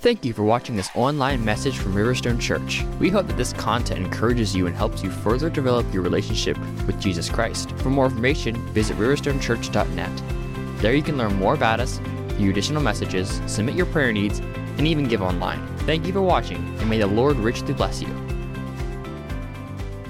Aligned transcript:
Thank 0.00 0.24
you 0.24 0.32
for 0.32 0.44
watching 0.44 0.76
this 0.76 0.90
online 0.94 1.44
message 1.44 1.76
from 1.76 1.92
Riverstone 1.92 2.40
Church. 2.40 2.84
We 3.00 3.10
hope 3.10 3.26
that 3.26 3.36
this 3.36 3.52
content 3.52 3.98
encourages 3.98 4.54
you 4.54 4.68
and 4.68 4.76
helps 4.76 5.02
you 5.02 5.10
further 5.10 5.50
develop 5.50 5.92
your 5.92 6.04
relationship 6.04 6.56
with 6.86 7.00
Jesus 7.00 7.28
Christ. 7.28 7.72
For 7.78 7.90
more 7.90 8.04
information, 8.04 8.54
visit 8.68 8.96
riverstonechurch.net. 8.96 10.22
There 10.80 10.94
you 10.94 11.02
can 11.02 11.18
learn 11.18 11.34
more 11.34 11.54
about 11.54 11.80
us, 11.80 11.98
view 12.34 12.48
additional 12.48 12.80
messages, 12.80 13.42
submit 13.48 13.74
your 13.74 13.86
prayer 13.86 14.12
needs, 14.12 14.38
and 14.38 14.86
even 14.86 15.08
give 15.08 15.20
online. 15.20 15.66
Thank 15.78 16.06
you 16.06 16.12
for 16.12 16.22
watching, 16.22 16.58
and 16.78 16.88
may 16.88 16.98
the 17.00 17.08
Lord 17.08 17.36
richly 17.36 17.74
bless 17.74 18.00
you. 18.00 18.14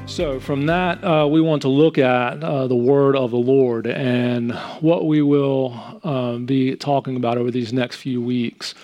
So, 0.04 0.38
from 0.38 0.66
that, 0.66 1.02
uh, 1.02 1.26
we 1.28 1.40
want 1.40 1.62
to 1.62 1.68
look 1.68 1.96
at 1.96 2.44
uh, 2.44 2.66
the 2.66 2.76
word 2.76 3.16
of 3.16 3.30
the 3.30 3.38
Lord 3.38 3.86
and 3.86 4.52
what 4.80 5.06
we 5.06 5.22
will 5.22 5.98
um, 6.04 6.44
be 6.44 6.76
talking 6.76 7.16
about 7.16 7.38
over 7.38 7.50
these 7.50 7.72
next 7.72 7.96
few 7.96 8.20
weeks 8.20 8.74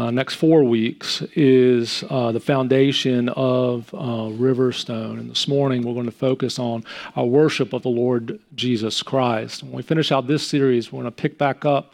uh, 0.00 0.10
next 0.10 0.36
four 0.36 0.64
weeks 0.64 1.20
is 1.34 2.02
uh, 2.08 2.32
the 2.32 2.40
foundation 2.40 3.28
of 3.28 3.92
uh, 3.92 4.32
Riverstone. 4.32 5.20
And 5.20 5.30
this 5.30 5.46
morning 5.46 5.82
we're 5.82 5.92
going 5.92 6.06
to 6.06 6.10
focus 6.10 6.58
on 6.58 6.84
our 7.16 7.26
worship 7.26 7.74
of 7.74 7.82
the 7.82 7.90
Lord 7.90 8.40
Jesus 8.54 9.02
Christ. 9.02 9.62
When 9.62 9.72
we 9.72 9.82
finish 9.82 10.10
out 10.10 10.26
this 10.26 10.46
series, 10.46 10.90
we're 10.90 11.02
going 11.02 11.12
to 11.12 11.22
pick 11.22 11.36
back 11.36 11.66
up 11.66 11.92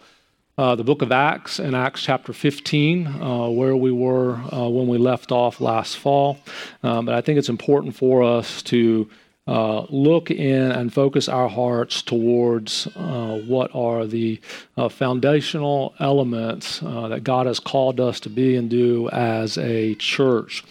uh, 0.57 0.77
the 0.77 0.85
book 0.85 1.03
of 1.03 1.11
Acts 1.11 1.59
in 1.59 1.75
Acts 1.75 2.01
chapter 2.01 2.33
15, 2.33 3.07
uh, 3.09 3.49
where 3.49 3.77
we 3.77 3.91
were 3.91 4.35
uh, 4.53 4.69
when 4.69 4.87
we 4.87 4.99
left 4.99 5.33
off 5.33 5.61
last 5.61 5.99
fall. 5.99 6.39
Um, 6.85 7.07
but 7.07 7.15
I 7.17 7.21
think 7.21 7.41
it's 7.41 7.49
important 7.49 7.97
for 7.97 8.23
us 8.23 8.63
to 8.65 9.11
uh, 9.47 9.87
look 9.91 10.31
in 10.31 10.73
and 10.73 10.93
focus 10.93 11.29
our 11.29 11.49
hearts 11.49 12.03
towards 12.03 12.89
uh, 12.97 13.41
what 13.47 13.73
are 13.75 14.05
the 14.05 14.41
uh, 14.77 14.89
foundational 14.89 15.95
elements 16.01 16.83
uh, 16.83 17.09
that 17.09 17.23
God 17.23 17.47
has 17.47 17.61
called 17.61 18.01
us 18.01 18.19
to 18.21 18.29
be 18.29 18.57
and 18.57 18.69
do 18.69 19.09
as 19.11 19.57
a 19.57 19.95
church. 19.97 20.65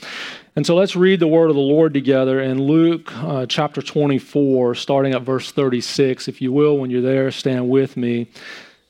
And 0.58 0.66
so 0.66 0.76
let's 0.76 0.96
read 0.96 1.20
the 1.20 1.28
word 1.28 1.50
of 1.50 1.56
the 1.56 1.62
Lord 1.62 1.94
together 1.94 2.42
in 2.42 2.62
Luke 2.62 3.12
uh, 3.16 3.46
chapter 3.46 3.82
24, 3.82 4.76
starting 4.76 5.14
at 5.14 5.22
verse 5.22 5.52
36. 5.52 6.28
If 6.28 6.42
you 6.42 6.52
will, 6.52 6.78
when 6.78 6.90
you're 6.90 7.02
there, 7.02 7.32
stand 7.32 7.70
with 7.70 7.96
me. 7.96 8.28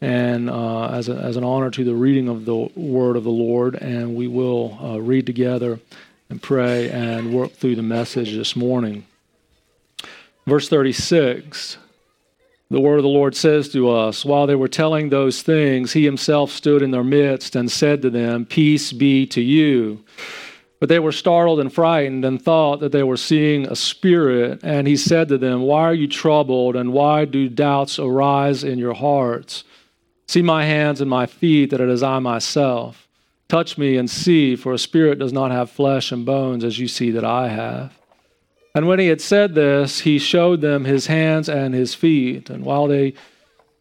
And 0.01 0.49
uh, 0.49 0.89
as, 0.89 1.09
a, 1.09 1.15
as 1.15 1.37
an 1.37 1.43
honor 1.43 1.71
to 1.71 1.83
the 1.83 1.95
reading 1.95 2.27
of 2.27 2.45
the 2.45 2.55
word 2.75 3.15
of 3.15 3.23
the 3.23 3.31
Lord, 3.31 3.75
and 3.75 4.15
we 4.15 4.27
will 4.27 4.99
read 4.99 5.25
together 5.25 5.79
and 6.29 6.41
pray 6.41 6.89
and 6.89 7.33
work 7.33 7.53
through 7.53 7.75
the 7.75 7.83
message 7.83 8.35
this 8.35 8.55
morning. 8.55 9.05
Verse 10.45 10.69
36 10.69 11.77
the 12.71 12.81
word 12.81 12.97
of 12.97 13.03
the 13.03 13.09
Lord 13.09 13.35
says 13.35 13.69
to 13.69 13.91
us, 13.91 14.25
While 14.25 14.47
they 14.47 14.55
were 14.55 14.67
telling 14.67 15.09
those 15.09 15.43
things, 15.43 15.93
he 15.93 16.03
himself 16.03 16.49
stood 16.49 16.81
in 16.81 16.89
their 16.89 17.03
midst 17.03 17.55
and 17.55 17.69
said 17.69 18.01
to 18.01 18.09
them, 18.09 18.45
Peace 18.45 18.91
be 18.91 19.27
to 19.27 19.41
you. 19.41 20.03
But 20.79 20.89
they 20.89 20.97
were 20.99 21.11
startled 21.11 21.59
and 21.59 21.71
frightened 21.71 22.25
and 22.25 22.41
thought 22.41 22.79
that 22.79 22.91
they 22.91 23.03
were 23.03 23.17
seeing 23.17 23.67
a 23.67 23.75
spirit. 23.75 24.61
And 24.63 24.87
he 24.87 24.97
said 24.97 25.27
to 25.27 25.37
them, 25.37 25.61
Why 25.61 25.83
are 25.83 25.93
you 25.93 26.07
troubled, 26.07 26.75
and 26.75 26.91
why 26.91 27.25
do 27.25 27.49
doubts 27.49 27.99
arise 27.99 28.63
in 28.63 28.79
your 28.79 28.95
hearts? 28.95 29.63
See 30.27 30.41
my 30.41 30.65
hands 30.65 31.01
and 31.01 31.09
my 31.09 31.27
feet, 31.27 31.69
that 31.69 31.81
it 31.81 31.89
is 31.89 32.01
I 32.01 32.17
myself. 32.17 33.07
Touch 33.47 33.77
me 33.77 33.95
and 33.95 34.09
see, 34.09 34.55
for 34.55 34.73
a 34.73 34.79
spirit 34.79 35.19
does 35.19 35.31
not 35.31 35.51
have 35.51 35.69
flesh 35.69 36.11
and 36.11 36.25
bones, 36.25 36.63
as 36.63 36.79
you 36.79 36.87
see 36.87 37.11
that 37.11 37.23
I 37.23 37.49
have. 37.49 37.93
And 38.75 38.87
when 38.87 38.99
he 38.99 39.07
had 39.07 39.21
said 39.21 39.55
this, 39.55 40.01
he 40.01 40.19
showed 40.19 40.59
them 40.59 40.83
his 40.83 41.07
hands 41.07 41.47
and 41.47 41.73
his 41.73 41.95
feet. 41.95 42.49
And 42.49 42.65
while 42.65 42.87
they, 42.87 43.13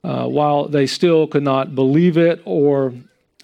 uh, 0.05 0.29
while 0.29 0.69
they 0.69 0.87
still 0.87 1.27
could 1.27 1.43
not 1.43 1.75
believe 1.75 2.17
it, 2.17 2.41
or 2.45 2.95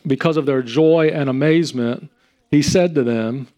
because 0.07 0.37
of 0.37 0.47
their 0.47 0.63
joy 0.63 1.09
and 1.09 1.29
amazement, 1.29 2.09
he 2.53 2.63
said 2.63 2.95
to 2.95 3.03
them, 3.03 3.49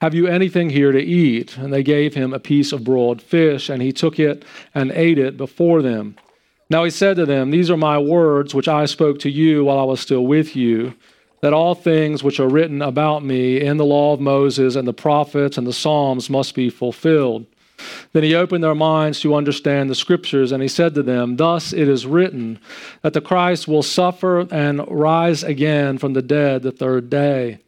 Have 0.00 0.14
you 0.14 0.26
anything 0.26 0.70
here 0.70 0.92
to 0.92 0.98
eat? 0.98 1.58
And 1.58 1.70
they 1.70 1.82
gave 1.82 2.14
him 2.14 2.32
a 2.32 2.40
piece 2.40 2.72
of 2.72 2.84
broiled 2.84 3.20
fish, 3.20 3.68
and 3.68 3.82
he 3.82 3.92
took 3.92 4.18
it 4.18 4.46
and 4.74 4.90
ate 4.92 5.18
it 5.18 5.36
before 5.36 5.82
them. 5.82 6.16
Now 6.70 6.84
he 6.84 6.90
said 6.90 7.16
to 7.16 7.26
them, 7.26 7.50
These 7.50 7.70
are 7.70 7.76
my 7.76 7.98
words 7.98 8.54
which 8.54 8.66
I 8.66 8.86
spoke 8.86 9.18
to 9.20 9.30
you 9.30 9.64
while 9.64 9.78
I 9.78 9.84
was 9.84 10.00
still 10.00 10.24
with 10.24 10.56
you 10.56 10.94
that 11.42 11.52
all 11.52 11.74
things 11.74 12.22
which 12.22 12.40
are 12.40 12.48
written 12.48 12.80
about 12.80 13.24
me 13.24 13.60
in 13.60 13.76
the 13.76 13.84
law 13.84 14.14
of 14.14 14.20
Moses 14.20 14.76
and 14.76 14.88
the 14.88 14.92
prophets 14.92 15.58
and 15.58 15.66
the 15.66 15.72
Psalms 15.72 16.30
must 16.30 16.54
be 16.54 16.70
fulfilled. 16.70 17.44
Then 18.12 18.22
he 18.22 18.34
opened 18.34 18.62
their 18.62 18.76
minds 18.76 19.18
to 19.20 19.34
understand 19.34 19.90
the 19.90 19.96
scriptures, 19.96 20.52
and 20.52 20.62
he 20.62 20.68
said 20.68 20.94
to 20.94 21.02
them, 21.02 21.36
Thus 21.36 21.72
it 21.72 21.88
is 21.88 22.06
written 22.06 22.60
that 23.02 23.12
the 23.12 23.20
Christ 23.20 23.66
will 23.66 23.82
suffer 23.82 24.46
and 24.52 24.88
rise 24.88 25.42
again 25.42 25.98
from 25.98 26.12
the 26.12 26.22
dead 26.22 26.62
the 26.62 26.70
third 26.70 27.10
day, 27.10 27.58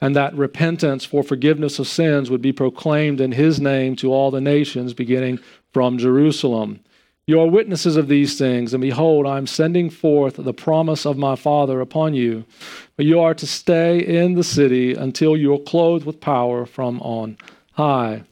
and 0.00 0.14
that 0.14 0.36
repentance 0.36 1.04
for 1.04 1.24
forgiveness 1.24 1.80
of 1.80 1.88
sins 1.88 2.30
would 2.30 2.42
be 2.42 2.52
proclaimed 2.52 3.20
in 3.20 3.32
his 3.32 3.60
name 3.60 3.96
to 3.96 4.12
all 4.12 4.30
the 4.30 4.40
nations, 4.40 4.94
beginning 4.94 5.40
from 5.72 5.98
Jerusalem. 5.98 6.78
You 7.26 7.40
are 7.40 7.46
witnesses 7.46 7.96
of 7.96 8.08
these 8.08 8.36
things, 8.36 8.74
and 8.74 8.82
behold, 8.82 9.26
I 9.26 9.38
am 9.38 9.46
sending 9.46 9.88
forth 9.88 10.36
the 10.36 10.52
promise 10.52 11.06
of 11.06 11.16
my 11.16 11.36
Father 11.36 11.80
upon 11.80 12.12
you. 12.12 12.44
But 12.96 13.06
you 13.06 13.18
are 13.20 13.32
to 13.32 13.46
stay 13.46 13.98
in 13.98 14.34
the 14.34 14.44
city 14.44 14.92
until 14.92 15.34
you 15.34 15.54
are 15.54 15.58
clothed 15.58 16.04
with 16.04 16.20
power 16.20 16.66
from 16.66 17.00
on 17.00 17.38
high. 17.72 18.24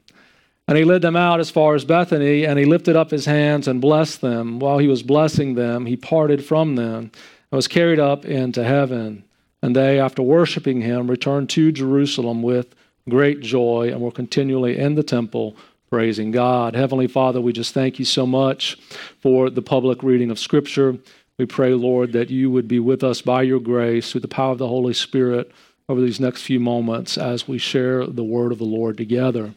And 0.68 0.76
he 0.76 0.84
led 0.84 1.00
them 1.00 1.16
out 1.16 1.40
as 1.40 1.50
far 1.50 1.74
as 1.74 1.86
Bethany, 1.86 2.44
and 2.44 2.58
he 2.58 2.66
lifted 2.66 2.94
up 2.94 3.10
his 3.10 3.24
hands 3.24 3.66
and 3.66 3.80
blessed 3.80 4.20
them. 4.20 4.58
While 4.58 4.76
he 4.76 4.88
was 4.88 5.02
blessing 5.02 5.54
them, 5.54 5.86
he 5.86 5.96
parted 5.96 6.44
from 6.44 6.76
them 6.76 7.10
and 7.50 7.56
was 7.56 7.68
carried 7.68 7.98
up 7.98 8.26
into 8.26 8.62
heaven. 8.62 9.24
And 9.62 9.74
they, 9.74 9.98
after 9.98 10.22
worshiping 10.22 10.82
him, 10.82 11.10
returned 11.10 11.48
to 11.50 11.72
Jerusalem 11.72 12.42
with 12.42 12.74
great 13.08 13.40
joy 13.40 13.88
and 13.90 14.02
were 14.02 14.12
continually 14.12 14.78
in 14.78 14.96
the 14.96 15.02
temple 15.02 15.56
praising 15.92 16.30
God. 16.30 16.74
Heavenly 16.74 17.06
Father, 17.06 17.38
we 17.38 17.52
just 17.52 17.74
thank 17.74 17.98
you 17.98 18.06
so 18.06 18.24
much 18.24 18.78
for 19.20 19.50
the 19.50 19.60
public 19.60 20.02
reading 20.02 20.30
of 20.30 20.38
Scripture. 20.38 20.96
We 21.36 21.44
pray, 21.44 21.74
Lord, 21.74 22.12
that 22.12 22.30
you 22.30 22.50
would 22.50 22.66
be 22.66 22.78
with 22.78 23.04
us 23.04 23.20
by 23.20 23.42
your 23.42 23.60
grace 23.60 24.10
through 24.10 24.22
the 24.22 24.26
power 24.26 24.52
of 24.52 24.58
the 24.58 24.68
Holy 24.68 24.94
Spirit 24.94 25.52
over 25.90 26.00
these 26.00 26.18
next 26.18 26.44
few 26.44 26.58
moments 26.58 27.18
as 27.18 27.46
we 27.46 27.58
share 27.58 28.06
the 28.06 28.24
word 28.24 28.52
of 28.52 28.58
the 28.58 28.64
Lord 28.64 28.96
together. 28.96 29.52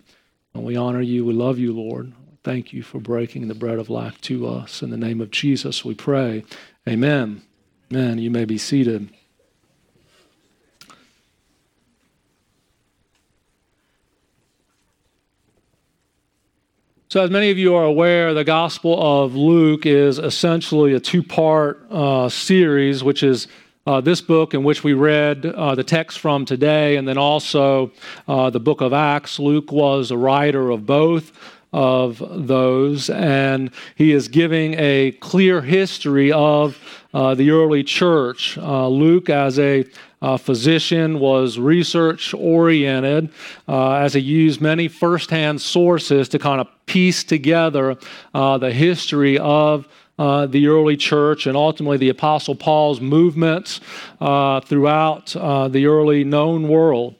And 0.53 0.65
we 0.65 0.75
honor 0.75 0.99
you. 0.99 1.23
We 1.23 1.31
love 1.31 1.57
you, 1.57 1.71
Lord. 1.71 2.11
Thank 2.43 2.73
you 2.73 2.83
for 2.83 2.99
breaking 2.99 3.47
the 3.47 3.55
bread 3.55 3.79
of 3.79 3.89
life 3.89 4.19
to 4.23 4.45
us. 4.45 4.81
In 4.81 4.89
the 4.89 4.97
name 4.97 5.21
of 5.21 5.31
Jesus, 5.31 5.85
we 5.85 5.95
pray. 5.95 6.43
Amen. 6.85 7.43
Amen. 7.93 8.17
You 8.17 8.29
may 8.29 8.43
be 8.43 8.57
seated. 8.57 9.09
So, 17.15 17.23
as 17.23 17.31
many 17.31 17.49
of 17.49 17.57
you 17.57 17.75
are 17.75 17.85
aware, 17.85 18.33
the 18.33 18.43
Gospel 18.43 19.01
of 19.01 19.35
Luke 19.35 19.85
is 19.85 20.19
essentially 20.19 20.95
a 20.95 20.99
two 20.99 21.23
part 21.23 21.89
uh, 21.89 22.27
series, 22.27 23.05
which 23.05 23.23
is 23.23 23.47
uh, 23.87 24.01
this 24.01 24.19
book 24.19 24.53
in 24.53 24.65
which 24.65 24.83
we 24.83 24.91
read 24.91 25.45
uh, 25.45 25.75
the 25.75 25.83
text 25.85 26.19
from 26.19 26.43
today, 26.43 26.97
and 26.97 27.07
then 27.07 27.17
also 27.17 27.93
uh, 28.27 28.49
the 28.49 28.59
book 28.59 28.81
of 28.81 28.91
Acts. 28.91 29.39
Luke 29.39 29.71
was 29.71 30.11
a 30.11 30.17
writer 30.17 30.71
of 30.71 30.85
both 30.85 31.31
of 31.71 32.21
those, 32.47 33.09
and 33.09 33.71
he 33.95 34.11
is 34.11 34.27
giving 34.27 34.73
a 34.77 35.13
clear 35.21 35.61
history 35.61 36.33
of 36.33 36.77
the 37.15 37.49
early 37.49 37.83
church. 37.83 38.57
Uh, 38.57 38.87
Luke, 38.89 39.29
as 39.29 39.57
a 39.57 39.85
uh, 40.21 40.37
physician, 40.37 41.19
was 41.19 41.59
research 41.59 42.33
oriented, 42.33 43.29
uh, 43.67 43.93
as 43.93 44.13
he 44.13 44.19
used 44.19 44.59
many 44.59 44.87
firsthand 44.87 45.61
sources 45.61 46.27
to 46.29 46.39
kind 46.39 46.59
of 46.59 46.67
piece 46.87 47.23
together 47.23 47.97
uh, 48.33 48.57
the 48.57 48.71
history 48.71 49.37
of. 49.37 49.87
Uh, 50.17 50.45
the 50.45 50.65
early 50.67 50.95
church 50.95 51.45
and 51.45 51.57
ultimately 51.57 51.97
the 51.97 52.07
Apostle 52.07 52.55
Paul's 52.55 53.01
movements 53.01 53.81
uh, 54.21 54.61
throughout 54.61 55.35
uh, 55.35 55.67
the 55.67 55.87
early 55.87 56.23
known 56.23 56.69
world. 56.69 57.15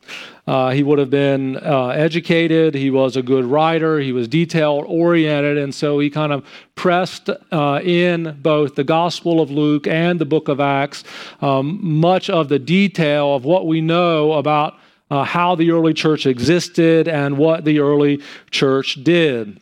Uh, 0.48 0.70
he 0.70 0.84
would 0.84 1.00
have 1.00 1.10
been 1.10 1.58
uh, 1.58 1.88
educated. 1.88 2.76
He 2.76 2.92
was 2.92 3.16
a 3.16 3.24
good 3.24 3.46
writer. 3.46 4.00
He 4.00 4.12
was 4.12 4.28
detail 4.28 4.84
oriented. 4.88 5.58
And 5.58 5.74
so 5.74 5.98
he 6.00 6.10
kind 6.10 6.32
of 6.32 6.46
pressed 6.76 7.30
uh, 7.52 7.82
in 7.84 8.38
both 8.42 8.76
the 8.76 8.84
Gospel 8.84 9.42
of 9.42 9.50
Luke 9.50 9.88
and 9.88 10.20
the 10.20 10.26
book 10.26 10.48
of 10.48 10.60
Acts 10.60 11.04
um, 11.42 11.80
much 11.82 12.30
of 12.30 12.50
the 12.50 12.60
detail 12.60 13.36
of 13.36 13.44
what 13.44 13.66
we 13.66 13.82
know 13.82 14.34
about 14.34 14.76
uh, 15.10 15.24
how 15.24 15.56
the 15.56 15.72
early 15.72 15.94
church 15.94 16.26
existed 16.26 17.08
and 17.08 17.38
what 17.38 17.64
the 17.64 17.80
early 17.80 18.22
church 18.52 19.04
did. 19.04 19.60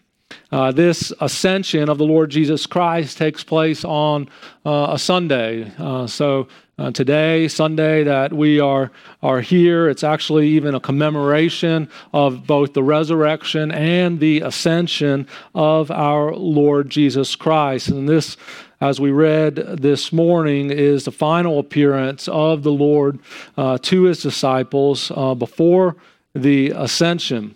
Uh, 0.51 0.71
this 0.71 1.11
ascension 1.19 1.89
of 1.89 1.97
the 1.97 2.05
Lord 2.05 2.29
Jesus 2.29 2.65
Christ 2.65 3.17
takes 3.17 3.43
place 3.43 3.83
on 3.83 4.29
uh, 4.65 4.87
a 4.91 4.99
Sunday. 4.99 5.71
Uh, 5.77 6.07
so 6.07 6.47
uh, 6.77 6.91
today, 6.91 7.47
Sunday, 7.47 8.03
that 8.03 8.33
we 8.33 8.59
are, 8.59 8.91
are 9.21 9.41
here. 9.41 9.89
It's 9.89 10.03
actually 10.03 10.47
even 10.49 10.75
a 10.75 10.79
commemoration 10.79 11.89
of 12.13 12.47
both 12.47 12.73
the 12.73 12.83
resurrection 12.83 13.71
and 13.71 14.19
the 14.19 14.41
ascension 14.41 15.27
of 15.53 15.91
our 15.91 16.33
Lord 16.33 16.89
Jesus 16.89 17.35
Christ. 17.35 17.89
And 17.89 18.09
this 18.09 18.37
as 18.83 18.99
we 18.99 19.11
read 19.11 19.55
this 19.55 20.11
morning, 20.11 20.69
is 20.69 21.05
the 21.05 21.11
final 21.11 21.57
appearance 21.57 22.27
of 22.27 22.63
the 22.63 22.71
Lord 22.71 23.17
uh, 23.55 23.77
to 23.83 24.03
his 24.03 24.21
disciples 24.21 25.09
uh, 25.15 25.33
before 25.35 25.95
the 26.35 26.71
ascension. 26.71 27.55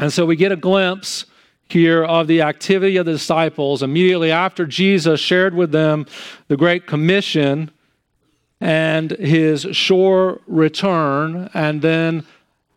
And 0.00 0.12
so 0.12 0.26
we 0.26 0.34
get 0.34 0.50
a 0.50 0.56
glimpse 0.56 1.26
here 1.68 2.02
of 2.02 2.26
the 2.26 2.42
activity 2.42 2.96
of 2.96 3.06
the 3.06 3.12
disciples 3.12 3.84
immediately 3.84 4.32
after 4.32 4.66
Jesus 4.66 5.20
shared 5.20 5.54
with 5.54 5.70
them 5.70 6.06
the 6.48 6.56
Great 6.56 6.88
Commission 6.88 7.70
and 8.60 9.12
his 9.12 9.66
sure 9.72 10.40
return, 10.46 11.48
and 11.54 11.80
then 11.80 12.26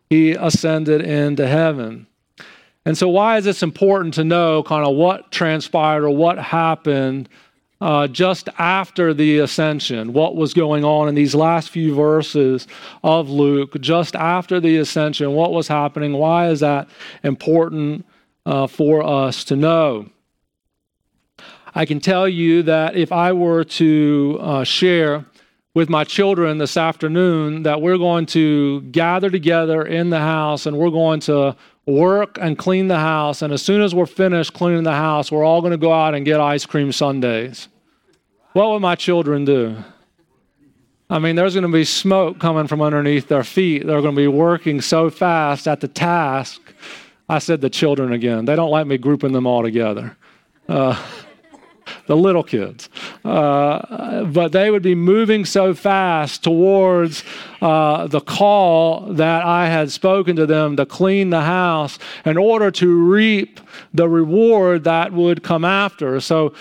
he 0.08 0.32
ascended 0.32 1.02
into 1.02 1.46
heaven. 1.46 2.06
And 2.86 2.96
so, 2.96 3.08
why 3.08 3.38
is 3.38 3.44
this 3.44 3.62
important 3.62 4.14
to 4.14 4.24
know 4.24 4.62
kind 4.62 4.86
of 4.86 4.94
what 4.94 5.30
transpired 5.30 6.04
or 6.04 6.10
what 6.10 6.38
happened 6.38 7.28
uh, 7.80 8.06
just 8.08 8.48
after 8.58 9.14
the 9.14 9.38
ascension? 9.38 10.12
What 10.12 10.36
was 10.36 10.54
going 10.54 10.84
on 10.84 11.08
in 11.08 11.14
these 11.14 11.34
last 11.34 11.70
few 11.70 11.94
verses 11.94 12.66
of 13.02 13.30
Luke, 13.30 13.80
just 13.80 14.14
after 14.14 14.60
the 14.60 14.78
ascension? 14.78 15.32
What 15.32 15.52
was 15.52 15.68
happening? 15.68 16.12
Why 16.12 16.48
is 16.48 16.60
that 16.60 16.88
important 17.22 18.06
uh, 18.44 18.66
for 18.66 19.02
us 19.02 19.44
to 19.44 19.56
know? 19.56 20.10
I 21.74 21.86
can 21.86 22.00
tell 22.00 22.28
you 22.28 22.62
that 22.64 22.96
if 22.96 23.10
I 23.10 23.32
were 23.32 23.64
to 23.64 24.38
uh, 24.40 24.64
share 24.64 25.24
with 25.74 25.90
my 25.90 26.04
children 26.04 26.58
this 26.58 26.76
afternoon 26.76 27.64
that 27.64 27.82
we're 27.82 27.98
going 27.98 28.26
to 28.26 28.80
gather 28.82 29.28
together 29.28 29.82
in 29.82 30.10
the 30.10 30.20
house 30.20 30.66
and 30.66 30.78
we're 30.78 30.90
going 30.90 31.18
to 31.18 31.54
work 31.84 32.38
and 32.40 32.56
clean 32.56 32.86
the 32.86 32.98
house. 32.98 33.42
And 33.42 33.52
as 33.52 33.60
soon 33.60 33.82
as 33.82 33.94
we're 33.94 34.06
finished 34.06 34.54
cleaning 34.54 34.84
the 34.84 34.92
house, 34.92 35.32
we're 35.32 35.44
all 35.44 35.60
going 35.60 35.72
to 35.72 35.76
go 35.76 35.92
out 35.92 36.14
and 36.14 36.24
get 36.24 36.40
ice 36.40 36.64
cream 36.64 36.92
sundaes. 36.92 37.68
What 38.52 38.70
would 38.70 38.80
my 38.80 38.94
children 38.94 39.44
do? 39.44 39.76
I 41.10 41.18
mean, 41.18 41.36
there's 41.36 41.54
going 41.54 41.66
to 41.66 41.72
be 41.72 41.84
smoke 41.84 42.38
coming 42.38 42.68
from 42.68 42.80
underneath 42.80 43.28
their 43.28 43.44
feet. 43.44 43.84
They're 43.86 44.00
going 44.00 44.14
to 44.14 44.20
be 44.20 44.28
working 44.28 44.80
so 44.80 45.10
fast 45.10 45.66
at 45.66 45.80
the 45.80 45.88
task. 45.88 46.60
I 47.28 47.40
said 47.40 47.60
the 47.60 47.70
children 47.70 48.12
again. 48.12 48.44
They 48.44 48.56
don't 48.56 48.70
like 48.70 48.86
me 48.86 48.96
grouping 48.96 49.32
them 49.32 49.46
all 49.46 49.62
together. 49.62 50.16
Uh, 50.68 51.02
the 52.06 52.16
little 52.16 52.42
kids. 52.42 52.88
Uh, 53.24 54.24
but 54.24 54.52
they 54.52 54.70
would 54.70 54.82
be 54.82 54.94
moving 54.94 55.44
so 55.44 55.74
fast 55.74 56.44
towards 56.44 57.24
uh, 57.60 58.06
the 58.06 58.20
call 58.20 59.00
that 59.12 59.44
I 59.44 59.68
had 59.68 59.90
spoken 59.90 60.36
to 60.36 60.46
them 60.46 60.76
to 60.76 60.86
clean 60.86 61.30
the 61.30 61.42
house 61.42 61.98
in 62.24 62.36
order 62.36 62.70
to 62.72 63.04
reap 63.04 63.60
the 63.92 64.08
reward 64.08 64.84
that 64.84 65.12
would 65.12 65.42
come 65.42 65.64
after. 65.64 66.20
So 66.20 66.54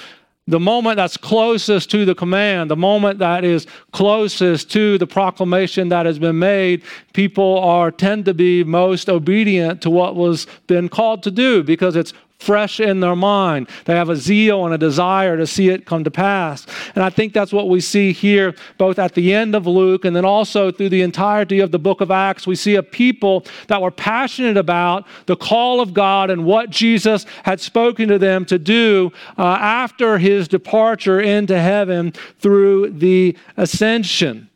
the 0.45 0.59
moment 0.59 0.97
that's 0.97 1.15
closest 1.15 1.89
to 1.91 2.03
the 2.03 2.15
command, 2.15 2.69
the 2.69 2.75
moment 2.75 3.19
that 3.19 3.45
is 3.45 3.65
closest 3.91 4.69
to 4.71 4.97
the 4.97 5.07
proclamation 5.07 5.87
that 5.89 6.05
has 6.05 6.19
been 6.19 6.37
made, 6.37 6.83
people 7.13 7.59
are 7.59 7.91
tend 7.91 8.25
to 8.25 8.33
be 8.33 8.63
most 8.63 9.09
obedient 9.09 9.81
to 9.83 9.89
what 9.89 10.15
was 10.15 10.45
been 10.67 10.89
called 10.89 11.23
to 11.23 11.31
do 11.31 11.63
because 11.63 11.95
it's 11.95 12.13
fresh 12.43 12.79
in 12.79 12.99
their 12.99 13.15
mind. 13.15 13.69
They 13.85 13.95
have 13.95 14.09
a 14.09 14.15
zeal 14.15 14.65
and 14.65 14.73
a 14.73 14.77
desire 14.77 15.37
to 15.37 15.47
see 15.47 15.69
it 15.69 15.85
come 15.85 16.03
to 16.03 16.11
pass. 16.11 16.67
And 16.95 17.03
I 17.03 17.09
think 17.09 17.33
that's 17.33 17.53
what 17.53 17.69
we 17.69 17.79
see 17.79 18.11
here, 18.11 18.53
both 18.77 18.99
at 18.99 19.15
the 19.15 19.33
end 19.33 19.55
of 19.55 19.65
Luke 19.65 20.05
and 20.05 20.15
then 20.15 20.25
also 20.25 20.71
through 20.71 20.89
the 20.89 21.01
entirety 21.01 21.59
of 21.59 21.71
the 21.71 21.79
book 21.79 22.01
of 22.01 22.11
Acts. 22.11 22.45
We 22.45 22.55
see 22.55 22.75
a 22.75 22.83
people 22.83 23.45
that 23.67 23.81
were 23.81 23.91
passionate 23.91 24.57
about 24.57 25.07
the 25.25 25.35
call 25.35 25.79
of 25.79 25.93
God 25.93 26.29
and 26.29 26.45
what 26.45 26.69
Jesus 26.69 27.25
had 27.43 27.59
spoken 27.61 28.09
to 28.09 28.19
them 28.19 28.45
to 28.45 28.59
do 28.59 29.11
uh, 29.37 29.57
after 29.59 30.17
his 30.17 30.47
departure 30.47 31.21
into 31.21 31.59
heaven 31.59 32.13
through 32.39 32.91
the 32.91 33.37
ascension. 33.57 34.49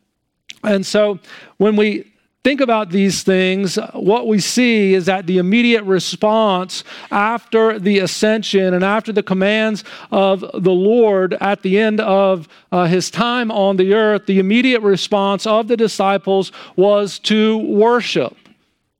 And 0.64 0.86
so 0.86 1.20
when 1.58 1.76
we 1.76 2.12
think 2.48 2.62
about 2.62 2.92
these 2.92 3.24
things, 3.24 3.76
what 3.92 4.26
we 4.26 4.40
see 4.40 4.94
is 4.94 5.06
that 5.08 5.28
the 5.28 5.38
immediate 5.38 5.84
response 5.84 6.86
after 7.12 7.78
the 7.78 8.00
ascension 8.00 8.74
and 8.74 8.86
after 8.86 9.12
the 9.12 9.22
commands 9.22 9.84
of 10.12 10.40
the 10.54 10.72
Lord 10.72 11.34
at 11.42 11.62
the 11.62 11.78
end 11.78 12.00
of 12.00 12.48
uh, 12.72 12.86
his 12.86 13.12
time 13.12 13.52
on 13.52 13.76
the 13.76 13.94
earth, 13.94 14.28
the 14.28 14.40
immediate 14.40 14.80
response 14.80 15.46
of 15.46 15.68
the 15.68 15.76
disciples 15.76 16.54
was 16.78 17.20
to 17.20 17.58
worship. 17.58 18.38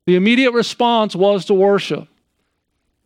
The 0.04 0.16
immediate 0.16 0.52
response 0.52 1.16
was 1.16 1.46
to 1.46 1.54
worship. 1.54 2.06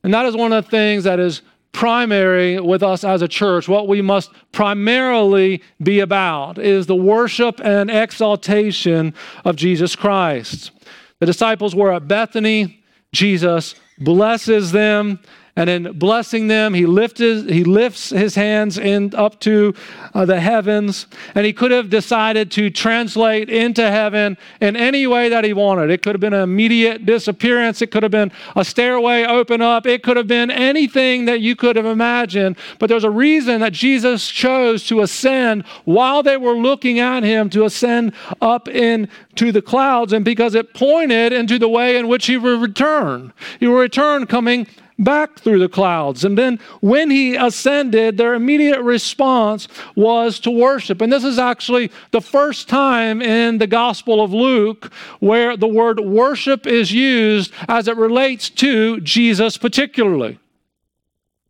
And 0.03 0.13
that 0.13 0.27
is 0.27 0.35
one 0.35 0.53
of 0.53 0.65
the 0.65 0.71
things 0.73 1.05
that 1.05 1.21
is 1.21 1.43
primary 1.73 2.61
with 2.61 2.83
us 2.83 3.03
as 3.03 3.23
a 3.23 3.29
church, 3.29 3.69
what 3.69 3.89
we 3.89 4.03
must 4.03 4.31
primarily 4.53 5.63
be 5.83 6.01
about 6.01 6.59
is 6.59 6.87
the 6.87 6.95
worship 6.95 7.61
and 7.65 7.91
exaltation 7.91 9.15
of 9.45 9.57
Jesus 9.57 9.97
Christ. 9.97 10.71
The 11.19 11.27
disciples 11.27 11.75
were 11.75 11.93
at 11.93 12.09
Bethany. 12.09 12.83
Jesus 13.13 13.75
blesses 13.99 14.73
them 14.73 15.19
and 15.55 15.69
in 15.69 15.99
blessing 15.99 16.49
them, 16.49 16.73
he, 16.73 16.87
lifted, 16.87 17.51
he 17.51 17.63
lifts 17.63 18.09
his 18.09 18.35
hands 18.35 18.79
in, 18.79 19.15
up 19.15 19.39
to 19.41 19.75
uh, 20.15 20.25
the 20.25 20.41
heavens. 20.41 21.07
And 21.35 21.45
he 21.45 21.53
could 21.53 21.71
have 21.71 21.91
decided 21.91 22.51
to 22.53 22.71
translate 22.71 23.51
into 23.51 23.91
heaven 23.91 24.39
in 24.63 24.77
any 24.77 25.07
way 25.07 25.29
that 25.29 25.45
he 25.45 25.53
wanted. 25.53 25.91
It 25.91 26.03
could 26.03 26.15
have 26.15 26.23
been 26.23 26.33
an 26.33 26.43
immediate 26.43 27.05
disappearance. 27.05 27.83
It 27.83 27.91
could 27.91 28.03
have 28.03 28.11
been 28.11 28.33
a 28.57 28.65
stairway 28.65 29.25
open 29.25 29.61
up. 29.61 29.85
It 29.85 30.03
could 30.03 30.17
have 30.17 30.27
been 30.27 30.51
anything 30.51 31.27
that 31.27 31.43
you 31.43 31.55
could 31.55 31.77
have 31.77 31.85
imagined. 31.85 32.57
But 32.79 32.89
there's 32.89 33.05
a 33.05 33.11
reason 33.11 33.61
that 33.61 33.75
Jesus 33.75 34.29
chose 34.29 34.87
to 34.87 35.03
ascend 35.03 35.67
while 35.85 36.23
they 36.23 36.39
were 36.39 36.57
looking 36.57 36.99
at 36.99 37.25
him, 37.25 37.51
to 37.51 37.67
ascend 37.67 38.15
up 38.41 38.69
into 38.69 39.53
the 39.53 39.61
clouds. 39.61 40.15
And 40.15 40.25
because 40.25 40.55
it 40.55 40.73
pointed 40.73 41.35
into 41.35 41.59
the 41.59 41.69
way 41.69 41.99
in 41.99 42.09
which 42.09 42.25
he 42.25 42.39
would 42.39 42.63
return. 42.63 43.35
He 43.61 43.67
would 43.67 43.79
return 43.79 44.27
coming 44.27 44.67
back 44.99 45.39
through 45.39 45.59
the 45.59 45.69
clouds. 45.69 46.25
And 46.25 46.37
then 46.37 46.59
when 46.81 47.11
he 47.11 47.37
ascended, 47.37 48.17
their 48.17 48.35
immediate 48.35 48.81
response 48.83 49.69
was 49.97 50.39
to 50.41 50.51
worship. 50.51 51.01
And 51.01 51.13
this 51.13 51.25
is 51.25 51.39
actually 51.39 51.91
the 52.11 52.21
first 52.21 52.69
time 52.69 53.23
in 53.23 53.59
the 53.59 53.67
Gospel 53.67 54.23
of 54.23 54.33
Luke 54.33 54.93
where 55.21 55.57
the 55.57 55.69
word 55.69 56.01
worship 56.01 56.67
is 56.67 56.93
used 56.93 57.53
as 57.69 57.89
it 57.89 57.97
relates 57.97 58.51
to 58.51 59.01
Jesus 59.01 59.57
particularly. 59.57 60.39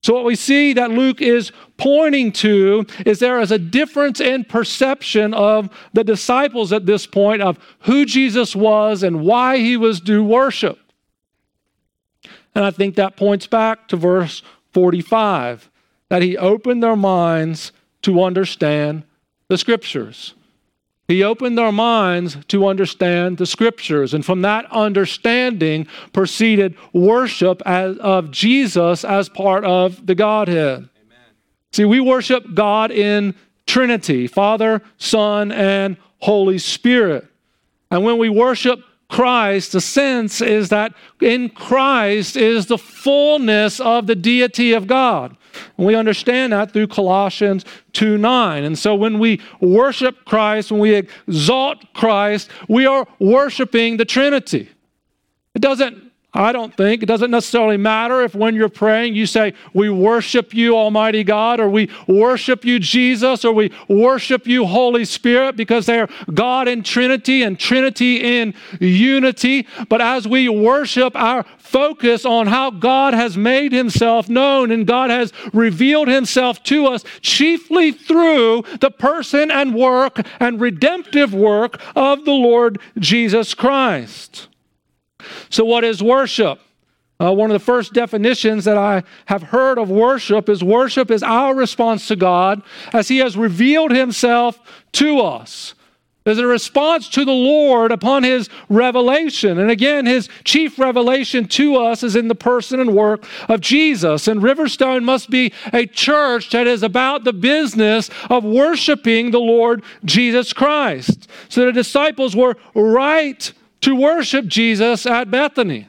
So, 0.03 0.15
what 0.15 0.25
we 0.25 0.35
see 0.35 0.73
that 0.73 0.91
Luke 0.91 1.23
is 1.23 1.53
pointing 1.77 2.33
to 2.33 2.87
is 3.07 3.21
there 3.21 3.41
is 3.41 3.53
a 3.53 3.59
difference 3.59 4.21
in 4.21 4.45
perception 4.45 5.33
of 5.33 5.71
the 5.93 6.03
disciples 6.03 6.73
at 6.73 6.87
this 6.87 7.07
point 7.07 7.41
of 7.41 7.57
who 7.81 8.05
Jesus 8.05 8.57
was 8.57 9.05
and 9.05 9.23
why 9.23 9.59
he 9.59 9.77
was 9.77 10.01
due 10.01 10.25
worship. 10.25 10.82
And 12.55 12.65
I 12.65 12.71
think 12.71 12.97
that 12.97 13.17
points 13.17 13.47
back 13.47 13.89
to 13.89 13.97
verse 13.97 14.43
45 14.73 15.71
that 16.09 16.23
he 16.23 16.37
opened 16.37 16.83
their 16.83 16.97
minds 16.97 17.73
to 18.03 18.23
understand 18.23 19.05
the 19.49 19.57
scriptures. 19.57 20.35
He 21.09 21.23
opened 21.23 21.59
their 21.59 21.73
minds 21.73 22.39
to 22.49 22.67
understand 22.67 23.39
the 23.39 23.47
scriptures. 23.47 24.15
And 24.15 24.25
from 24.25 24.43
that 24.43 24.71
understanding 24.71 25.87
proceeded 26.13 26.77
worship 26.93 27.61
as, 27.67 27.99
of 27.99 28.31
Jesus 28.31 29.05
as 29.05 29.29
part 29.29 29.65
of 29.65 30.07
the 30.07 30.15
Godhead. 30.15 30.79
Amen. 30.79 30.89
See, 31.73 31.85
we 31.85 32.01
worship 32.01 32.55
God 32.55 32.91
in 32.91 33.35
Trinity 33.67 34.27
Father, 34.27 34.83
Son, 34.97 35.53
and 35.53 35.97
Holy 36.19 36.59
Spirit. 36.59 37.27
And 37.91 38.05
when 38.05 38.19
we 38.19 38.29
worship 38.29 38.81
Christ, 39.13 39.73
the 39.73 39.81
sense 39.83 40.41
is 40.41 40.71
that 40.71 40.95
in 41.21 41.51
Christ 41.51 42.35
is 42.35 42.65
the 42.65 42.79
fullness 42.79 43.79
of 43.79 44.07
the 44.07 44.15
deity 44.15 44.73
of 44.73 44.87
God. 44.87 45.37
And 45.77 45.87
we 45.87 45.95
understand 45.95 46.55
that 46.55 46.73
through 46.73 46.87
Colossians 46.87 47.67
2 47.93 48.17
9. 48.17 48.65
And 48.65 48.79
so 48.79 48.95
when 48.95 49.19
we 49.19 49.39
worship 49.61 50.25
Christ, 50.25 50.73
when 50.73 50.81
we 50.81 50.95
exalt 50.95 51.93
Christ, 51.93 52.49
we 52.71 52.87
are 52.87 53.07
worshiping 53.19 53.99
the 53.99 54.07
Trinity. 54.07 54.71
It 55.55 55.61
doesn't 55.61 56.12
I 56.35 56.53
don't 56.53 56.75
think. 56.75 57.03
It 57.03 57.07
doesn't 57.07 57.31
necessarily 57.31 57.77
matter 57.77 58.23
if 58.23 58.35
when 58.35 58.55
you're 58.55 58.71
praying 58.71 59.15
you 59.15 59.27
say, 59.27 59.53
We 59.75 59.91
worship 59.91 60.55
you, 60.55 60.75
Almighty 60.75 61.25
God, 61.25 61.61
or 61.61 61.69
we 61.69 61.91
worship 62.07 62.65
you, 62.65 62.79
Jesus, 62.79 63.45
or 63.45 63.53
we 63.53 63.71
worship 63.87 64.47
you, 64.47 64.65
Holy 64.65 65.05
Spirit, 65.05 65.57
because 65.57 65.85
they're 65.85 66.09
God 66.33 66.69
in 66.69 66.83
Trinity 66.83 67.43
and 67.43 67.59
Trinity 67.59 68.41
in 68.41 68.55
unity. 68.81 69.67
But 69.91 70.01
as 70.01 70.27
we 70.27 70.49
worship, 70.49 71.15
our 71.17 71.45
focus 71.59 72.25
on 72.25 72.47
how 72.47 72.71
God 72.71 73.13
has 73.13 73.37
made 73.37 73.73
himself 73.73 74.31
known 74.31 74.71
and 74.71 74.87
God 74.87 75.11
has 75.11 75.35
revealed 75.53 76.09
himself 76.09 76.63
to 76.65 76.87
us 76.87 77.05
chiefly 77.21 77.93
through 77.93 78.65
the 78.81 78.91
person 78.91 79.51
and 79.51 79.75
work 79.75 80.21
and 80.41 80.61
redemptive 80.61 81.35
work 81.35 81.79
of 81.95 82.25
the 82.25 82.33
Lord 82.33 82.79
Jesus 82.99 83.53
Christ. 83.53 84.49
So, 85.51 85.65
what 85.65 85.85
is 85.85 86.03
worship? 86.03 86.61
Uh, 87.21 87.33
one 87.33 87.51
of 87.51 87.55
the 87.55 87.65
first 87.65 87.93
definitions 87.93 88.65
that 88.65 88.77
I 88.77 89.05
have 89.27 89.43
heard 89.43 89.79
of 89.79 89.91
worship 89.91 90.49
is 90.49 90.65
worship 90.65 91.11
is 91.11 91.23
our 91.23 91.55
response 91.55 92.09
to 92.09 92.17
God 92.17 92.63
as 92.93 93.09
He 93.09 93.19
has 93.19 93.37
revealed 93.37 93.93
Himself 93.93 94.59
to 94.93 95.21
us. 95.21 95.75
There's 96.25 96.39
a 96.39 96.47
response 96.47 97.09
to 97.11 97.25
the 97.25 97.33
Lord 97.33 97.91
upon 97.91 98.23
his 98.23 98.49
revelation. 98.69 99.59
And 99.59 99.71
again, 99.71 100.07
his 100.07 100.29
chief 100.45 100.79
revelation 100.79 101.49
to 101.49 101.77
us 101.77 102.05
is 102.05 102.15
in 102.15 102.29
the 102.29 102.37
person 102.37 102.79
and 102.79 102.95
work 102.95 103.27
of 103.49 103.61
Jesus. 103.61 104.29
And 104.29 104.41
Riverstone 104.41 105.03
must 105.03 105.31
be 105.31 105.53
a 105.73 105.85
church 105.87 106.51
that 106.51 106.69
is 106.69 106.85
about 106.85 107.25
the 107.25 107.33
business 107.33 108.09
of 108.31 108.45
worshiping 108.45 109.33
the 109.33 109.41
Lord 109.41 109.83
Jesus 110.05 110.53
Christ. 110.53 111.29
So 111.49 111.67
the 111.67 111.73
disciples 111.73 112.37
were 112.37 112.57
right 112.75 113.53
to 113.83 113.95
worship 113.95 114.47
Jesus 114.47 115.07
at 115.07 115.31
Bethany. 115.31 115.89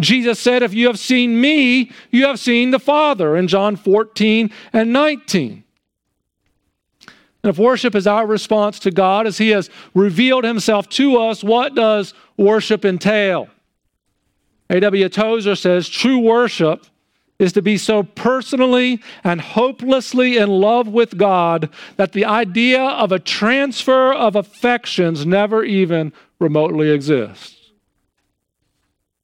Jesus 0.00 0.40
said, 0.40 0.62
If 0.62 0.74
you 0.74 0.86
have 0.86 0.98
seen 0.98 1.40
me, 1.40 1.90
you 2.10 2.26
have 2.26 2.40
seen 2.40 2.70
the 2.70 2.78
Father 2.78 3.36
in 3.36 3.48
John 3.48 3.76
14 3.76 4.50
and 4.72 4.92
19. 4.92 5.64
And 7.42 7.50
if 7.50 7.58
worship 7.58 7.94
is 7.94 8.06
our 8.06 8.26
response 8.26 8.78
to 8.80 8.90
God 8.90 9.26
as 9.26 9.38
He 9.38 9.50
has 9.50 9.68
revealed 9.94 10.44
Himself 10.44 10.88
to 10.90 11.18
us, 11.20 11.44
what 11.44 11.74
does 11.74 12.14
worship 12.36 12.84
entail? 12.84 13.48
A.W. 14.70 15.08
Tozer 15.10 15.54
says 15.54 15.88
true 15.88 16.18
worship 16.18 16.86
is 17.38 17.52
to 17.52 17.62
be 17.62 17.76
so 17.76 18.02
personally 18.02 19.00
and 19.24 19.40
hopelessly 19.40 20.36
in 20.36 20.48
love 20.48 20.88
with 20.88 21.16
God 21.16 21.68
that 21.96 22.12
the 22.12 22.24
idea 22.24 22.82
of 22.82 23.10
a 23.10 23.18
transfer 23.18 24.12
of 24.12 24.36
affections 24.36 25.26
never 25.26 25.64
even 25.64 26.12
remotely 26.38 26.90
exists. 26.90 27.72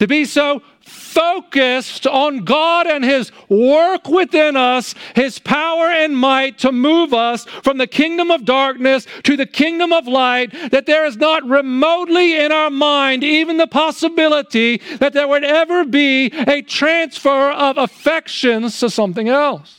To 0.00 0.06
be 0.06 0.24
so 0.24 0.62
focused 0.90 2.06
on 2.06 2.44
God 2.44 2.86
and 2.86 3.04
His 3.04 3.32
work 3.48 4.08
within 4.08 4.56
us, 4.56 4.94
His 5.14 5.38
power 5.38 5.86
and 5.86 6.16
might 6.16 6.58
to 6.58 6.72
move 6.72 7.14
us 7.14 7.44
from 7.44 7.78
the 7.78 7.86
kingdom 7.86 8.30
of 8.30 8.44
darkness 8.44 9.06
to 9.24 9.36
the 9.36 9.46
kingdom 9.46 9.92
of 9.92 10.06
light, 10.06 10.52
that 10.70 10.86
there 10.86 11.06
is 11.06 11.16
not 11.16 11.44
remotely 11.44 12.38
in 12.38 12.52
our 12.52 12.70
mind 12.70 13.24
even 13.24 13.56
the 13.56 13.66
possibility 13.66 14.78
that 14.98 15.12
there 15.12 15.28
would 15.28 15.44
ever 15.44 15.84
be 15.84 16.26
a 16.26 16.62
transfer 16.62 17.50
of 17.50 17.78
affections 17.78 18.78
to 18.80 18.90
something 18.90 19.28
else. 19.28 19.76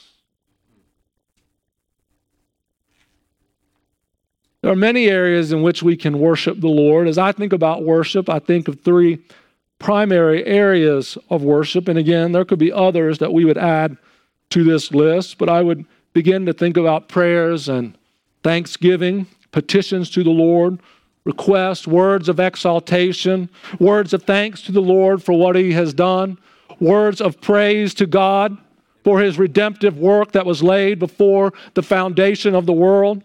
There 4.61 4.71
are 4.71 4.75
many 4.75 5.07
areas 5.07 5.51
in 5.51 5.63
which 5.63 5.81
we 5.81 5.97
can 5.97 6.19
worship 6.19 6.59
the 6.59 6.67
Lord. 6.67 7.07
As 7.07 7.17
I 7.17 7.31
think 7.31 7.51
about 7.51 7.83
worship, 7.83 8.29
I 8.29 8.37
think 8.37 8.67
of 8.67 8.81
three 8.81 9.19
primary 9.81 10.45
areas 10.45 11.17
of 11.31 11.41
worship. 11.43 11.87
And 11.87 11.97
again, 11.97 12.31
there 12.31 12.45
could 12.45 12.59
be 12.59 12.71
others 12.71 13.17
that 13.17 13.33
we 13.33 13.45
would 13.45 13.57
add 13.57 13.97
to 14.51 14.63
this 14.63 14.91
list, 14.91 15.39
but 15.39 15.49
I 15.49 15.63
would 15.63 15.85
begin 16.13 16.45
to 16.45 16.53
think 16.53 16.77
about 16.77 17.09
prayers 17.09 17.67
and 17.67 17.97
thanksgiving, 18.43 19.25
petitions 19.51 20.11
to 20.11 20.23
the 20.23 20.29
Lord, 20.29 20.79
requests, 21.25 21.87
words 21.87 22.29
of 22.29 22.39
exaltation, 22.39 23.49
words 23.79 24.13
of 24.13 24.23
thanks 24.23 24.61
to 24.63 24.71
the 24.71 24.81
Lord 24.81 25.23
for 25.23 25.33
what 25.33 25.55
He 25.55 25.71
has 25.73 25.93
done, 25.93 26.37
words 26.79 27.19
of 27.19 27.41
praise 27.41 27.95
to 27.95 28.05
God 28.05 28.55
for 29.03 29.19
His 29.19 29.39
redemptive 29.39 29.97
work 29.97 30.31
that 30.33 30.45
was 30.45 30.61
laid 30.61 30.99
before 30.99 31.53
the 31.73 31.83
foundation 31.83 32.53
of 32.53 32.67
the 32.67 32.73
world, 32.73 33.23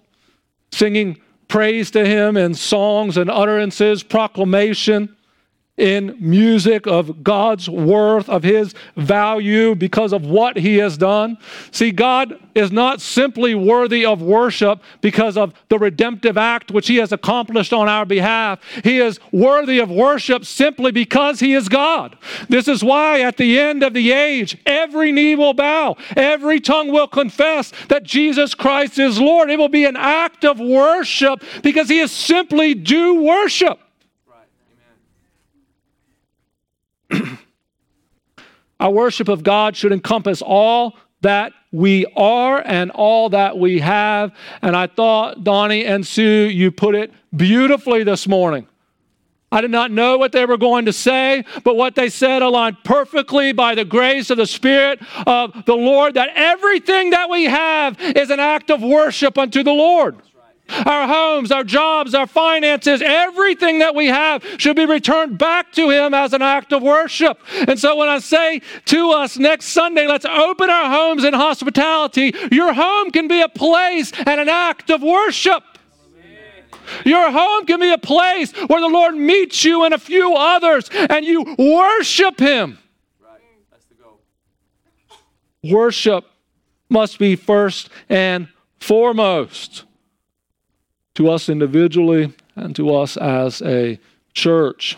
singing 0.72 1.20
praise 1.48 1.90
to 1.90 2.06
Him 2.06 2.38
in 2.38 2.54
songs 2.54 3.18
and 3.18 3.28
utterances, 3.28 4.02
proclamation 4.02 5.16
in 5.76 6.16
music 6.18 6.86
of 6.86 7.22
God's 7.22 7.68
worth, 7.68 8.28
of 8.28 8.42
His 8.42 8.74
value 8.96 9.74
because 9.74 10.12
of 10.12 10.24
what 10.24 10.56
He 10.56 10.78
has 10.78 10.96
done. 10.96 11.36
See, 11.70 11.90
God 11.90 12.38
is 12.54 12.72
not 12.72 13.00
simply 13.00 13.54
worthy 13.54 14.04
of 14.04 14.22
worship 14.22 14.82
because 15.02 15.36
of 15.36 15.52
the 15.68 15.78
redemptive 15.78 16.38
act 16.38 16.70
which 16.70 16.88
He 16.88 16.96
has 16.96 17.12
accomplished 17.12 17.72
on 17.72 17.88
our 17.88 18.06
behalf. 18.06 18.60
He 18.82 18.98
is 18.98 19.20
worthy 19.32 19.78
of 19.78 19.90
worship 19.90 20.46
simply 20.46 20.92
because 20.92 21.40
He 21.40 21.52
is 21.52 21.68
God. 21.68 22.16
This 22.48 22.68
is 22.68 22.82
why 22.82 23.20
at 23.20 23.36
the 23.36 23.58
end 23.58 23.82
of 23.82 23.92
the 23.92 24.12
age, 24.12 24.56
every 24.64 25.12
knee 25.12 25.34
will 25.34 25.54
bow, 25.54 25.96
every 26.16 26.60
tongue 26.60 26.90
will 26.90 27.08
confess 27.08 27.72
that 27.88 28.04
Jesus 28.04 28.54
Christ 28.54 28.98
is 28.98 29.20
Lord. 29.20 29.50
It 29.50 29.58
will 29.58 29.68
be 29.68 29.84
an 29.84 29.96
act 29.96 30.44
of 30.44 30.58
worship 30.58 31.42
because 31.62 31.88
He 31.88 31.98
is 31.98 32.10
simply 32.10 32.72
due 32.74 33.22
worship. 33.22 33.80
Our 38.80 38.90
worship 38.90 39.28
of 39.28 39.42
God 39.42 39.76
should 39.76 39.92
encompass 39.92 40.42
all 40.42 40.96
that 41.22 41.52
we 41.72 42.06
are 42.16 42.62
and 42.64 42.90
all 42.90 43.30
that 43.30 43.58
we 43.58 43.80
have. 43.80 44.32
And 44.62 44.76
I 44.76 44.86
thought, 44.86 45.44
Donnie 45.44 45.84
and 45.84 46.06
Sue, 46.06 46.48
you 46.48 46.70
put 46.70 46.94
it 46.94 47.12
beautifully 47.34 48.04
this 48.04 48.28
morning. 48.28 48.66
I 49.50 49.60
did 49.60 49.70
not 49.70 49.90
know 49.90 50.18
what 50.18 50.32
they 50.32 50.44
were 50.44 50.56
going 50.56 50.86
to 50.86 50.92
say, 50.92 51.44
but 51.64 51.76
what 51.76 51.94
they 51.94 52.08
said 52.08 52.42
aligned 52.42 52.78
perfectly 52.84 53.52
by 53.52 53.74
the 53.74 53.84
grace 53.84 54.28
of 54.28 54.38
the 54.38 54.46
Spirit 54.46 55.00
of 55.26 55.64
the 55.66 55.74
Lord 55.74 56.14
that 56.14 56.30
everything 56.34 57.10
that 57.10 57.30
we 57.30 57.44
have 57.44 57.98
is 58.00 58.30
an 58.30 58.40
act 58.40 58.70
of 58.70 58.82
worship 58.82 59.38
unto 59.38 59.62
the 59.62 59.72
Lord. 59.72 60.16
Our 60.68 61.06
homes, 61.06 61.52
our 61.52 61.62
jobs, 61.62 62.14
our 62.14 62.26
finances, 62.26 63.00
everything 63.00 63.78
that 63.78 63.94
we 63.94 64.06
have 64.06 64.44
should 64.58 64.74
be 64.74 64.84
returned 64.84 65.38
back 65.38 65.70
to 65.72 65.90
Him 65.90 66.12
as 66.12 66.32
an 66.32 66.42
act 66.42 66.72
of 66.72 66.82
worship. 66.82 67.38
And 67.68 67.78
so 67.78 67.96
when 67.96 68.08
I 68.08 68.18
say 68.18 68.60
to 68.86 69.10
us 69.12 69.38
next 69.38 69.66
Sunday, 69.66 70.06
let's 70.08 70.24
open 70.24 70.68
our 70.68 70.90
homes 70.90 71.22
in 71.22 71.34
hospitality, 71.34 72.34
your 72.50 72.72
home 72.72 73.12
can 73.12 73.28
be 73.28 73.40
a 73.40 73.48
place 73.48 74.12
and 74.26 74.40
an 74.40 74.48
act 74.48 74.90
of 74.90 75.02
worship. 75.02 75.62
Your 77.04 77.30
home 77.30 77.66
can 77.66 77.80
be 77.80 77.92
a 77.92 77.98
place 77.98 78.52
where 78.52 78.80
the 78.80 78.88
Lord 78.88 79.14
meets 79.14 79.64
you 79.64 79.84
and 79.84 79.94
a 79.94 79.98
few 79.98 80.34
others 80.34 80.88
and 80.92 81.24
you 81.24 81.54
worship 81.58 82.40
Him. 82.40 82.78
Worship 85.62 86.24
must 86.88 87.18
be 87.18 87.36
first 87.36 87.88
and 88.08 88.48
foremost 88.78 89.85
to 91.16 91.30
us 91.30 91.48
individually 91.48 92.32
and 92.54 92.74
to 92.76 92.94
us 92.94 93.16
as 93.16 93.60
a 93.62 93.98
church. 94.32 94.96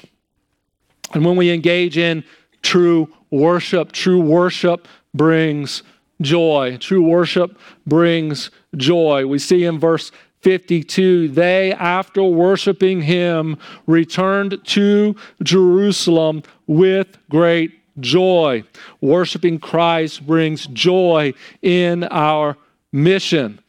And 1.15 1.25
when 1.25 1.37
we 1.37 1.51
engage 1.51 1.97
in 1.97 2.25
true 2.63 3.09
worship, 3.31 3.93
true 3.93 4.21
worship 4.21 4.87
brings 5.15 5.83
joy. 6.21 6.77
True 6.79 7.03
worship 7.03 7.59
brings 7.87 8.51
joy. 8.77 9.27
We 9.27 9.39
see 9.39 9.65
in 9.65 9.79
verse 9.79 10.11
52 10.43 11.29
they, 11.29 11.73
after 11.73 12.23
worshiping 12.23 13.03
him, 13.03 13.57
returned 13.87 14.59
to 14.65 15.17
Jerusalem 15.43 16.43
with 16.67 17.17
great 17.31 17.73
joy. 18.01 18.65
Worshiping 19.01 19.59
Christ 19.59 20.27
brings 20.27 20.67
joy 20.67 21.35
in 21.63 22.05
our 22.05 22.57
mission. 22.93 23.61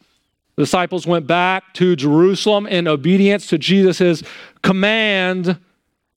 The 0.59 0.65
disciples 0.65 1.07
went 1.07 1.25
back 1.25 1.73
to 1.75 1.95
Jerusalem 1.95 2.67
in 2.67 2.85
obedience 2.85 3.47
to 3.47 3.57
Jesus' 3.57 4.23
command 4.61 5.57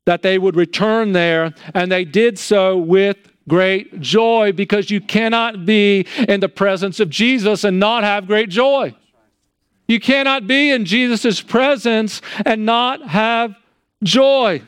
that 0.05 0.23
they 0.23 0.37
would 0.37 0.57
return 0.57 1.13
there, 1.13 1.55
and 1.75 1.93
they 1.93 2.05
did 2.05 2.41
so 2.41 2.77
with 2.77 3.19
great 3.47 4.01
joy 4.01 4.51
because 4.51 4.91
you 4.91 5.01
cannot 5.01 5.65
be 5.65 6.09
in 6.29 6.41
the 6.41 6.49
presence 6.49 6.99
of 6.99 7.09
Jesus 7.09 7.63
and 7.63 7.79
not 7.79 8.03
have 8.03 8.27
great 8.27 8.49
joy. 8.49 8.93
You 9.87 10.01
cannot 10.01 10.49
be 10.49 10.73
in 10.73 10.87
Jesus' 10.87 11.41
presence 11.41 12.21
and 12.45 12.67
not 12.67 13.01
have 13.07 13.55
joy. 14.03 14.61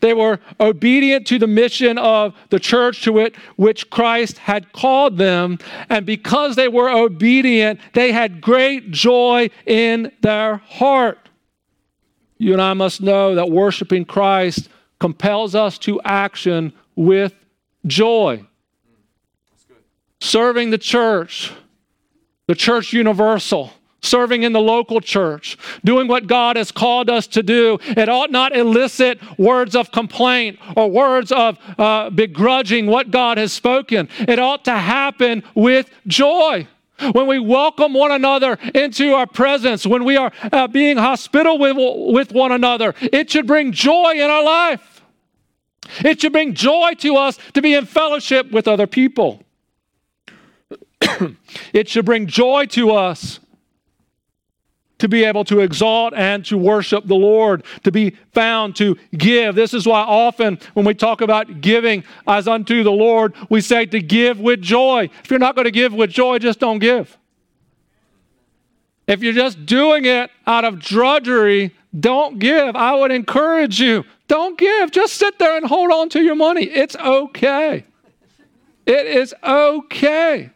They 0.00 0.14
were 0.14 0.40
obedient 0.60 1.26
to 1.28 1.38
the 1.38 1.46
mission 1.46 1.98
of 1.98 2.34
the 2.50 2.60
church 2.60 3.02
to 3.04 3.18
it, 3.18 3.36
which 3.56 3.90
Christ 3.90 4.38
had 4.38 4.72
called 4.72 5.18
them. 5.18 5.58
And 5.88 6.06
because 6.06 6.56
they 6.56 6.68
were 6.68 6.90
obedient, 6.90 7.80
they 7.92 8.12
had 8.12 8.40
great 8.40 8.90
joy 8.90 9.50
in 9.66 10.12
their 10.20 10.56
heart. 10.56 11.28
You 12.38 12.52
and 12.52 12.62
I 12.62 12.74
must 12.74 13.00
know 13.00 13.34
that 13.34 13.50
worshiping 13.50 14.04
Christ 14.04 14.68
compels 14.98 15.54
us 15.54 15.78
to 15.78 16.00
action 16.02 16.72
with 16.96 17.34
joy. 17.86 18.44
Serving 20.20 20.70
the 20.70 20.78
church, 20.78 21.52
the 22.46 22.54
church 22.54 22.92
universal 22.92 23.72
serving 24.02 24.42
in 24.42 24.52
the 24.52 24.60
local 24.60 25.00
church, 25.00 25.56
doing 25.84 26.08
what 26.08 26.26
God 26.26 26.56
has 26.56 26.72
called 26.72 27.08
us 27.08 27.26
to 27.28 27.42
do. 27.42 27.78
It 27.82 28.08
ought 28.08 28.30
not 28.30 28.54
elicit 28.54 29.20
words 29.38 29.74
of 29.76 29.92
complaint 29.92 30.58
or 30.76 30.90
words 30.90 31.32
of 31.32 31.58
uh, 31.78 32.10
begrudging 32.10 32.86
what 32.86 33.10
God 33.10 33.38
has 33.38 33.52
spoken. 33.52 34.08
It 34.18 34.38
ought 34.38 34.64
to 34.66 34.76
happen 34.76 35.42
with 35.54 35.90
joy. 36.06 36.66
When 37.12 37.26
we 37.26 37.38
welcome 37.40 37.94
one 37.94 38.12
another 38.12 38.58
into 38.74 39.14
our 39.14 39.26
presence, 39.26 39.86
when 39.86 40.04
we 40.04 40.16
are 40.16 40.30
uh, 40.52 40.68
being 40.68 40.96
hospitable 40.96 41.58
with, 41.58 41.76
with 42.14 42.32
one 42.32 42.52
another, 42.52 42.94
it 43.00 43.30
should 43.30 43.46
bring 43.46 43.72
joy 43.72 44.12
in 44.14 44.30
our 44.30 44.44
life. 44.44 45.02
It 46.04 46.20
should 46.20 46.32
bring 46.32 46.54
joy 46.54 46.92
to 46.98 47.16
us 47.16 47.38
to 47.54 47.62
be 47.62 47.74
in 47.74 47.86
fellowship 47.86 48.52
with 48.52 48.68
other 48.68 48.86
people. 48.86 49.42
it 51.72 51.88
should 51.88 52.04
bring 52.04 52.28
joy 52.28 52.66
to 52.66 52.92
us 52.92 53.40
to 55.02 55.08
be 55.08 55.24
able 55.24 55.44
to 55.44 55.58
exalt 55.58 56.14
and 56.14 56.44
to 56.44 56.56
worship 56.56 57.04
the 57.08 57.16
Lord, 57.16 57.64
to 57.82 57.90
be 57.90 58.10
found 58.32 58.76
to 58.76 58.96
give. 59.16 59.56
This 59.56 59.74
is 59.74 59.84
why 59.84 60.02
often 60.02 60.60
when 60.74 60.86
we 60.86 60.94
talk 60.94 61.20
about 61.20 61.60
giving 61.60 62.04
as 62.28 62.46
unto 62.46 62.84
the 62.84 62.92
Lord, 62.92 63.34
we 63.50 63.60
say 63.60 63.84
to 63.86 64.00
give 64.00 64.38
with 64.38 64.62
joy. 64.62 65.10
If 65.24 65.28
you're 65.28 65.40
not 65.40 65.56
going 65.56 65.64
to 65.64 65.72
give 65.72 65.92
with 65.92 66.10
joy, 66.10 66.38
just 66.38 66.60
don't 66.60 66.78
give. 66.78 67.18
If 69.08 69.24
you're 69.24 69.32
just 69.32 69.66
doing 69.66 70.04
it 70.04 70.30
out 70.46 70.64
of 70.64 70.78
drudgery, 70.78 71.74
don't 71.98 72.38
give. 72.38 72.76
I 72.76 72.94
would 72.94 73.10
encourage 73.10 73.80
you, 73.80 74.04
don't 74.28 74.56
give. 74.56 74.92
Just 74.92 75.14
sit 75.14 75.36
there 75.40 75.56
and 75.56 75.66
hold 75.66 75.90
on 75.90 76.10
to 76.10 76.22
your 76.22 76.36
money. 76.36 76.62
It's 76.62 76.94
okay. 76.94 77.84
It 78.86 79.06
is 79.06 79.34
okay. 79.42 80.50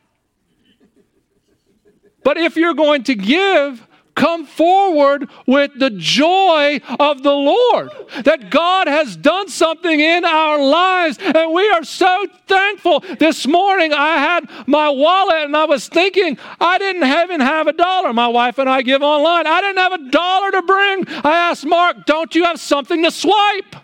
But 2.22 2.38
if 2.38 2.54
you're 2.54 2.74
going 2.74 3.02
to 3.04 3.16
give, 3.16 3.84
come 4.16 4.44
forward 4.44 5.30
with 5.46 5.78
the 5.78 5.90
joy 5.90 6.80
of 6.98 7.22
the 7.22 7.32
Lord 7.32 7.90
that 8.24 8.50
God 8.50 8.88
has 8.88 9.16
done 9.16 9.48
something 9.48 10.00
in 10.00 10.24
our 10.24 10.60
lives. 10.60 11.18
And 11.20 11.52
we 11.52 11.68
are 11.70 11.84
so 11.84 12.26
thankful. 12.46 13.04
This 13.20 13.46
morning 13.46 13.92
I 13.92 14.16
had 14.16 14.50
my 14.66 14.88
wallet 14.88 15.44
and 15.44 15.56
I 15.56 15.66
was 15.66 15.86
thinking 15.88 16.38
I 16.60 16.78
didn't 16.78 17.04
even 17.04 17.40
have 17.40 17.68
a 17.68 17.72
dollar. 17.72 18.12
My 18.12 18.28
wife 18.28 18.58
and 18.58 18.68
I 18.68 18.82
give 18.82 19.02
online. 19.02 19.46
I 19.46 19.60
didn't 19.60 19.78
have 19.78 19.92
a 19.92 20.10
dollar 20.10 20.50
to 20.50 20.62
bring. 20.62 21.04
I 21.08 21.50
asked 21.50 21.66
Mark, 21.66 22.06
don't 22.06 22.34
you 22.34 22.44
have 22.44 22.58
something 22.58 23.02
to 23.04 23.10
swipe? 23.10 23.76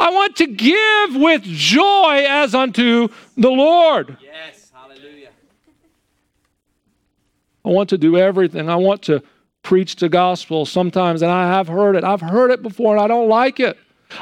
I 0.00 0.10
want 0.10 0.36
to 0.36 0.46
give 0.46 1.16
with 1.16 1.42
joy 1.42 2.24
as 2.28 2.54
unto 2.54 3.08
the 3.36 3.50
Lord. 3.50 4.16
I 7.68 7.70
want 7.70 7.90
to 7.90 7.98
do 7.98 8.16
everything. 8.16 8.70
I 8.70 8.76
want 8.76 9.02
to 9.02 9.22
preach 9.62 9.96
the 9.96 10.08
gospel 10.08 10.64
sometimes, 10.64 11.20
and 11.20 11.30
I 11.30 11.48
have 11.48 11.68
heard 11.68 11.96
it. 11.96 12.02
I've 12.02 12.22
heard 12.22 12.50
it 12.50 12.62
before, 12.62 12.96
and 12.96 13.04
I 13.04 13.06
don't 13.06 13.28
like 13.28 13.60
it. 13.60 13.76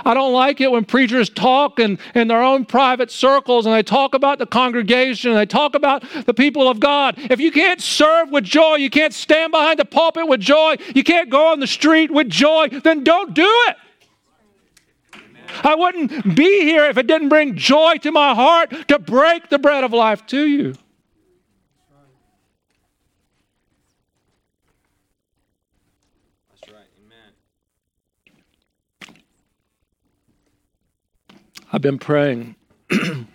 I 0.05 0.15
don't 0.15 0.33
like 0.33 0.61
it 0.61 0.69
when 0.73 0.85
preachers 0.85 1.31
talk 1.31 1.79
in, 1.79 2.01
in 2.17 2.27
their 2.27 2.43
own 2.43 2.65
private 2.65 3.09
circles 3.09 3.65
and 3.65 3.73
they 3.73 3.85
talk 3.85 4.15
about 4.15 4.41
the 4.41 4.47
congregation 4.47 5.31
and 5.31 5.39
they 5.39 5.47
talk 5.47 5.77
about 5.77 6.03
the 6.27 6.35
people 6.35 6.69
of 6.69 6.81
God. 6.81 7.15
If 7.19 7.39
you 7.39 7.53
can't 7.53 7.81
serve 7.81 8.33
with 8.33 8.43
joy, 8.43 8.79
you 8.79 8.91
can't 8.91 9.15
stand 9.15 9.53
behind 9.53 9.79
the 9.79 9.85
pulpit 9.85 10.27
with 10.27 10.41
joy, 10.41 10.75
you 10.93 11.05
can't 11.05 11.31
go 11.31 11.53
on 11.53 11.61
the 11.61 11.69
street 11.69 12.11
with 12.11 12.29
joy, 12.29 12.67
then 12.83 13.05
don't 13.05 13.33
do 13.33 13.49
it. 13.69 13.77
I 15.63 15.77
wouldn't 15.77 16.35
be 16.35 16.63
here 16.63 16.87
if 16.87 16.99
it 16.99 17.07
didn't 17.07 17.29
bring 17.29 17.55
joy 17.55 17.99
to 17.99 18.11
my 18.11 18.35
heart 18.35 18.89
to 18.89 18.99
break 18.99 19.51
the 19.51 19.61
bread 19.61 19.85
of 19.85 19.93
life 19.93 20.27
to 20.27 20.49
you. 20.49 20.75
I've 31.77 31.83
been 31.83 31.99
praying. 31.99 32.57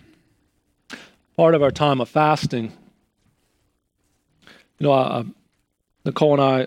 Part 1.36 1.54
of 1.54 1.62
our 1.62 1.70
time 1.70 2.00
of 2.00 2.08
fasting. 2.08 2.72
You 4.80 4.88
know, 4.88 4.92
I, 4.92 5.24
Nicole 6.04 6.32
and 6.32 6.42
I 6.42 6.66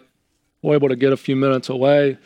were 0.61 0.75
able 0.75 0.87
to 0.87 0.95
get 0.95 1.11
a 1.11 1.17
few 1.17 1.35
minutes 1.35 1.67
away 1.67 2.17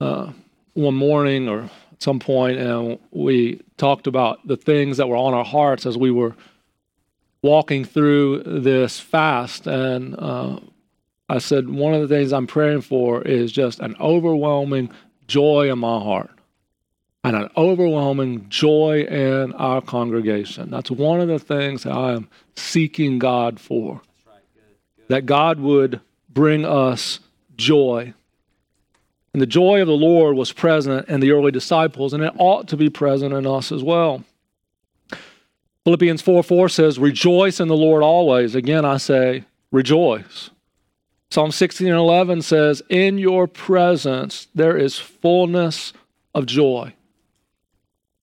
uh, 0.00 0.32
one 0.72 0.94
morning 0.94 1.50
or 1.50 1.64
at 1.64 2.02
some 2.02 2.18
point, 2.18 2.56
and 2.56 2.98
we 3.10 3.60
talked 3.76 4.06
about 4.06 4.48
the 4.48 4.56
things 4.56 4.96
that 4.96 5.06
were 5.06 5.18
on 5.18 5.34
our 5.34 5.44
hearts 5.44 5.84
as 5.84 5.98
we 5.98 6.10
were 6.10 6.34
walking 7.42 7.84
through 7.84 8.42
this 8.44 8.98
fast. 8.98 9.66
And 9.66 10.14
uh, 10.18 10.60
I 11.28 11.40
said, 11.40 11.68
one 11.68 11.92
of 11.92 12.00
the 12.00 12.08
things 12.08 12.32
I'm 12.32 12.46
praying 12.46 12.80
for 12.80 13.20
is 13.20 13.52
just 13.52 13.80
an 13.80 13.94
overwhelming 14.00 14.88
joy 15.26 15.70
in 15.70 15.78
my 15.78 15.98
heart 15.98 16.30
and 17.24 17.34
an 17.34 17.48
overwhelming 17.56 18.46
joy 18.50 19.00
in 19.00 19.54
our 19.54 19.80
congregation. 19.80 20.70
That's 20.70 20.90
one 20.90 21.20
of 21.20 21.28
the 21.28 21.38
things 21.38 21.82
that 21.84 21.92
I 21.92 22.12
am 22.12 22.28
seeking 22.54 23.18
God 23.18 23.58
for. 23.58 24.02
That 25.08 25.24
God 25.24 25.58
would 25.58 26.00
bring 26.28 26.66
us 26.66 27.20
joy. 27.56 28.12
And 29.32 29.40
the 29.40 29.46
joy 29.46 29.80
of 29.80 29.88
the 29.88 29.92
Lord 29.92 30.36
was 30.36 30.52
present 30.52 31.08
in 31.08 31.20
the 31.20 31.32
early 31.32 31.50
disciples, 31.50 32.12
and 32.12 32.22
it 32.22 32.32
ought 32.36 32.68
to 32.68 32.76
be 32.76 32.90
present 32.90 33.32
in 33.32 33.46
us 33.46 33.72
as 33.72 33.82
well. 33.82 34.22
Philippians 35.84 36.22
4 36.22 36.42
4 36.42 36.68
says, 36.68 36.98
Rejoice 36.98 37.58
in 37.58 37.68
the 37.68 37.76
Lord 37.76 38.02
always. 38.02 38.54
Again, 38.54 38.84
I 38.84 38.98
say, 38.98 39.44
rejoice. 39.72 40.50
Psalm 41.30 41.50
16 41.50 41.88
and 41.88 41.96
11 41.96 42.42
says, 42.42 42.82
In 42.88 43.18
your 43.18 43.46
presence 43.46 44.46
there 44.54 44.76
is 44.76 44.98
fullness 44.98 45.92
of 46.34 46.46
joy. 46.46 46.94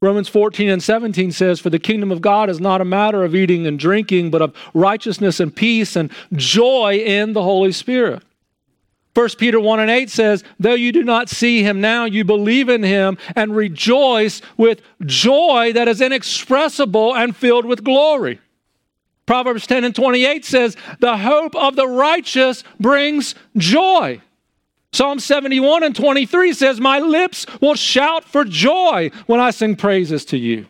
Romans 0.02 0.30
14 0.30 0.68
and 0.68 0.82
17 0.82 1.32
says, 1.32 1.60
For 1.60 1.70
the 1.70 1.78
kingdom 1.78 2.12
of 2.12 2.22
God 2.22 2.50
is 2.50 2.60
not 2.60 2.82
a 2.82 2.86
matter 2.86 3.24
of 3.24 3.36
eating 3.36 3.68
and 3.68 3.78
drinking, 3.78 4.32
but 4.32 4.42
of 4.42 4.56
righteousness 4.74 5.40
and 5.40 5.56
peace 5.56 5.96
and 5.96 6.12
joy 6.34 6.96
in 6.96 7.34
the 7.34 7.44
Holy 7.44 7.72
Spirit. 7.72 8.24
1 9.14 9.30
Peter 9.38 9.60
1 9.60 9.80
and 9.80 9.92
8 9.92 10.10
says, 10.10 10.44
Though 10.60 10.74
you 10.74 10.92
do 10.92 11.04
not 11.04 11.30
see 11.30 11.62
him 11.62 11.82
now, 11.82 12.06
you 12.06 12.24
believe 12.24 12.68
in 12.68 12.82
him 12.82 13.18
and 13.36 13.56
rejoice 13.56 14.42
with 14.58 14.82
joy 15.06 15.72
that 15.74 15.88
is 15.88 16.02
inexpressible 16.02 17.16
and 17.16 17.36
filled 17.36 17.66
with 17.66 17.84
glory. 17.84 18.40
Proverbs 19.28 19.68
10 19.68 19.84
and 19.84 19.96
28 19.96 20.46
says, 20.46 20.76
The 21.00 21.18
hope 21.18 21.56
of 21.56 21.76
the 21.76 21.88
righteous 21.88 22.64
brings 22.80 23.36
joy. 23.56 24.22
Psalm 24.94 25.20
71 25.20 25.84
and 25.84 25.96
23 25.96 26.54
says, 26.54 26.80
My 26.80 27.00
lips 27.00 27.46
will 27.62 27.76
shout 27.76 28.26
for 28.26 28.44
joy 28.44 29.10
when 29.26 29.40
I 29.40 29.52
sing 29.52 29.76
praises 29.76 30.26
to 30.26 30.38
you. 30.38 30.68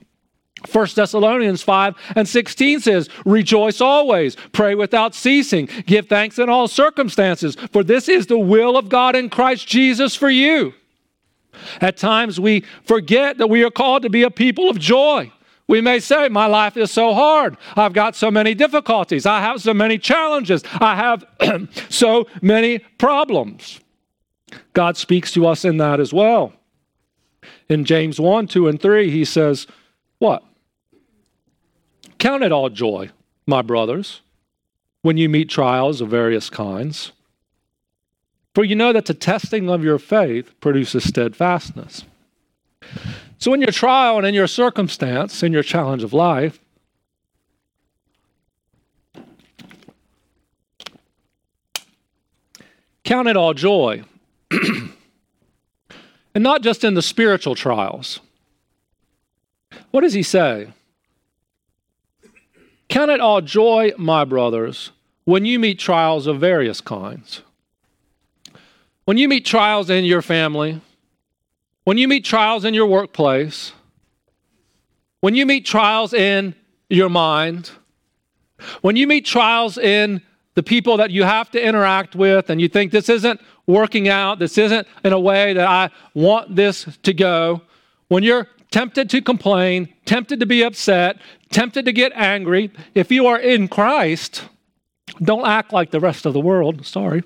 1 0.72 0.88
Thessalonians 0.94 1.64
5 1.64 1.96
and 2.16 2.30
16 2.30 2.82
says, 2.82 3.10
Rejoice 3.26 3.82
always, 3.82 4.36
pray 4.52 4.76
without 4.76 5.16
ceasing, 5.16 5.68
give 5.88 6.08
thanks 6.08 6.38
in 6.38 6.50
all 6.50 6.68
circumstances, 6.68 7.56
for 7.72 7.84
this 7.84 8.08
is 8.08 8.28
the 8.28 8.38
will 8.38 8.78
of 8.78 8.90
God 8.90 9.16
in 9.16 9.30
Christ 9.30 9.68
Jesus 9.68 10.16
for 10.16 10.30
you. 10.30 10.74
At 11.82 11.98
times 11.98 12.40
we 12.40 12.64
forget 12.84 13.40
that 13.40 13.48
we 13.48 13.64
are 13.64 13.72
called 13.72 14.04
to 14.04 14.10
be 14.10 14.22
a 14.22 14.30
people 14.30 14.70
of 14.70 14.78
joy. 14.78 15.32
We 15.68 15.82
may 15.82 16.00
say, 16.00 16.30
My 16.30 16.46
life 16.46 16.78
is 16.78 16.92
so 16.92 17.14
hard. 17.14 17.58
I've 17.76 17.94
got 17.94 18.16
so 18.16 18.30
many 18.30 18.54
difficulties. 18.54 19.26
I 19.26 19.40
have 19.40 19.62
so 19.62 19.74
many 19.74 19.98
challenges. 19.98 20.64
I 20.74 20.96
have 20.96 21.26
so 21.90 22.28
many 22.42 22.80
problems. 22.80 23.80
God 24.74 24.98
speaks 24.98 25.32
to 25.34 25.48
us 25.48 25.66
in 25.66 25.78
that 25.78 26.00
as 26.00 26.14
well. 26.14 26.54
In 27.70 27.86
James 27.86 28.20
1, 28.20 28.48
2, 28.48 28.68
and 28.68 28.82
3, 28.82 29.10
he 29.10 29.26
says, 29.26 29.68
What? 30.20 30.44
Count 32.20 32.44
it 32.44 32.52
all 32.52 32.70
joy, 32.70 33.10
my 33.48 33.62
brothers, 33.62 34.22
when 35.02 35.18
you 35.18 35.28
meet 35.28 35.50
trials 35.50 36.02
of 36.02 36.10
various 36.10 36.50
kinds. 36.50 37.12
For 38.54 38.64
you 38.64 38.76
know 38.76 38.94
that 38.94 39.06
the 39.06 39.14
testing 39.14 39.70
of 39.70 39.84
your 39.84 39.98
faith 39.98 40.54
produces 40.60 41.06
steadfastness. 41.06 42.04
So, 43.38 43.54
in 43.54 43.62
your 43.62 43.72
trial 43.72 44.18
and 44.18 44.28
in 44.28 44.34
your 44.34 44.48
circumstance, 44.48 45.42
in 45.42 45.54
your 45.54 45.64
challenge 45.64 46.04
of 46.04 46.14
life, 46.14 46.60
count 53.04 53.30
it 53.30 53.38
all 53.38 53.54
joy 53.54 54.04
and 56.36 56.44
not 56.44 56.62
just 56.62 56.84
in 56.84 56.94
the 56.94 57.02
spiritual 57.02 57.56
trials. 57.56 58.20
What 59.92 60.02
does 60.02 60.14
he 60.14 60.24
say? 60.24 60.74
Count 62.90 63.12
it 63.12 63.22
all 63.22 63.42
joy, 63.42 63.94
my 63.98 64.26
brothers, 64.26 64.92
when 65.24 65.46
you 65.46 65.60
meet 65.60 65.80
trials 65.80 66.28
of 66.28 66.40
various 66.40 66.82
kinds. 66.82 67.42
When 69.06 69.18
you 69.18 69.28
meet 69.28 69.46
trials 69.46 69.90
in 69.90 70.04
your 70.04 70.22
family, 70.22 70.82
when 71.84 71.98
you 71.98 72.08
meet 72.08 72.26
trials 72.26 72.66
in 72.66 72.74
your 72.74 72.86
workplace, 72.86 73.74
when 75.22 75.36
you 75.36 75.46
meet 75.46 75.66
trials 75.66 76.14
in 76.14 76.56
your 76.90 77.10
mind, 77.10 77.72
when 78.82 78.96
you 78.96 79.08
meet 79.08 79.26
trials 79.26 79.78
in 79.78 80.22
the 80.56 80.64
people 80.64 80.98
that 80.98 81.12
you 81.12 81.24
have 81.24 81.50
to 81.52 81.66
interact 81.66 82.16
with 82.16 82.50
and 82.50 82.60
you 82.60 82.68
think 82.68 82.92
this 82.92 83.10
isn't 83.10 83.40
working 83.68 84.10
out, 84.10 84.40
this 84.40 84.58
isn't 84.58 84.88
in 85.04 85.14
a 85.14 85.20
way 85.20 85.54
that 85.54 85.68
I 85.68 85.90
want 86.14 86.56
this 86.56 86.88
to 87.04 87.14
go, 87.14 87.62
when 88.10 88.24
you're 88.24 88.48
tempted 88.72 89.10
to 89.10 89.22
complain, 89.22 89.94
tempted 90.06 90.40
to 90.40 90.46
be 90.46 90.64
upset, 90.64 91.18
tempted 91.52 91.86
to 91.86 91.94
get 91.94 92.12
angry, 92.14 92.72
if 92.96 93.12
you 93.12 93.28
are 93.28 93.40
in 93.40 93.68
Christ, 93.68 94.44
don't 95.22 95.46
act 95.46 95.72
like 95.72 95.92
the 95.92 96.00
rest 96.00 96.26
of 96.26 96.34
the 96.34 96.40
world. 96.40 96.86
Sorry. 96.86 97.24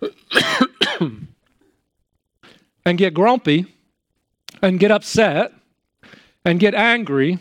and 2.84 2.98
get 2.98 3.14
grumpy 3.14 3.66
and 4.62 4.80
get 4.80 4.90
upset 4.90 5.52
and 6.44 6.58
get 6.58 6.74
angry 6.74 7.38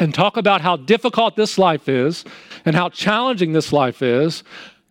and 0.00 0.14
talk 0.14 0.36
about 0.36 0.60
how 0.60 0.76
difficult 0.76 1.36
this 1.36 1.58
life 1.58 1.88
is 1.88 2.24
and 2.68 2.76
how 2.76 2.90
challenging 2.90 3.54
this 3.54 3.72
life 3.72 4.02
is, 4.02 4.44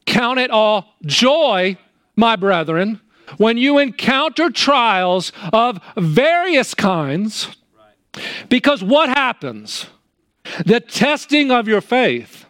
count 0.08 0.40
it 0.40 0.50
all 0.50 0.96
joy, 1.06 1.78
my 2.16 2.36
brethren, 2.36 3.00
when 3.38 3.56
you 3.56 3.78
encounter 3.78 4.50
trials 4.50 5.32
of 5.54 5.80
various 5.96 6.74
kinds. 6.74 7.56
Because 8.50 8.84
what 8.84 9.10
happens? 9.10 9.86
The 10.66 10.80
testing 10.80 11.52
of 11.52 11.68
your 11.68 11.82
faith. 11.82 12.48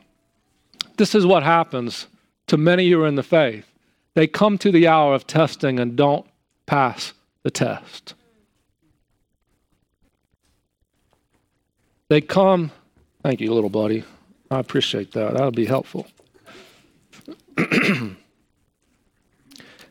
This 0.96 1.14
is 1.14 1.26
what 1.26 1.44
happens 1.44 2.08
to 2.48 2.56
many 2.56 2.90
who 2.90 3.02
are 3.02 3.08
in 3.08 3.16
the 3.16 3.22
faith. 3.22 3.66
They 4.14 4.28
come 4.28 4.58
to 4.60 4.72
the 4.72 4.88
hour 4.88 5.14
of 5.14 5.28
testing 5.28 5.78
and 5.78 5.98
don't 5.98 6.26
pass 6.66 7.12
the 7.44 7.52
test. 7.52 8.14
They 12.08 12.22
come, 12.22 12.72
thank 13.24 13.42
you, 13.42 13.54
little 13.54 13.70
buddy. 13.70 14.06
I 14.50 14.60
appreciate 14.60 15.12
that. 15.12 15.34
That'll 15.34 15.52
be 15.52 15.66
helpful. 15.66 16.08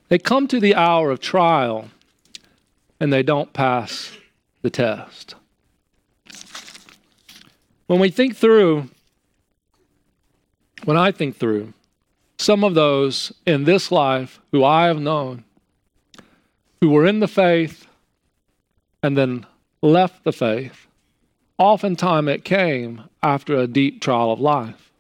they 0.09 0.19
come 0.19 0.49
to 0.49 0.61
the 0.61 0.75
hour 0.75 1.11
of 1.11 1.21
trial 1.21 1.91
and 2.99 3.13
they 3.13 3.23
don't 3.23 3.53
pass 3.53 4.17
the 4.63 4.71
test. 4.71 5.35
When 7.87 8.01
we 8.01 8.11
think 8.11 8.37
through, 8.37 8.89
when 10.85 10.97
I 10.97 11.13
think 11.13 11.37
through 11.37 11.73
some 12.39 12.65
of 12.65 12.75
those 12.75 13.33
in 13.47 13.65
this 13.65 13.93
life 13.93 14.41
who 14.53 14.65
I 14.65 14.87
have 14.87 15.01
known, 15.01 15.45
who 16.81 16.91
were 16.91 17.07
in 17.07 17.21
the 17.21 17.29
faith 17.29 17.87
and 19.03 19.17
then 19.17 19.47
left 19.83 20.25
the 20.25 20.33
faith, 20.33 20.86
Oftentimes 21.59 22.29
it 22.29 22.45
came 22.45 23.03
after 23.23 23.57
a 23.57 23.67
deep 23.67 24.01
trial 24.01 24.31
of 24.31 24.41
life. 24.41 24.91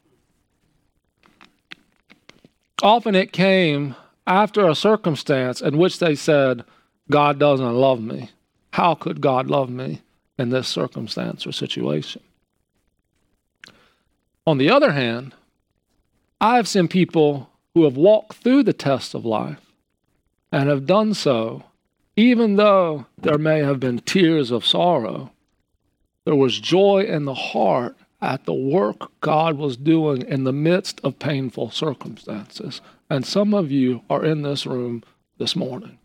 Often 2.83 3.15
it 3.15 3.33
came 3.33 3.95
after 4.27 4.69
a 4.69 4.75
circumstance 4.75 5.61
in 5.61 5.79
which 5.79 5.99
they 5.99 6.15
said, 6.15 6.65
God 7.11 7.39
doesn't 7.39 7.75
love 7.75 8.01
me. 8.01 8.31
How 8.73 8.95
could 8.95 9.21
God 9.21 9.49
love 9.49 9.71
me 9.71 10.03
in 10.39 10.51
this 10.51 10.69
circumstance 10.69 11.47
or 11.47 11.53
situation? 11.53 12.23
On 14.47 14.59
the 14.59 14.71
other 14.71 14.93
hand, 14.93 15.35
I've 16.41 16.69
seen 16.69 16.89
people 16.89 17.51
who 17.75 17.85
have 17.85 17.97
walked 17.97 18.35
through 18.35 18.65
the 18.65 18.73
test 18.73 19.15
of 19.15 19.25
life 19.25 19.73
and 20.53 20.69
have 20.69 20.87
done 20.87 21.15
so 21.15 21.65
even 22.17 22.57
though 22.57 23.07
there 23.19 23.39
may 23.39 23.61
have 23.61 23.79
been 23.79 23.99
tears 23.99 24.51
of 24.51 24.65
sorrow 24.65 25.31
there 26.27 26.35
was 26.35 26.59
joy 26.59 27.05
in 27.05 27.25
the 27.25 27.35
heart 27.35 27.97
at 28.21 28.45
the 28.47 28.53
work 28.53 29.13
God 29.21 29.57
was 29.57 29.77
doing 29.77 30.23
in 30.23 30.43
the 30.43 30.53
midst 30.53 31.01
of 31.05 31.21
painful 31.21 31.71
circumstances. 31.71 32.81
And 33.09 33.25
some 33.25 33.55
of 33.55 33.71
you 33.71 34.03
are 34.11 34.25
in 34.25 34.43
this 34.43 34.67
room 34.67 35.05
this 35.39 35.55
morning. 35.55 35.99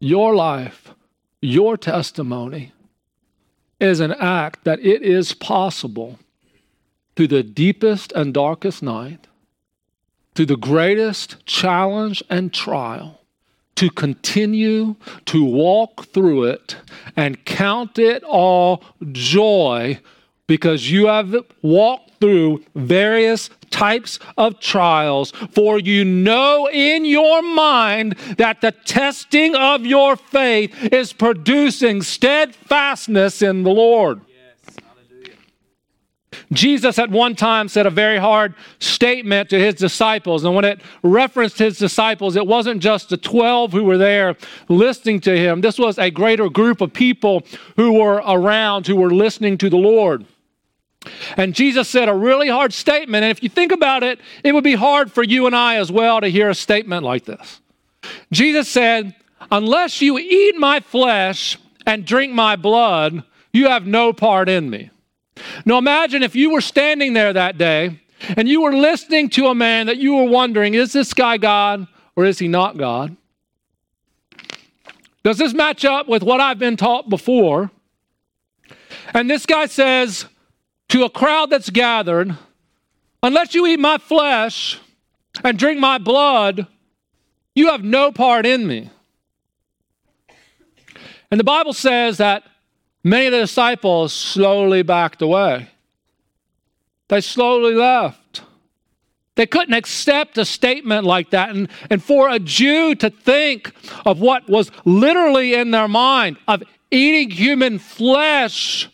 Your 0.00 0.34
life, 0.34 0.90
your 1.40 1.76
testimony 1.76 2.72
is 3.78 4.00
an 4.00 4.12
act 4.12 4.64
that 4.64 4.80
it 4.80 5.02
is 5.02 5.32
possible 5.32 6.18
through 7.14 7.28
the 7.28 7.44
deepest 7.44 8.10
and 8.12 8.34
darkest 8.34 8.82
night, 8.82 9.28
through 10.34 10.46
the 10.46 10.56
greatest 10.56 11.46
challenge 11.46 12.24
and 12.28 12.52
trial, 12.52 13.20
to 13.82 13.90
continue 13.90 14.94
to 15.24 15.44
walk 15.44 16.04
through 16.04 16.44
it 16.44 16.76
and 17.16 17.44
count 17.44 17.98
it 17.98 18.22
all 18.22 18.84
joy 19.10 19.98
because 20.46 20.88
you 20.88 21.08
have 21.08 21.34
walked 21.62 22.12
through 22.20 22.62
various 22.76 23.50
types 23.70 24.20
of 24.38 24.60
trials, 24.60 25.32
for 25.50 25.80
you 25.80 26.04
know 26.04 26.68
in 26.72 27.04
your 27.04 27.42
mind 27.42 28.12
that 28.38 28.60
the 28.60 28.70
testing 28.70 29.56
of 29.56 29.84
your 29.84 30.14
faith 30.14 30.72
is 30.92 31.12
producing 31.12 32.02
steadfastness 32.02 33.42
in 33.42 33.64
the 33.64 33.70
Lord. 33.70 34.20
Jesus 36.52 36.98
at 36.98 37.10
one 37.10 37.34
time 37.34 37.68
said 37.68 37.86
a 37.86 37.90
very 37.90 38.18
hard 38.18 38.54
statement 38.78 39.50
to 39.50 39.58
his 39.58 39.74
disciples. 39.74 40.44
And 40.44 40.54
when 40.54 40.64
it 40.64 40.80
referenced 41.02 41.58
his 41.58 41.78
disciples, 41.78 42.36
it 42.36 42.46
wasn't 42.46 42.82
just 42.82 43.08
the 43.08 43.16
12 43.16 43.72
who 43.72 43.84
were 43.84 43.98
there 43.98 44.36
listening 44.68 45.20
to 45.20 45.36
him. 45.36 45.60
This 45.60 45.78
was 45.78 45.98
a 45.98 46.10
greater 46.10 46.48
group 46.48 46.80
of 46.80 46.92
people 46.92 47.44
who 47.76 48.00
were 48.00 48.22
around, 48.26 48.86
who 48.86 48.96
were 48.96 49.12
listening 49.12 49.58
to 49.58 49.70
the 49.70 49.76
Lord. 49.76 50.24
And 51.36 51.54
Jesus 51.54 51.88
said 51.88 52.08
a 52.08 52.14
really 52.14 52.48
hard 52.48 52.72
statement. 52.72 53.24
And 53.24 53.30
if 53.30 53.42
you 53.42 53.48
think 53.48 53.72
about 53.72 54.02
it, 54.02 54.20
it 54.44 54.52
would 54.52 54.64
be 54.64 54.74
hard 54.74 55.10
for 55.10 55.22
you 55.22 55.46
and 55.46 55.56
I 55.56 55.76
as 55.76 55.90
well 55.90 56.20
to 56.20 56.28
hear 56.28 56.48
a 56.48 56.54
statement 56.54 57.04
like 57.04 57.24
this. 57.24 57.60
Jesus 58.30 58.68
said, 58.68 59.14
Unless 59.50 60.00
you 60.00 60.18
eat 60.18 60.56
my 60.56 60.80
flesh 60.80 61.58
and 61.84 62.04
drink 62.04 62.32
my 62.32 62.56
blood, 62.56 63.24
you 63.52 63.68
have 63.68 63.86
no 63.86 64.12
part 64.12 64.48
in 64.48 64.70
me. 64.70 64.90
Now 65.64 65.78
imagine 65.78 66.22
if 66.22 66.34
you 66.34 66.50
were 66.50 66.60
standing 66.60 67.14
there 67.14 67.32
that 67.32 67.58
day 67.58 68.00
and 68.36 68.48
you 68.48 68.62
were 68.62 68.74
listening 68.74 69.30
to 69.30 69.46
a 69.46 69.54
man 69.54 69.86
that 69.86 69.98
you 69.98 70.14
were 70.14 70.28
wondering, 70.28 70.74
is 70.74 70.92
this 70.92 71.14
guy 71.14 71.38
God 71.38 71.86
or 72.16 72.24
is 72.24 72.38
he 72.38 72.48
not 72.48 72.76
God? 72.76 73.16
Does 75.22 75.38
this 75.38 75.54
match 75.54 75.84
up 75.84 76.08
with 76.08 76.22
what 76.22 76.40
I've 76.40 76.58
been 76.58 76.76
taught 76.76 77.08
before? 77.08 77.70
And 79.14 79.30
this 79.30 79.46
guy 79.46 79.66
says 79.66 80.26
to 80.88 81.04
a 81.04 81.10
crowd 81.10 81.50
that's 81.50 81.70
gathered, 81.70 82.36
unless 83.22 83.54
you 83.54 83.66
eat 83.66 83.78
my 83.78 83.98
flesh 83.98 84.78
and 85.44 85.58
drink 85.58 85.78
my 85.80 85.98
blood, 85.98 86.66
you 87.54 87.70
have 87.70 87.84
no 87.84 88.10
part 88.12 88.46
in 88.46 88.66
me. 88.66 88.90
And 91.30 91.40
the 91.40 91.44
Bible 91.44 91.72
says 91.72 92.18
that 92.18 92.42
Many 93.04 93.26
of 93.26 93.32
the 93.32 93.40
disciples 93.40 94.12
slowly 94.12 94.82
backed 94.82 95.22
away. 95.22 95.68
They 97.08 97.20
slowly 97.20 97.74
left. 97.74 98.42
They 99.34 99.46
couldn't 99.46 99.74
accept 99.74 100.38
a 100.38 100.44
statement 100.44 101.04
like 101.04 101.30
that. 101.30 101.50
And, 101.50 101.68
and 101.90 102.02
for 102.02 102.28
a 102.28 102.38
Jew 102.38 102.94
to 102.96 103.10
think 103.10 103.74
of 104.04 104.20
what 104.20 104.48
was 104.48 104.70
literally 104.84 105.54
in 105.54 105.70
their 105.70 105.88
mind 105.88 106.36
of 106.46 106.62
eating 106.90 107.30
human 107.30 107.78
flesh, 107.78 108.88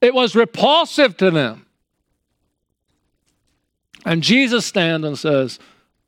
it 0.00 0.14
was 0.14 0.34
repulsive 0.34 1.16
to 1.18 1.30
them. 1.30 1.66
And 4.04 4.22
Jesus 4.22 4.64
stands 4.64 5.06
and 5.06 5.18
says, 5.18 5.58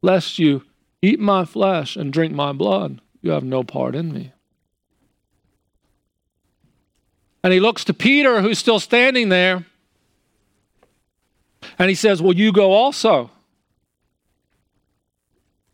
Lest 0.01 0.39
you 0.39 0.65
eat 1.03 1.21
my 1.21 1.45
flesh 1.45 1.97
and 1.97 2.13
drink 2.13 2.33
my 2.33 2.53
blood, 2.53 3.03
you 3.21 3.33
have 3.33 3.45
no 3.45 3.63
part 3.63 3.95
in 3.95 4.13
me. 4.13 4.33
And 7.43 7.53
he 7.53 7.61
looks 7.61 7.85
to 7.85 7.95
Peter, 7.95 8.43
who's 8.43 8.59
still 8.59 8.81
standing 8.81 9.31
there, 9.31 9.65
and 11.79 11.89
he 11.89 11.95
says, 11.95 12.21
Will 12.21 12.37
you 12.37 12.53
go 12.53 12.73
also? 12.73 13.31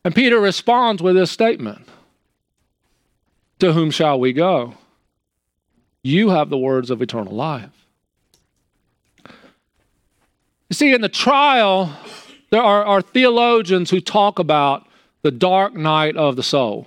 And 0.04 0.14
Peter 0.14 0.38
responds 0.38 1.02
with 1.02 1.16
this 1.16 1.30
statement 1.30 1.88
To 3.58 3.72
whom 3.72 3.90
shall 3.90 4.20
we 4.20 4.32
go? 4.32 4.74
You 6.02 6.30
have 6.30 6.50
the 6.50 6.58
words 6.58 6.90
of 6.90 7.02
eternal 7.02 7.34
life. 7.34 7.70
You 10.68 10.74
see, 10.74 10.94
in 10.94 11.00
the 11.00 11.08
trial, 11.08 11.96
there 12.50 12.62
are, 12.62 12.84
are 12.84 13.02
theologians 13.02 13.90
who 13.90 14.00
talk 14.00 14.38
about 14.38 14.86
the 15.22 15.32
dark 15.32 15.74
night 15.74 16.16
of 16.16 16.36
the 16.36 16.42
soul 16.42 16.86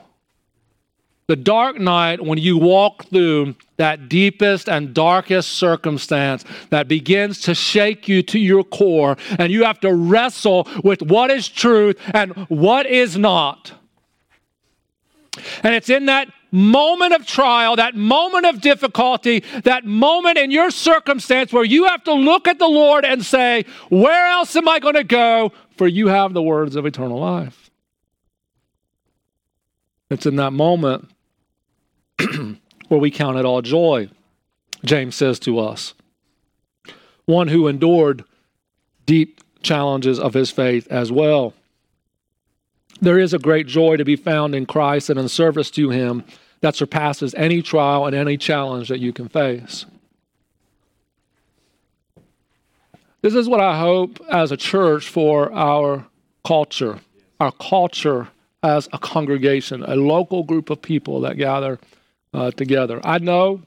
the 1.30 1.36
dark 1.36 1.80
night 1.80 2.26
when 2.26 2.40
you 2.40 2.58
walk 2.58 3.06
through 3.06 3.54
that 3.78 4.10
deepest 4.10 4.68
and 4.68 4.96
darkest 4.96 5.52
circumstance 5.52 6.44
that 6.72 6.88
begins 6.88 7.40
to 7.42 7.54
shake 7.54 8.08
you 8.08 8.24
to 8.24 8.40
your 8.40 8.64
core, 8.64 9.16
and 9.38 9.52
you 9.54 9.64
have 9.64 9.80
to 9.80 9.94
wrestle 9.94 10.68
with 10.84 11.04
what 11.04 11.30
is 11.30 11.48
truth 11.48 12.02
and 12.16 12.32
what 12.50 12.88
is 12.88 13.16
not. 13.16 13.74
And 15.62 15.76
it's 15.76 15.92
in 15.92 16.08
that 16.08 16.34
moment 16.52 17.14
of 17.14 17.28
trial, 17.28 17.76
that 17.76 17.94
moment 17.94 18.48
of 18.48 18.60
difficulty, 18.60 19.44
that 19.66 19.86
moment 19.86 20.40
in 20.40 20.50
your 20.50 20.72
circumstance 20.72 21.54
where 21.54 21.64
you 21.64 21.86
have 21.86 22.04
to 22.06 22.14
look 22.14 22.48
at 22.48 22.58
the 22.58 22.68
Lord 22.68 23.06
and 23.06 23.24
say, 23.24 23.66
Where 23.90 24.32
else 24.32 24.56
am 24.56 24.68
I 24.68 24.80
going 24.80 24.96
to 24.96 25.04
go? 25.04 25.52
For 25.78 25.88
you 25.88 26.08
have 26.08 26.34
the 26.34 26.42
words 26.42 26.76
of 26.76 26.88
eternal 26.88 27.20
life. 27.20 27.70
It's 30.10 30.26
in 30.26 30.38
that 30.38 30.54
moment 30.54 31.08
where 32.88 33.00
we 33.00 33.12
count 33.12 33.38
it 33.38 33.46
all 33.46 33.62
joy, 33.62 34.10
James 34.84 35.16
says 35.16 35.40
to 35.40 35.60
us. 35.60 35.94
One 37.26 37.48
who 37.48 37.68
endured 37.68 38.24
deep 39.06 39.42
challenges 39.62 40.20
of 40.20 40.34
his 40.34 40.52
faith 40.52 40.88
as 40.90 41.12
well. 41.12 41.54
There 43.02 43.20
is 43.20 43.34
a 43.34 43.40
great 43.40 43.68
joy 43.68 43.98
to 43.98 44.04
be 44.04 44.16
found 44.16 44.54
in 44.54 44.66
Christ 44.66 45.10
and 45.10 45.20
in 45.20 45.30
service 45.30 45.72
to 45.72 45.90
Him 45.90 46.24
that 46.62 46.76
surpasses 46.76 47.34
any 47.36 47.62
trial 47.62 48.06
and 48.06 48.16
any 48.16 48.38
challenge 48.38 48.90
that 48.90 49.00
you 49.00 49.14
can 49.14 49.30
face. 49.30 49.86
This 53.22 53.36
is 53.36 53.48
what 53.48 53.62
I 53.62 53.80
hope 53.80 54.20
as 54.30 54.52
a 54.52 54.58
church 54.58 55.08
for 55.08 55.52
our 55.54 56.06
culture, 56.46 57.00
our 57.40 57.52
culture 57.54 58.30
as 58.64 58.90
a 58.92 58.98
congregation, 58.98 59.84
a 59.84 59.96
local 59.96 60.44
group 60.44 60.70
of 60.70 60.82
people 60.82 61.22
that 61.22 61.38
gather 61.38 61.80
uh, 62.34 62.52
together. 62.52 63.00
I 63.04 63.20
know, 63.20 63.62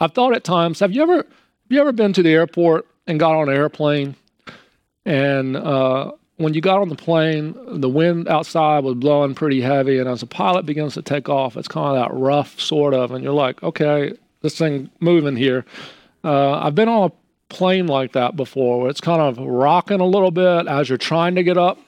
I've 0.00 0.12
thought 0.12 0.34
at 0.34 0.44
times, 0.44 0.80
have 0.80 0.92
you 0.92 1.02
ever, 1.02 1.16
have 1.16 1.26
you 1.68 1.80
ever 1.80 1.92
been 1.92 2.12
to 2.14 2.22
the 2.22 2.32
airport 2.32 2.86
and 3.06 3.18
got 3.18 3.34
on 3.34 3.48
an 3.48 3.54
airplane 3.56 4.16
and 5.06 5.56
uh, 5.56 6.10
when 6.36 6.52
you 6.52 6.60
got 6.60 6.80
on 6.80 6.88
the 6.88 6.96
plane, 6.96 7.54
the 7.80 7.88
wind 7.88 8.28
outside 8.28 8.84
was 8.84 8.96
blowing 8.96 9.34
pretty 9.34 9.60
heavy, 9.60 9.98
and 9.98 10.08
as 10.08 10.20
the 10.20 10.26
pilot 10.26 10.66
begins 10.66 10.94
to 10.94 11.02
take 11.02 11.28
off, 11.28 11.56
it's 11.56 11.68
kind 11.68 11.96
of 11.96 12.02
that 12.02 12.14
rough 12.14 12.60
sort 12.60 12.92
of, 12.92 13.12
and 13.12 13.24
you're 13.24 13.32
like, 13.32 13.62
okay, 13.62 14.12
this 14.42 14.58
thing 14.58 14.90
moving 15.00 15.36
here. 15.36 15.64
Uh, 16.24 16.58
I've 16.58 16.74
been 16.74 16.88
on 16.88 17.10
a 17.10 17.54
plane 17.54 17.86
like 17.86 18.12
that 18.12 18.34
before, 18.34 18.80
where 18.80 18.90
it's 18.90 19.00
kind 19.00 19.22
of 19.22 19.38
rocking 19.38 20.00
a 20.00 20.06
little 20.06 20.32
bit 20.32 20.66
as 20.66 20.88
you're 20.88 20.98
trying 20.98 21.36
to 21.36 21.44
get 21.44 21.56
up 21.56 21.78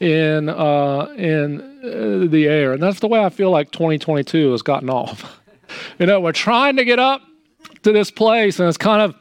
in 0.00 0.48
uh, 0.48 1.12
in 1.16 1.60
uh, 1.60 2.30
the 2.30 2.46
air, 2.46 2.72
and 2.72 2.82
that's 2.82 3.00
the 3.00 3.08
way 3.08 3.24
I 3.24 3.28
feel 3.28 3.50
like 3.50 3.70
2022 3.70 4.52
has 4.52 4.62
gotten 4.62 4.90
off. 4.90 5.40
you 5.98 6.06
know, 6.06 6.20
we're 6.20 6.32
trying 6.32 6.76
to 6.76 6.84
get 6.84 6.98
up 6.98 7.22
to 7.82 7.92
this 7.92 8.10
place, 8.10 8.58
and 8.58 8.68
it's 8.68 8.78
kind 8.78 9.02
of 9.02 9.14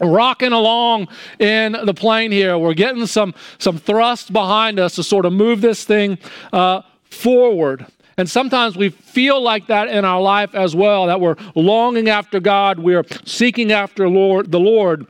rocking 0.00 0.52
along 0.52 1.08
in 1.38 1.76
the 1.84 1.94
plane 1.94 2.30
here. 2.30 2.58
We're 2.58 2.74
getting 2.74 3.06
some 3.06 3.34
some 3.58 3.78
thrust 3.78 4.32
behind 4.32 4.78
us 4.78 4.94
to 4.96 5.02
sort 5.02 5.24
of 5.24 5.32
move 5.32 5.60
this 5.60 5.84
thing 5.84 6.18
uh, 6.52 6.82
forward. 7.04 7.86
And 8.16 8.28
sometimes 8.28 8.76
we 8.76 8.88
feel 8.88 9.40
like 9.40 9.68
that 9.68 9.88
in 9.88 10.04
our 10.04 10.20
life 10.20 10.52
as 10.52 10.74
well, 10.74 11.06
that 11.06 11.20
we're 11.20 11.36
longing 11.54 12.08
after 12.08 12.40
God, 12.40 12.80
we're 12.80 13.04
seeking 13.24 13.70
after 13.70 14.08
Lord, 14.08 14.50
the 14.50 14.58
Lord. 14.58 15.06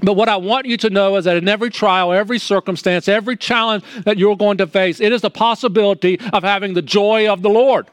But 0.00 0.14
what 0.14 0.28
I 0.28 0.36
want 0.36 0.66
you 0.66 0.76
to 0.78 0.90
know 0.90 1.16
is 1.16 1.26
that 1.26 1.36
in 1.36 1.48
every 1.48 1.70
trial, 1.70 2.12
every 2.12 2.38
circumstance, 2.38 3.08
every 3.08 3.36
challenge 3.36 3.84
that 4.04 4.16
you're 4.16 4.36
going 4.36 4.56
to 4.58 4.66
face, 4.66 5.00
it 5.00 5.12
is 5.12 5.20
the 5.20 5.30
possibility 5.30 6.18
of 6.32 6.42
having 6.42 6.72
the 6.72 6.82
joy 6.82 7.30
of 7.30 7.42
the 7.42 7.50
Lord. 7.50 7.88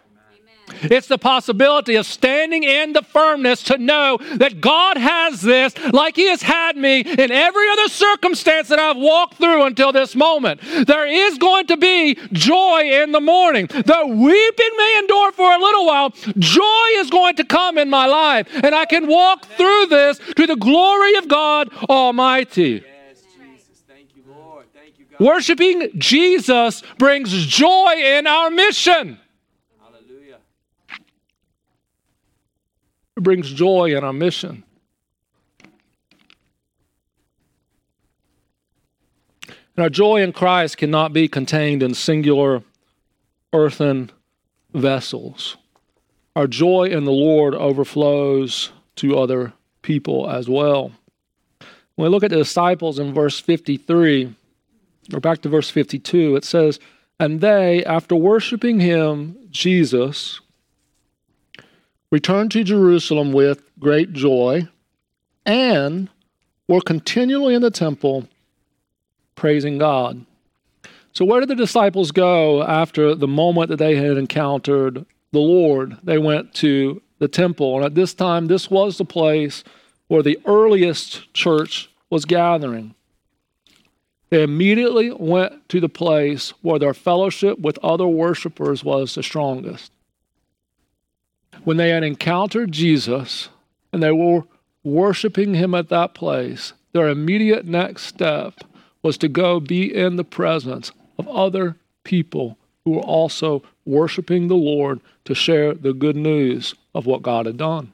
It's 0.82 1.08
the 1.08 1.18
possibility 1.18 1.96
of 1.96 2.06
standing 2.06 2.64
in 2.64 2.94
the 2.94 3.02
firmness 3.02 3.64
to 3.64 3.78
know 3.78 4.18
that 4.36 4.62
God 4.62 4.98
has 4.98 5.42
this 5.42 5.74
like 5.94 6.16
He 6.16 6.28
has 6.28 6.42
had 6.42 6.78
me 6.78 7.02
in 7.02 7.32
every 7.32 7.70
other 7.70 7.88
circumstance 7.88 8.68
that 8.70 8.80
I've 8.80 8.98
walked 8.98 9.36
through 9.36 9.64
until 9.64 9.92
this 9.92 10.16
moment. 10.16 10.62
There 10.86 11.08
is 11.08 11.38
going 11.38 11.68
to 11.68 11.78
be 11.78 12.16
joy 12.32 13.04
in 13.04 13.12
the 13.12 13.22
morning. 13.22 13.68
The 13.68 14.06
weeping 14.06 14.72
may 14.78 15.00
endure 15.00 15.32
for 15.32 15.52
a 15.54 15.60
little 15.60 15.86
while, 15.86 16.10
joy 16.38 16.88
is 16.96 17.10
going 17.10 17.36
to 17.38 17.44
come 17.44 17.78
in 17.78 17.90
my 17.90 18.06
life, 18.06 18.48
and 18.64 18.74
I 18.74 18.86
can 18.86 19.08
walk 19.08 19.46
through 19.46 19.88
this 19.88 20.20
to 20.36 20.48
the 20.48 20.56
glory 20.56 21.16
of 21.16 21.28
God 21.28 21.74
Almighty. 21.90 22.84
Worshiping 25.20 25.90
Jesus 25.98 26.82
brings 26.98 27.46
joy 27.46 27.94
in 27.98 28.26
our 28.26 28.50
mission. 28.50 29.20
It 33.20 33.24
brings 33.24 33.52
joy 33.52 33.94
in 33.98 34.02
our 34.06 34.14
mission. 34.14 34.64
And 39.44 39.84
our 39.84 39.90
joy 39.90 40.22
in 40.22 40.32
Christ 40.32 40.78
cannot 40.78 41.12
be 41.12 41.28
contained 41.28 41.84
in 41.84 41.94
singular 41.96 42.64
earthen 43.52 44.12
vessels. 44.74 45.58
Our 46.34 46.48
joy 46.48 46.86
in 46.86 47.04
the 47.04 47.12
Lord 47.12 47.56
overflows 47.56 48.72
to 48.96 49.20
other 49.20 49.52
people 49.82 50.30
as 50.30 50.48
well. 50.48 50.94
When 51.96 52.06
we 52.06 52.08
look 52.08 52.24
at 52.24 52.30
the 52.30 52.38
disciples 52.38 53.00
in 53.00 53.14
verse 53.14 53.38
53, 53.38 54.34
or 55.14 55.20
back 55.20 55.42
to 55.42 55.50
verse 55.50 55.70
52, 55.70 56.38
it 56.38 56.46
says, 56.46 56.80
And 57.20 57.42
they, 57.42 57.84
after 57.84 58.16
worshiping 58.16 58.80
him, 58.80 59.36
Jesus, 59.50 60.40
returned 62.12 62.52
to 62.52 62.64
Jerusalem 62.64 63.32
with 63.32 63.62
great 63.80 64.14
joy 64.14 64.68
and 65.46 66.10
were 66.68 66.82
continually 66.82 67.56
in 67.56 67.62
the 67.62 67.72
temple 67.72 68.28
praising 69.36 69.78
God. 69.78 70.26
So, 71.14 71.26
where 71.26 71.40
did 71.40 71.50
the 71.50 71.56
disciples 71.56 72.12
go 72.12 72.64
after 72.64 73.16
the 73.16 73.28
moment 73.28 73.70
that 73.70 73.78
they 73.78 73.96
had 73.96 74.18
encountered 74.18 75.06
the 75.32 75.40
Lord? 75.40 75.98
They 76.04 76.18
went 76.18 76.54
to 76.56 77.02
the 77.20 77.28
temple. 77.28 77.78
And 77.78 77.86
at 77.86 77.96
this 77.96 78.14
time, 78.14 78.48
this 78.48 78.70
was 78.70 78.98
the 78.98 79.06
place 79.06 79.64
where 80.08 80.24
the 80.24 80.40
earliest 80.46 81.34
church 81.34 81.90
was 82.10 82.26
gathering. 82.26 82.96
They 84.30 84.44
immediately 84.44 85.12
went 85.12 85.68
to 85.70 85.80
the 85.80 85.90
place 85.90 86.54
where 86.62 86.80
their 86.80 86.94
fellowship 86.94 87.60
with 87.60 87.80
other 87.84 88.08
worshipers 88.08 88.84
was 88.84 89.16
the 89.16 89.24
strongest 89.24 89.92
when 91.64 91.78
they 91.78 91.90
had 91.90 92.04
encountered 92.04 92.72
Jesus 92.72 93.50
and 93.92 94.02
they 94.02 94.12
were 94.12 94.44
worshiping 94.84 95.54
him 95.54 95.76
at 95.76 95.90
that 95.90 96.14
place, 96.14 96.74
their 96.94 97.10
immediate 97.10 97.66
next 97.66 98.04
step 98.04 98.62
was 99.02 99.18
to 99.18 99.28
go 99.28 99.60
be 99.60 99.94
in 99.94 100.16
the 100.16 100.24
presence 100.24 100.92
of 101.18 101.28
other 101.28 101.76
people 102.04 102.58
who 102.84 102.92
were 102.92 103.02
also 103.02 103.64
worshiping 103.86 104.48
the 104.48 104.56
Lord 104.56 105.00
to 105.26 105.36
share 105.36 105.74
the 105.74 105.94
good 105.94 106.16
news 106.16 106.76
of 106.96 107.06
what 107.06 107.22
God 107.22 107.46
had 107.46 107.58
done. 107.58 107.92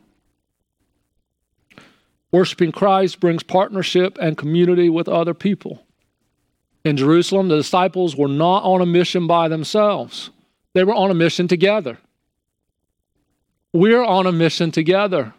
Worshiping 2.32 2.72
Christ 2.72 3.20
brings 3.20 3.44
partnership 3.44 4.18
and 4.22 4.38
community 4.38 4.90
with 4.90 5.08
other 5.08 5.34
people. 5.34 5.86
In 6.84 6.98
Jerusalem, 6.98 7.48
the 7.48 7.58
disciples 7.58 8.16
were 8.16 8.28
not 8.28 8.64
on 8.64 8.82
a 8.82 8.86
mission 8.86 9.26
by 9.26 9.48
themselves, 9.48 10.30
they 10.74 10.84
were 10.84 10.94
on 10.94 11.12
a 11.12 11.16
mission 11.16 11.48
together. 11.48 11.98
We're 13.76 14.06
on 14.06 14.26
a 14.26 14.32
mission 14.32 14.72
together. 14.72 15.34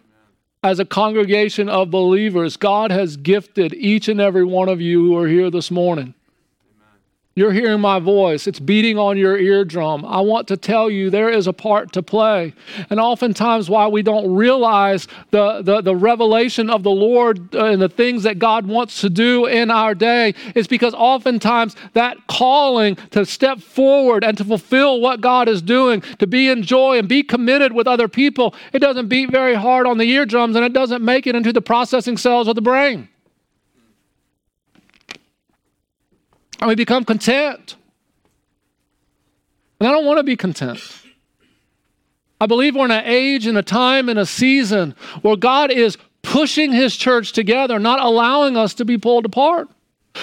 As 0.62 0.78
a 0.78 0.84
congregation 0.84 1.70
of 1.70 1.90
believers, 1.90 2.58
God 2.58 2.90
has 2.90 3.16
gifted 3.16 3.72
each 3.72 4.08
and 4.08 4.20
every 4.20 4.44
one 4.44 4.68
of 4.68 4.78
you 4.78 5.02
who 5.02 5.16
are 5.16 5.26
here 5.26 5.48
this 5.50 5.70
morning 5.70 6.12
you're 7.36 7.52
hearing 7.52 7.82
my 7.82 7.98
voice. 7.98 8.46
It's 8.46 8.58
beating 8.58 8.96
on 8.96 9.18
your 9.18 9.36
eardrum. 9.36 10.06
I 10.06 10.20
want 10.20 10.48
to 10.48 10.56
tell 10.56 10.88
you 10.88 11.10
there 11.10 11.28
is 11.28 11.46
a 11.46 11.52
part 11.52 11.92
to 11.92 12.02
play. 12.02 12.54
And 12.88 12.98
oftentimes, 12.98 13.68
why 13.68 13.86
we 13.88 14.02
don't 14.02 14.34
realize 14.34 15.06
the, 15.32 15.60
the, 15.60 15.82
the 15.82 15.94
revelation 15.94 16.70
of 16.70 16.82
the 16.82 16.90
Lord 16.90 17.54
uh, 17.54 17.66
and 17.66 17.82
the 17.82 17.90
things 17.90 18.22
that 18.22 18.38
God 18.38 18.66
wants 18.66 19.02
to 19.02 19.10
do 19.10 19.44
in 19.44 19.70
our 19.70 19.94
day 19.94 20.34
is 20.54 20.66
because 20.66 20.94
oftentimes 20.94 21.76
that 21.92 22.16
calling 22.26 22.96
to 23.10 23.26
step 23.26 23.60
forward 23.60 24.24
and 24.24 24.38
to 24.38 24.44
fulfill 24.44 25.02
what 25.02 25.20
God 25.20 25.46
is 25.46 25.60
doing, 25.60 26.00
to 26.18 26.26
be 26.26 26.48
in 26.48 26.62
joy 26.62 26.98
and 26.98 27.06
be 27.06 27.22
committed 27.22 27.74
with 27.74 27.86
other 27.86 28.08
people, 28.08 28.54
it 28.72 28.78
doesn't 28.78 29.08
beat 29.08 29.30
very 29.30 29.54
hard 29.54 29.86
on 29.86 29.98
the 29.98 30.10
eardrums 30.10 30.56
and 30.56 30.64
it 30.64 30.72
doesn't 30.72 31.04
make 31.04 31.26
it 31.26 31.36
into 31.36 31.52
the 31.52 31.60
processing 31.60 32.16
cells 32.16 32.48
of 32.48 32.54
the 32.54 32.62
brain. 32.62 33.10
And 36.60 36.68
we 36.68 36.74
become 36.74 37.04
content. 37.04 37.76
And 39.80 39.88
I 39.88 39.92
don't 39.92 40.06
want 40.06 40.18
to 40.18 40.24
be 40.24 40.36
content. 40.36 40.80
I 42.40 42.46
believe 42.46 42.74
we're 42.74 42.84
in 42.84 42.90
an 42.90 43.04
age 43.04 43.46
and 43.46 43.56
a 43.56 43.62
time 43.62 44.08
and 44.08 44.18
a 44.18 44.26
season 44.26 44.94
where 45.22 45.36
God 45.36 45.70
is 45.70 45.96
pushing 46.22 46.72
His 46.72 46.96
church 46.96 47.32
together, 47.32 47.78
not 47.78 48.00
allowing 48.00 48.56
us 48.56 48.74
to 48.74 48.84
be 48.84 48.98
pulled 48.98 49.24
apart, 49.24 49.68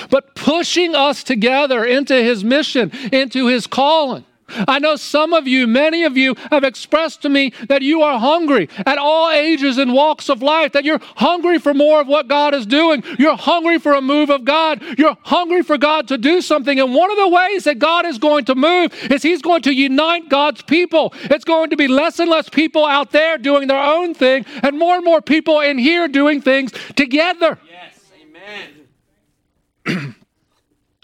but 0.09 0.35
pushing 0.35 0.95
us 0.95 1.23
together 1.23 1.83
into 1.83 2.15
His 2.15 2.43
mission, 2.43 2.91
into 3.11 3.47
His 3.47 3.67
calling. 3.67 4.25
I 4.67 4.79
know 4.79 4.95
some 4.95 5.33
of 5.33 5.47
you, 5.47 5.67
many 5.67 6.03
of 6.03 6.17
you, 6.17 6.35
have 6.51 6.63
expressed 6.63 7.21
to 7.23 7.29
me 7.29 7.53
that 7.67 7.81
you 7.81 8.01
are 8.01 8.19
hungry 8.19 8.69
at 8.85 8.97
all 8.97 9.29
ages 9.31 9.77
and 9.77 9.93
walks 9.93 10.29
of 10.29 10.41
life, 10.41 10.71
that 10.73 10.83
you're 10.83 11.01
hungry 11.15 11.59
for 11.59 11.73
more 11.73 12.01
of 12.01 12.07
what 12.07 12.27
God 12.27 12.53
is 12.53 12.65
doing. 12.65 13.03
You're 13.17 13.35
hungry 13.35 13.79
for 13.79 13.93
a 13.93 14.01
move 14.01 14.29
of 14.29 14.45
God. 14.45 14.81
You're 14.97 15.17
hungry 15.23 15.63
for 15.63 15.77
God 15.77 16.07
to 16.09 16.17
do 16.17 16.41
something. 16.41 16.79
And 16.79 16.93
one 16.93 17.11
of 17.11 17.17
the 17.17 17.29
ways 17.29 17.63
that 17.65 17.79
God 17.79 18.05
is 18.05 18.17
going 18.17 18.45
to 18.45 18.55
move 18.55 18.93
is 19.11 19.23
He's 19.23 19.41
going 19.41 19.61
to 19.63 19.73
unite 19.73 20.29
God's 20.29 20.61
people. 20.61 21.13
It's 21.23 21.45
going 21.45 21.69
to 21.69 21.77
be 21.77 21.87
less 21.87 22.19
and 22.19 22.29
less 22.29 22.49
people 22.49 22.85
out 22.85 23.11
there 23.11 23.37
doing 23.37 23.67
their 23.67 23.83
own 23.83 24.13
thing, 24.13 24.45
and 24.61 24.77
more 24.77 24.95
and 24.95 25.05
more 25.05 25.21
people 25.21 25.59
in 25.59 25.77
here 25.77 26.07
doing 26.07 26.41
things 26.41 26.71
together. 26.95 27.59
Yes, 27.69 28.11
amen. 29.87 30.15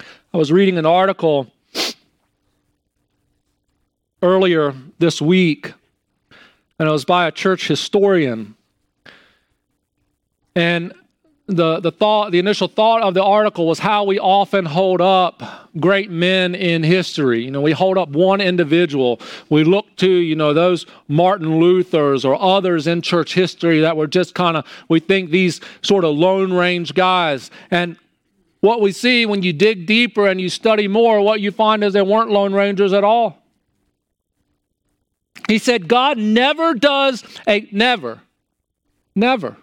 I 0.33 0.37
was 0.37 0.51
reading 0.51 0.77
an 0.77 0.85
article 0.85 1.51
earlier 4.21 4.73
this 4.99 5.21
week, 5.21 5.73
and 6.77 6.87
it 6.87 6.91
was 6.91 7.05
by 7.05 7.27
a 7.27 7.31
church 7.31 7.67
historian. 7.67 8.55
And 10.55 10.93
the, 11.47 11.79
the 11.79 11.91
thought, 11.91 12.31
the 12.31 12.37
initial 12.37 12.67
thought 12.67 13.01
of 13.01 13.15
the 13.15 13.23
article 13.23 13.65
was 13.65 13.79
how 13.79 14.03
we 14.03 14.19
often 14.19 14.65
hold 14.65 15.01
up 15.01 15.41
great 15.79 16.11
men 16.11 16.53
in 16.53 16.83
history. 16.83 17.43
You 17.43 17.49
know, 17.49 17.61
we 17.61 17.71
hold 17.71 17.97
up 17.97 18.09
one 18.09 18.39
individual. 18.39 19.19
We 19.49 19.63
look 19.63 19.87
to, 19.97 20.09
you 20.09 20.35
know, 20.35 20.53
those 20.53 20.85
Martin 21.07 21.59
Luthers 21.59 22.23
or 22.23 22.39
others 22.39 22.85
in 22.85 23.01
church 23.01 23.33
history 23.33 23.79
that 23.79 23.97
were 23.97 24.05
just 24.05 24.35
kind 24.35 24.57
of, 24.57 24.65
we 24.89 24.99
think 24.99 25.31
these 25.31 25.59
sort 25.81 26.05
of 26.05 26.15
lone 26.15 26.53
range 26.53 26.93
guys. 26.93 27.49
And 27.71 27.97
what 28.59 28.79
we 28.79 28.91
see 28.91 29.25
when 29.25 29.41
you 29.41 29.53
dig 29.53 29.87
deeper 29.87 30.27
and 30.27 30.39
you 30.39 30.49
study 30.49 30.87
more, 30.87 31.21
what 31.21 31.41
you 31.41 31.51
find 31.51 31.83
is 31.83 31.93
they 31.93 32.01
weren't 32.03 32.29
lone 32.29 32.53
rangers 32.53 32.93
at 32.93 33.03
all. 33.03 33.41
He 35.47 35.57
said, 35.57 35.87
God 35.87 36.17
never 36.17 36.73
does 36.73 37.23
a, 37.47 37.67
never, 37.71 38.21
never 39.15 39.57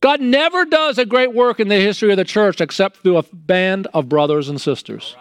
God 0.00 0.20
never 0.20 0.64
does 0.64 0.98
a 0.98 1.04
great 1.04 1.32
work 1.34 1.58
in 1.58 1.66
the 1.66 1.80
history 1.80 2.12
of 2.12 2.16
the 2.16 2.24
church 2.24 2.60
except 2.60 2.98
through 2.98 3.16
a 3.16 3.24
band 3.32 3.88
of 3.94 4.08
brothers 4.08 4.48
and 4.48 4.60
sisters. 4.60 5.16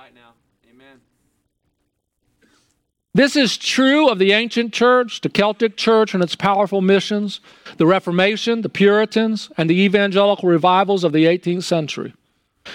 This 3.13 3.37
is 3.37 3.57
true 3.57 4.09
of 4.09 4.19
the 4.19 4.33
ancient 4.33 4.73
church, 4.73 5.21
the 5.21 5.29
Celtic 5.29 5.77
church 5.77 6.13
and 6.13 6.21
its 6.21 6.35
powerful 6.35 6.81
missions, 6.81 7.39
the 7.77 7.85
Reformation, 7.87 8.61
the 8.61 8.69
Puritans, 8.69 9.49
and 9.57 9.69
the 9.69 9.81
evangelical 9.81 10.49
revivals 10.49 11.05
of 11.05 11.13
the 11.13 11.23
18th 11.23 11.63
century. 11.63 12.13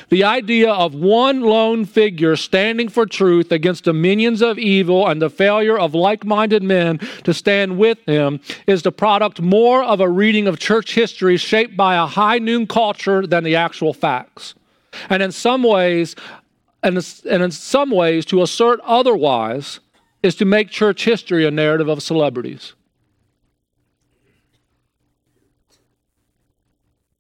The 0.09 0.25
idea 0.25 0.71
of 0.71 0.95
one 0.95 1.41
lone 1.41 1.85
figure 1.85 2.37
standing 2.37 2.89
for 2.89 3.07
truth 3.07 3.53
against 3.53 3.85
dominions 3.85 4.43
of 4.43 4.59
evil 4.59 5.07
and 5.07 5.21
the 5.21 5.31
failure 5.31 5.79
of 5.79 5.95
like 5.95 6.25
minded 6.25 6.63
men 6.63 6.99
to 7.25 7.35
stand 7.35 7.79
with 7.79 7.99
him 8.07 8.41
is 8.67 8.83
the 8.83 8.93
product 8.93 9.41
more 9.41 9.83
of 9.83 10.01
a 10.01 10.09
reading 10.09 10.47
of 10.47 10.59
church 10.59 10.95
history 10.95 11.37
shaped 11.37 11.77
by 11.77 11.97
a 11.97 12.07
high 12.07 12.39
noon 12.39 12.67
culture 12.67 13.27
than 13.27 13.45
the 13.45 13.57
actual 13.57 13.93
facts. 13.93 14.55
And 15.09 15.23
in 15.23 15.33
some 15.33 15.63
ways, 15.63 16.17
and 16.83 16.97
in 17.25 17.51
some 17.51 17.91
ways, 17.91 18.25
to 18.27 18.43
assert 18.43 18.81
otherwise 18.85 19.81
is 20.23 20.35
to 20.37 20.45
make 20.45 20.71
church 20.71 21.05
history 21.05 21.47
a 21.47 21.51
narrative 21.51 21.89
of 21.89 22.03
celebrities. 22.03 22.75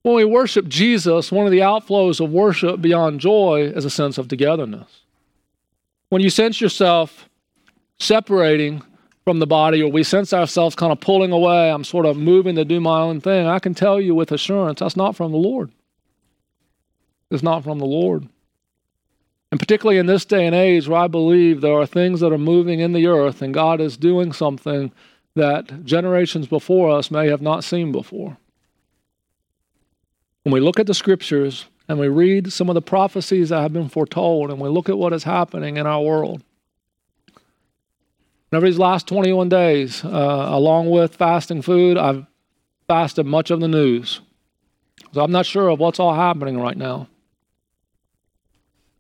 When 0.03 0.15
we 0.15 0.25
worship 0.25 0.67
Jesus, 0.67 1.31
one 1.31 1.47
of 1.47 1.53
the 1.53 1.59
outflows 1.59 2.25
of 2.25 2.33
worship 2.33 2.81
beyond 2.81 3.21
joy 3.21 3.71
is 3.75 3.85
a 3.85 3.91
sense 3.91 4.17
of 4.17 4.29
togetherness. 4.29 5.03
When 6.09 6.23
you 6.23 6.31
sense 6.31 6.61
yourself 6.61 7.29
separating 7.99 8.83
from 9.25 9.41
the 9.41 9.47
body, 9.47 9.83
or 9.83 9.93
we 9.93 10.03
sense 10.03 10.33
ourselves 10.33 10.75
kind 10.75 10.91
of 10.91 11.01
pulling 11.01 11.33
away, 11.33 11.71
I'm 11.71 11.85
sort 11.85 12.07
of 12.07 12.17
moving 12.17 12.57
to 12.57 12.65
do 12.65 12.81
my 12.81 13.01
own 13.01 13.21
thing, 13.21 13.47
I 13.47 13.59
can 13.59 13.75
tell 13.75 14.01
you 14.01 14.15
with 14.15 14.33
assurance 14.33 14.81
that's 14.81 14.97
not 14.97 15.15
from 15.15 15.33
the 15.33 15.39
Lord. 15.39 15.71
It's 17.31 17.43
not 17.43 17.63
from 17.63 17.79
the 17.79 17.87
Lord. 17.87 18.27
And 19.53 19.61
particularly 19.61 19.99
in 19.99 20.07
this 20.07 20.25
day 20.25 20.47
and 20.47 20.55
age 20.55 20.89
where 20.89 21.01
I 21.01 21.09
believe 21.09 21.61
there 21.61 21.75
are 21.75 21.87
things 21.87 22.21
that 22.21 22.33
are 22.33 22.39
moving 22.39 22.81
in 22.81 22.93
the 22.93 23.07
earth 23.07 23.43
and 23.43 23.53
God 23.53 23.81
is 23.81 23.97
doing 23.97 24.33
something 24.33 24.91
that 25.35 25.85
generations 25.85 26.47
before 26.47 26.91
us 26.91 27.11
may 27.11 27.29
have 27.29 27.43
not 27.43 27.65
seen 27.65 27.93
before 27.93 28.39
when 30.43 30.53
we 30.53 30.61
look 30.61 30.81
at 30.81 30.87
the 30.87 30.95
scriptures 30.95 31.67
and 31.89 31.99
we 31.99 32.09
read 32.09 32.53
some 32.53 32.69
of 32.69 32.75
the 32.75 32.83
prophecies 32.83 33.51
that 33.51 33.61
have 33.61 33.73
been 33.73 33.89
foretold 33.89 34.51
and 34.51 34.61
we 34.61 34.69
look 34.69 34.89
at 34.89 34.99
what 34.99 35.13
is 35.13 35.25
happening 35.25 35.77
in 35.77 35.87
our 35.87 36.03
world, 36.03 36.43
over 38.53 38.67
these 38.67 38.79
last 38.79 39.07
21 39.07 39.49
days, 39.49 40.05
uh, 40.05 40.09
along 40.09 40.91
with 40.91 41.15
fasting 41.15 41.63
food, 41.63 41.97
I've 41.97 42.27
fasted 42.89 43.27
much 43.27 43.51
of 43.51 43.61
the 43.61 43.69
news. 43.69 44.21
So 45.13 45.23
I'm 45.23 45.31
not 45.31 45.47
sure 45.47 45.69
of 45.69 45.79
what's 45.79 46.01
all 46.01 46.15
happening 46.15 46.59
right 46.59 46.77
now. 46.77 47.09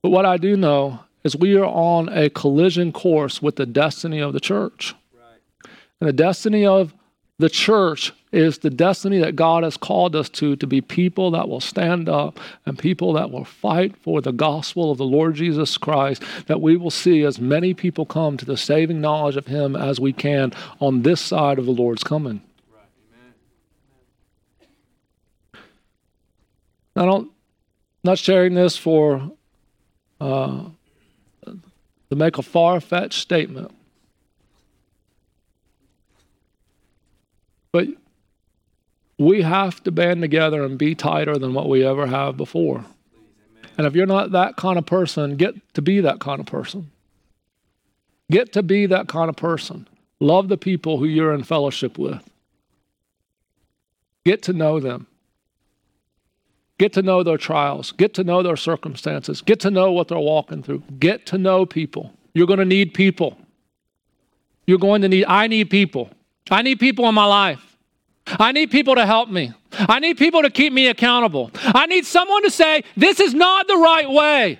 But 0.02 0.10
what 0.10 0.24
I 0.24 0.36
do 0.36 0.56
know 0.56 1.00
is 1.24 1.36
we 1.36 1.56
are 1.56 1.66
on 1.66 2.08
a 2.08 2.30
collision 2.30 2.92
course 2.92 3.42
with 3.42 3.56
the 3.56 3.66
destiny 3.66 4.20
of 4.20 4.32
the 4.32 4.40
church. 4.40 4.94
Right. 5.12 5.72
And 6.00 6.08
the 6.08 6.12
destiny 6.12 6.64
of 6.64 6.94
the 7.40 7.48
church 7.48 8.12
is 8.32 8.58
the 8.58 8.68
destiny 8.68 9.18
that 9.18 9.34
God 9.34 9.64
has 9.64 9.78
called 9.78 10.14
us 10.14 10.28
to, 10.28 10.56
to 10.56 10.66
be 10.66 10.82
people 10.82 11.30
that 11.30 11.48
will 11.48 11.60
stand 11.60 12.06
up 12.06 12.38
and 12.66 12.78
people 12.78 13.14
that 13.14 13.30
will 13.30 13.46
fight 13.46 13.96
for 13.96 14.20
the 14.20 14.30
gospel 14.30 14.90
of 14.90 14.98
the 14.98 15.06
Lord 15.06 15.36
Jesus 15.36 15.78
Christ, 15.78 16.22
that 16.46 16.60
we 16.60 16.76
will 16.76 16.90
see 16.90 17.22
as 17.22 17.40
many 17.40 17.72
people 17.72 18.04
come 18.04 18.36
to 18.36 18.44
the 18.44 18.58
saving 18.58 19.00
knowledge 19.00 19.36
of 19.36 19.46
Him 19.46 19.74
as 19.74 19.98
we 19.98 20.12
can 20.12 20.52
on 20.80 21.02
this 21.02 21.20
side 21.20 21.58
of 21.58 21.64
the 21.64 21.72
Lord's 21.72 22.04
coming. 22.04 22.42
I 26.94 27.06
don't, 27.06 27.30
not 28.04 28.18
sharing 28.18 28.52
this 28.52 28.76
for 28.76 29.32
uh, 30.20 30.64
to 31.46 32.16
make 32.16 32.36
a 32.36 32.42
far 32.42 32.82
fetched 32.82 33.20
statement. 33.20 33.74
But 37.72 37.88
we 39.18 39.42
have 39.42 39.82
to 39.84 39.90
band 39.90 40.22
together 40.22 40.64
and 40.64 40.78
be 40.78 40.94
tighter 40.94 41.38
than 41.38 41.54
what 41.54 41.68
we 41.68 41.84
ever 41.84 42.06
have 42.06 42.36
before. 42.36 42.84
And 43.76 43.86
if 43.86 43.94
you're 43.94 44.06
not 44.06 44.32
that 44.32 44.56
kind 44.56 44.78
of 44.78 44.86
person, 44.86 45.36
get 45.36 45.54
to 45.74 45.82
be 45.82 46.00
that 46.00 46.20
kind 46.20 46.40
of 46.40 46.46
person. 46.46 46.90
Get 48.30 48.52
to 48.54 48.62
be 48.62 48.86
that 48.86 49.08
kind 49.08 49.28
of 49.28 49.36
person. 49.36 49.88
Love 50.20 50.48
the 50.48 50.56
people 50.56 50.98
who 50.98 51.06
you're 51.06 51.34
in 51.34 51.42
fellowship 51.42 51.98
with. 51.98 52.22
Get 54.24 54.42
to 54.42 54.52
know 54.52 54.80
them. 54.80 55.06
Get 56.78 56.92
to 56.94 57.02
know 57.02 57.22
their 57.22 57.36
trials. 57.36 57.92
Get 57.92 58.14
to 58.14 58.24
know 58.24 58.42
their 58.42 58.56
circumstances. 58.56 59.42
Get 59.42 59.60
to 59.60 59.70
know 59.70 59.92
what 59.92 60.08
they're 60.08 60.18
walking 60.18 60.62
through. 60.62 60.82
Get 60.98 61.26
to 61.26 61.38
know 61.38 61.66
people. 61.66 62.12
You're 62.32 62.46
going 62.46 62.58
to 62.58 62.64
need 62.64 62.94
people. 62.94 63.36
You're 64.66 64.78
going 64.78 65.02
to 65.02 65.08
need, 65.08 65.24
I 65.26 65.46
need 65.46 65.68
people. 65.68 66.10
I 66.50 66.62
need 66.62 66.80
people 66.80 67.08
in 67.08 67.14
my 67.14 67.26
life. 67.26 67.64
I 68.26 68.52
need 68.52 68.70
people 68.70 68.94
to 68.94 69.06
help 69.06 69.28
me. 69.28 69.52
I 69.72 69.98
need 69.98 70.18
people 70.18 70.42
to 70.42 70.50
keep 70.50 70.72
me 70.72 70.88
accountable. 70.88 71.50
I 71.54 71.86
need 71.86 72.06
someone 72.06 72.42
to 72.42 72.50
say, 72.50 72.82
This 72.96 73.20
is 73.20 73.34
not 73.34 73.66
the 73.66 73.76
right 73.76 74.08
way. 74.08 74.58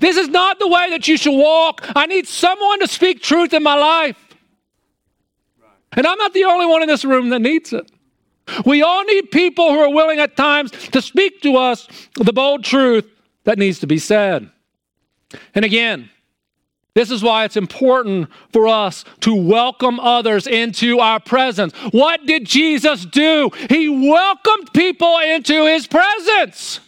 This 0.00 0.16
is 0.16 0.28
not 0.28 0.58
the 0.58 0.68
way 0.68 0.90
that 0.90 1.08
you 1.08 1.16
should 1.16 1.36
walk. 1.36 1.84
I 1.96 2.06
need 2.06 2.28
someone 2.28 2.80
to 2.80 2.86
speak 2.86 3.20
truth 3.20 3.52
in 3.52 3.62
my 3.62 3.74
life. 3.74 4.16
And 5.92 6.06
I'm 6.06 6.18
not 6.18 6.32
the 6.32 6.44
only 6.44 6.66
one 6.66 6.82
in 6.82 6.88
this 6.88 7.04
room 7.04 7.30
that 7.30 7.40
needs 7.40 7.72
it. 7.72 7.90
We 8.64 8.82
all 8.82 9.04
need 9.04 9.30
people 9.30 9.70
who 9.70 9.78
are 9.78 9.92
willing 9.92 10.18
at 10.18 10.36
times 10.36 10.70
to 10.70 11.02
speak 11.02 11.42
to 11.42 11.56
us 11.56 11.88
the 12.16 12.32
bold 12.32 12.64
truth 12.64 13.08
that 13.44 13.58
needs 13.58 13.80
to 13.80 13.86
be 13.86 13.98
said. 13.98 14.48
And 15.54 15.64
again, 15.64 16.10
this 16.94 17.10
is 17.10 17.22
why 17.22 17.44
it's 17.44 17.56
important 17.56 18.28
for 18.52 18.68
us 18.68 19.04
to 19.20 19.34
welcome 19.34 19.98
others 19.98 20.46
into 20.46 20.98
our 20.98 21.20
presence. 21.20 21.72
What 21.90 22.26
did 22.26 22.44
Jesus 22.44 23.06
do? 23.06 23.50
He 23.70 23.88
welcomed 23.88 24.72
people 24.74 25.18
into 25.18 25.64
his 25.66 25.86
presence. 25.86 26.80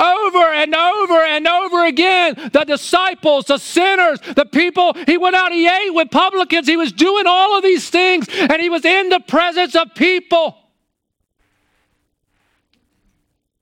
Over 0.00 0.52
and 0.52 0.74
over 0.74 1.22
and 1.22 1.46
over 1.46 1.84
again, 1.84 2.50
the 2.52 2.64
disciples, 2.64 3.44
the 3.44 3.58
sinners, 3.58 4.18
the 4.34 4.46
people, 4.46 4.94
he 5.06 5.16
went 5.16 5.36
out, 5.36 5.52
he 5.52 5.68
ate 5.68 5.94
with 5.94 6.10
publicans, 6.10 6.66
he 6.66 6.76
was 6.76 6.92
doing 6.92 7.26
all 7.26 7.56
of 7.56 7.62
these 7.62 7.88
things, 7.88 8.26
and 8.28 8.60
he 8.60 8.68
was 8.68 8.84
in 8.84 9.10
the 9.10 9.20
presence 9.20 9.76
of 9.76 9.94
people. 9.94 10.56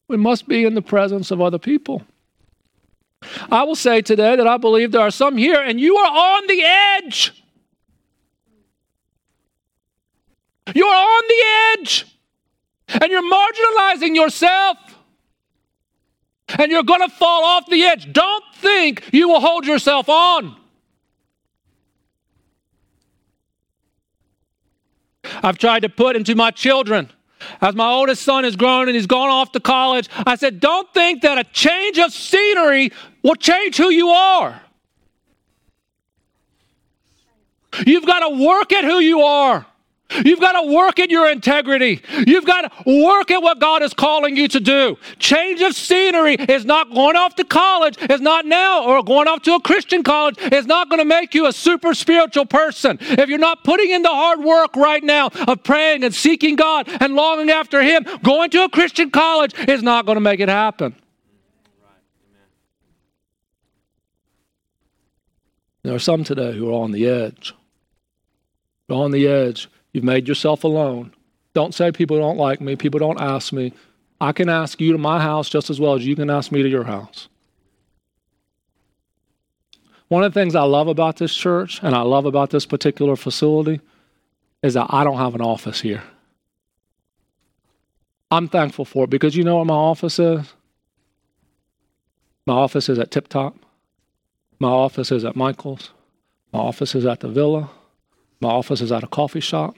We 0.08 0.16
must 0.16 0.48
be 0.48 0.64
in 0.64 0.74
the 0.74 0.82
presence 0.82 1.30
of 1.30 1.42
other 1.42 1.58
people. 1.58 2.04
I 3.50 3.62
will 3.64 3.74
say 3.74 4.00
today 4.02 4.36
that 4.36 4.46
I 4.46 4.56
believe 4.56 4.92
there 4.92 5.00
are 5.00 5.10
some 5.10 5.36
here, 5.36 5.60
and 5.60 5.80
you 5.80 5.96
are 5.96 6.36
on 6.36 6.46
the 6.46 6.62
edge. 6.62 7.32
You're 10.74 10.86
on 10.86 11.22
the 11.28 11.82
edge, 11.82 12.06
and 12.88 13.10
you're 13.10 13.22
marginalizing 13.22 14.14
yourself, 14.14 14.78
and 16.58 16.72
you're 16.72 16.82
going 16.82 17.02
to 17.02 17.14
fall 17.14 17.44
off 17.44 17.66
the 17.66 17.82
edge. 17.82 18.12
Don't 18.12 18.44
think 18.54 19.08
you 19.12 19.28
will 19.28 19.40
hold 19.40 19.66
yourself 19.66 20.08
on. 20.08 20.56
I've 25.42 25.58
tried 25.58 25.80
to 25.80 25.88
put 25.88 26.16
into 26.16 26.34
my 26.34 26.50
children 26.50 27.10
as 27.60 27.74
my 27.74 27.88
oldest 27.88 28.22
son 28.22 28.44
has 28.44 28.56
grown 28.56 28.88
and 28.88 28.94
he's 28.94 29.06
gone 29.06 29.28
off 29.28 29.52
to 29.52 29.60
college, 29.60 30.08
I 30.26 30.36
said, 30.36 30.60
Don't 30.60 30.92
think 30.94 31.22
that 31.22 31.38
a 31.38 31.44
change 31.44 31.98
of 31.98 32.12
scenery 32.12 32.92
will 33.22 33.36
change 33.36 33.76
who 33.76 33.90
you 33.90 34.08
are. 34.08 34.60
You've 37.86 38.06
got 38.06 38.20
to 38.20 38.44
work 38.44 38.72
at 38.72 38.84
who 38.84 38.98
you 39.00 39.22
are. 39.22 39.66
You've 40.24 40.40
got 40.40 40.60
to 40.60 40.72
work 40.72 40.98
at 40.98 41.10
your 41.10 41.30
integrity. 41.30 42.02
You've 42.26 42.44
got 42.44 42.62
to 42.62 43.04
work 43.04 43.30
at 43.30 43.42
what 43.42 43.58
God 43.58 43.82
is 43.82 43.94
calling 43.94 44.36
you 44.36 44.48
to 44.48 44.60
do. 44.60 44.98
Change 45.18 45.60
of 45.62 45.74
scenery 45.74 46.34
is 46.34 46.64
not 46.64 46.92
going 46.92 47.16
off 47.16 47.34
to 47.36 47.44
college, 47.44 47.96
is 48.10 48.20
not 48.20 48.46
now, 48.46 48.84
or 48.84 49.02
going 49.02 49.28
off 49.28 49.42
to 49.42 49.54
a 49.54 49.60
Christian 49.60 50.02
college 50.02 50.36
is 50.38 50.66
not 50.66 50.88
going 50.88 51.00
to 51.00 51.04
make 51.04 51.34
you 51.34 51.46
a 51.46 51.52
super 51.52 51.94
spiritual 51.94 52.46
person. 52.46 52.98
If 53.00 53.28
you're 53.28 53.38
not 53.38 53.64
putting 53.64 53.90
in 53.90 54.02
the 54.02 54.08
hard 54.08 54.40
work 54.40 54.76
right 54.76 55.02
now 55.02 55.30
of 55.46 55.62
praying 55.62 56.04
and 56.04 56.14
seeking 56.14 56.56
God 56.56 56.88
and 56.88 57.14
longing 57.14 57.50
after 57.50 57.82
Him, 57.82 58.06
going 58.22 58.50
to 58.50 58.64
a 58.64 58.68
Christian 58.68 59.10
college 59.10 59.54
is 59.68 59.82
not 59.82 60.06
going 60.06 60.16
to 60.16 60.20
make 60.20 60.40
it 60.40 60.48
happen. 60.48 60.94
There 65.82 65.94
are 65.94 65.98
some 65.98 66.24
today 66.24 66.56
who 66.56 66.70
are 66.70 66.82
on 66.82 66.92
the 66.92 67.06
edge. 67.06 67.54
You're 68.88 68.98
on 68.98 69.10
the 69.10 69.28
edge. 69.28 69.68
You've 69.94 70.04
made 70.04 70.28
yourself 70.28 70.64
alone. 70.64 71.14
Don't 71.54 71.72
say 71.72 71.92
people 71.92 72.18
don't 72.18 72.36
like 72.36 72.60
me, 72.60 72.74
people 72.74 72.98
don't 72.98 73.20
ask 73.20 73.52
me. 73.52 73.72
I 74.20 74.32
can 74.32 74.48
ask 74.48 74.80
you 74.80 74.92
to 74.92 74.98
my 74.98 75.20
house 75.20 75.48
just 75.48 75.70
as 75.70 75.80
well 75.80 75.94
as 75.94 76.04
you 76.04 76.16
can 76.16 76.28
ask 76.28 76.50
me 76.50 76.62
to 76.62 76.68
your 76.68 76.84
house. 76.84 77.28
One 80.08 80.24
of 80.24 80.34
the 80.34 80.40
things 80.40 80.54
I 80.54 80.62
love 80.62 80.88
about 80.88 81.16
this 81.16 81.34
church 81.34 81.80
and 81.82 81.94
I 81.94 82.02
love 82.02 82.26
about 82.26 82.50
this 82.50 82.66
particular 82.66 83.14
facility 83.16 83.80
is 84.62 84.74
that 84.74 84.88
I 84.90 85.04
don't 85.04 85.18
have 85.18 85.34
an 85.34 85.40
office 85.40 85.80
here. 85.80 86.02
I'm 88.30 88.48
thankful 88.48 88.84
for 88.84 89.04
it 89.04 89.10
because 89.10 89.36
you 89.36 89.44
know 89.44 89.58
what 89.58 89.66
my 89.66 89.74
office 89.74 90.18
is? 90.18 90.54
My 92.46 92.54
office 92.54 92.88
is 92.88 92.98
at 92.98 93.12
Tip 93.12 93.28
Top. 93.28 93.56
My 94.58 94.68
office 94.68 95.12
is 95.12 95.24
at 95.24 95.36
Michael's. 95.36 95.90
My 96.52 96.58
office 96.58 96.94
is 96.96 97.06
at 97.06 97.20
the 97.20 97.28
Villa. 97.28 97.70
My 98.40 98.50
office 98.50 98.80
is 98.80 98.90
at 98.90 99.04
a 99.04 99.06
coffee 99.06 99.40
shop 99.40 99.76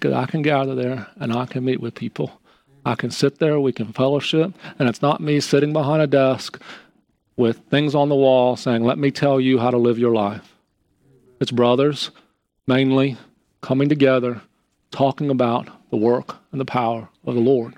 because 0.00 0.14
I 0.14 0.24
can 0.24 0.40
gather 0.40 0.74
there 0.74 1.08
and 1.16 1.30
I 1.30 1.44
can 1.44 1.62
meet 1.62 1.80
with 1.80 1.94
people. 1.94 2.40
I 2.86 2.94
can 2.94 3.10
sit 3.10 3.38
there, 3.38 3.60
we 3.60 3.72
can 3.72 3.92
fellowship, 3.92 4.54
and 4.78 4.88
it's 4.88 5.02
not 5.02 5.20
me 5.20 5.38
sitting 5.40 5.74
behind 5.74 6.00
a 6.00 6.06
desk 6.06 6.58
with 7.36 7.58
things 7.70 7.94
on 7.94 8.08
the 8.08 8.14
wall 8.14 8.56
saying, 8.56 8.82
Let 8.82 8.96
me 8.96 9.10
tell 9.10 9.38
you 9.38 9.58
how 9.58 9.70
to 9.70 9.76
live 9.76 9.98
your 9.98 10.14
life. 10.14 10.54
It's 11.38 11.50
brothers, 11.50 12.10
mainly, 12.66 13.18
coming 13.60 13.90
together, 13.90 14.40
talking 14.90 15.28
about 15.28 15.68
the 15.90 15.98
work 15.98 16.36
and 16.50 16.60
the 16.60 16.64
power 16.64 17.10
of 17.26 17.34
the 17.34 17.40
Lord. 17.40 17.74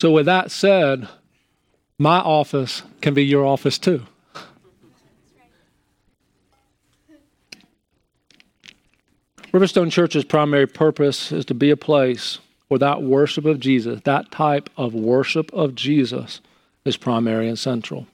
So, 0.00 0.10
with 0.10 0.26
that 0.26 0.50
said, 0.50 1.08
my 1.98 2.18
office 2.18 2.82
can 3.02 3.12
be 3.12 3.24
your 3.24 3.44
office 3.44 3.78
too. 3.78 4.06
Riverstone 9.54 9.92
Church's 9.92 10.24
primary 10.24 10.66
purpose 10.66 11.30
is 11.30 11.44
to 11.44 11.54
be 11.54 11.70
a 11.70 11.76
place 11.76 12.40
where 12.66 12.80
that 12.80 13.04
worship 13.04 13.44
of 13.44 13.60
Jesus, 13.60 14.00
that 14.02 14.32
type 14.32 14.68
of 14.76 14.94
worship 14.94 15.52
of 15.52 15.76
Jesus, 15.76 16.40
is 16.84 16.96
primary 16.96 17.48
and 17.48 17.56
central. 17.56 18.08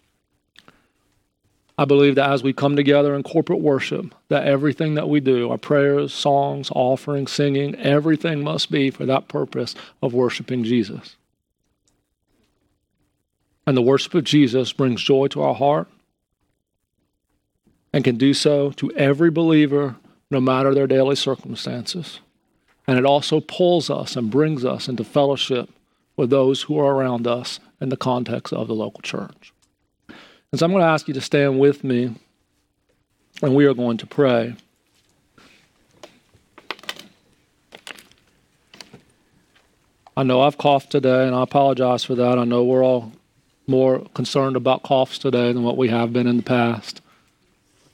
I 1.78 1.86
believe 1.86 2.16
that 2.16 2.30
as 2.30 2.43
we 2.43 2.53
come 2.53 2.76
together 2.76 3.14
in 3.14 3.22
corporate 3.22 3.62
worship, 3.62 4.14
that 4.28 4.47
everything 4.47 4.97
that 4.97 5.09
we 5.09 5.18
do, 5.18 5.51
our 5.51 5.57
prayers, 5.57 6.12
songs, 6.12 6.70
offerings, 6.74 7.32
singing, 7.32 7.74
everything 7.76 8.45
must 8.45 8.70
be 8.70 8.91
for 8.91 9.07
that 9.07 9.28
purpose 9.28 9.74
of 10.03 10.12
worshiping 10.12 10.62
Jesus. 10.62 11.16
And 13.66 13.78
the 13.78 13.82
worship 13.82 14.12
of 14.12 14.24
Jesus 14.24 14.74
brings 14.74 15.03
joy 15.03 15.28
to 15.28 15.41
our 15.41 15.55
heart 15.55 15.88
and 17.95 18.05
can 18.05 18.18
do 18.18 18.34
so 18.34 18.72
to 18.72 18.93
every 18.93 19.30
believer, 19.30 19.97
no 20.31 20.41
matter 20.41 20.74
their 20.74 20.87
daily 20.87 21.16
circumstances. 21.16 22.20
And 22.87 22.99
it 22.99 23.05
also 23.05 23.41
pulls 23.41 23.91
us 23.91 24.16
and 24.16 24.31
brings 24.31 24.64
us 24.64 24.89
into 24.89 25.05
fellowship 25.05 25.68
with 26.16 26.31
those 26.31 26.62
who 26.62 26.78
are 26.78 26.95
around 26.95 27.26
us 27.26 27.61
in 27.81 27.89
the 27.89 27.97
context 27.97 28.53
of 28.53 28.68
the 28.68 28.74
local 28.74 29.01
church. 29.01 29.53
And 30.53 30.59
so 30.59 30.66
I'm 30.66 30.72
going 30.72 30.83
to 30.83 30.89
ask 30.89 31.09
you 31.09 31.14
to 31.14 31.20
stand 31.20 31.61
with 31.61 31.85
me, 31.85 32.14
and 33.43 33.55
we 33.55 33.64
are 33.66 33.74
going 33.74 33.97
to 33.99 34.07
pray. 34.07 34.57
I 40.16 40.22
know 40.22 40.43
I've 40.43 40.59
coughed 40.59 40.91
today, 40.91 41.26
and 41.26 41.35
I 41.35 41.43
apologize 41.43 42.05
for 42.05 42.14
that. 42.16 42.39
I 42.39 42.45
know 42.45 42.64
we're 42.64 42.85
all 42.85 43.12
more 43.66 44.01
concerned 44.12 44.57
about 44.57 44.83
coughs 44.83 45.18
today 45.18 45.53
than 45.53 45.62
what 45.62 45.76
we 45.76 45.89
have 45.89 46.12
been 46.12 46.26
in 46.26 46.39
the 46.39 46.43
past. 46.43 46.99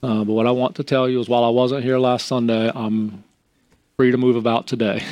Uh, 0.02 0.24
but 0.24 0.32
what 0.32 0.46
I 0.46 0.50
want 0.50 0.76
to 0.76 0.84
tell 0.84 1.08
you 1.08 1.20
is 1.20 1.28
while 1.28 1.44
I 1.44 1.48
wasn't 1.48 1.82
here 1.82 1.98
last 1.98 2.26
Sunday, 2.26 2.70
I'm 2.74 3.24
free 3.96 4.10
to 4.10 4.18
move 4.18 4.36
about 4.36 4.66
today. 4.66 5.04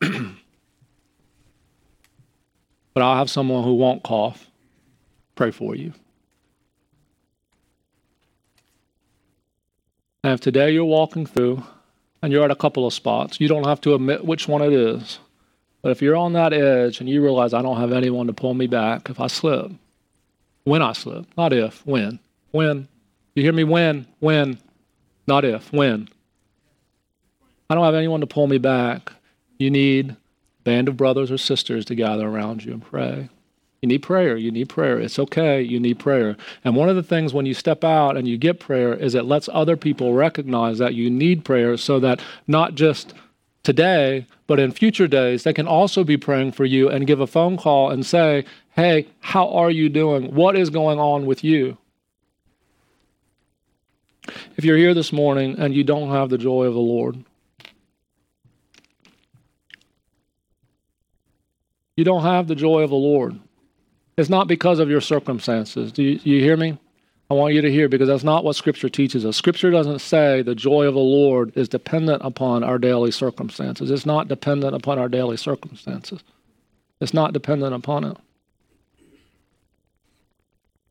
but 0.00 0.12
I'll 2.96 3.16
have 3.16 3.30
someone 3.30 3.64
who 3.64 3.74
won't 3.74 4.02
cough 4.02 4.48
pray 5.34 5.50
for 5.50 5.74
you. 5.74 5.92
And 10.22 10.34
if 10.34 10.40
today 10.40 10.70
you're 10.70 10.84
walking 10.84 11.26
through 11.26 11.64
and 12.22 12.32
you're 12.32 12.44
at 12.44 12.50
a 12.50 12.56
couple 12.56 12.86
of 12.86 12.92
spots, 12.92 13.40
you 13.40 13.48
don't 13.48 13.66
have 13.66 13.80
to 13.80 13.94
admit 13.94 14.24
which 14.24 14.46
one 14.46 14.62
it 14.62 14.72
is. 14.72 15.18
But 15.80 15.90
if 15.90 16.00
you're 16.00 16.16
on 16.16 16.34
that 16.34 16.52
edge 16.52 17.00
and 17.00 17.08
you 17.08 17.22
realize 17.22 17.52
I 17.52 17.62
don't 17.62 17.78
have 17.78 17.92
anyone 17.92 18.28
to 18.28 18.32
pull 18.32 18.54
me 18.54 18.68
back 18.68 19.10
if 19.10 19.18
I 19.18 19.26
slip, 19.26 19.72
when 20.62 20.80
I 20.80 20.92
slip, 20.92 21.26
not 21.36 21.52
if, 21.52 21.84
when, 21.84 22.20
when. 22.52 22.88
You 23.34 23.42
hear 23.42 23.52
me? 23.52 23.64
When, 23.64 24.06
when, 24.20 24.58
not 25.26 25.44
if, 25.44 25.72
when. 25.72 26.08
I 27.68 27.74
don't 27.74 27.84
have 27.84 27.94
anyone 27.94 28.20
to 28.20 28.26
pull 28.26 28.46
me 28.46 28.58
back. 28.58 29.12
You 29.58 29.70
need 29.70 30.10
a 30.10 30.16
band 30.64 30.88
of 30.88 30.96
brothers 30.96 31.30
or 31.30 31.38
sisters 31.38 31.84
to 31.86 31.94
gather 31.94 32.28
around 32.28 32.64
you 32.64 32.72
and 32.72 32.82
pray. 32.82 33.28
You 33.80 33.88
need 33.88 34.02
prayer. 34.02 34.36
You 34.36 34.52
need 34.52 34.68
prayer. 34.68 34.98
It's 35.00 35.18
okay. 35.18 35.60
You 35.60 35.80
need 35.80 35.98
prayer. 35.98 36.36
And 36.64 36.76
one 36.76 36.88
of 36.88 36.94
the 36.94 37.02
things 37.02 37.34
when 37.34 37.46
you 37.46 37.54
step 37.54 37.82
out 37.82 38.16
and 38.16 38.28
you 38.28 38.38
get 38.38 38.60
prayer 38.60 38.94
is 38.94 39.14
it 39.14 39.24
lets 39.24 39.48
other 39.52 39.76
people 39.76 40.14
recognize 40.14 40.78
that 40.78 40.94
you 40.94 41.10
need 41.10 41.44
prayer 41.44 41.76
so 41.76 41.98
that 41.98 42.20
not 42.46 42.76
just 42.76 43.12
today, 43.64 44.26
but 44.46 44.60
in 44.60 44.70
future 44.70 45.08
days, 45.08 45.42
they 45.42 45.52
can 45.52 45.66
also 45.66 46.04
be 46.04 46.16
praying 46.16 46.52
for 46.52 46.64
you 46.64 46.88
and 46.88 47.06
give 47.06 47.20
a 47.20 47.26
phone 47.26 47.56
call 47.56 47.90
and 47.90 48.06
say, 48.06 48.44
Hey, 48.76 49.08
how 49.20 49.48
are 49.48 49.70
you 49.70 49.88
doing? 49.88 50.34
What 50.34 50.56
is 50.56 50.70
going 50.70 51.00
on 51.00 51.26
with 51.26 51.42
you? 51.42 51.76
If 54.56 54.64
you're 54.64 54.76
here 54.76 54.94
this 54.94 55.12
morning 55.12 55.56
and 55.58 55.74
you 55.74 55.84
don't 55.84 56.10
have 56.10 56.30
the 56.30 56.38
joy 56.38 56.64
of 56.64 56.74
the 56.74 56.80
Lord, 56.80 57.24
you 61.96 62.04
don't 62.04 62.22
have 62.22 62.48
the 62.48 62.54
joy 62.54 62.82
of 62.82 62.90
the 62.90 62.96
Lord. 62.96 63.38
It's 64.16 64.28
not 64.28 64.46
because 64.46 64.78
of 64.78 64.90
your 64.90 65.00
circumstances. 65.00 65.90
Do 65.92 66.02
you, 66.02 66.20
you 66.22 66.40
hear 66.40 66.56
me? 66.56 66.78
I 67.30 67.34
want 67.34 67.54
you 67.54 67.62
to 67.62 67.70
hear 67.70 67.88
because 67.88 68.08
that's 68.08 68.24
not 68.24 68.44
what 68.44 68.56
Scripture 68.56 68.90
teaches 68.90 69.24
us. 69.24 69.38
Scripture 69.38 69.70
doesn't 69.70 70.00
say 70.00 70.42
the 70.42 70.54
joy 70.54 70.86
of 70.86 70.92
the 70.92 71.00
Lord 71.00 71.56
is 71.56 71.66
dependent 71.66 72.20
upon 72.22 72.62
our 72.62 72.78
daily 72.78 73.10
circumstances. 73.10 73.90
It's 73.90 74.04
not 74.04 74.28
dependent 74.28 74.74
upon 74.74 74.98
our 74.98 75.08
daily 75.08 75.38
circumstances. 75.38 76.20
It's 77.00 77.14
not 77.14 77.32
dependent 77.32 77.74
upon 77.74 78.04
it. 78.04 78.18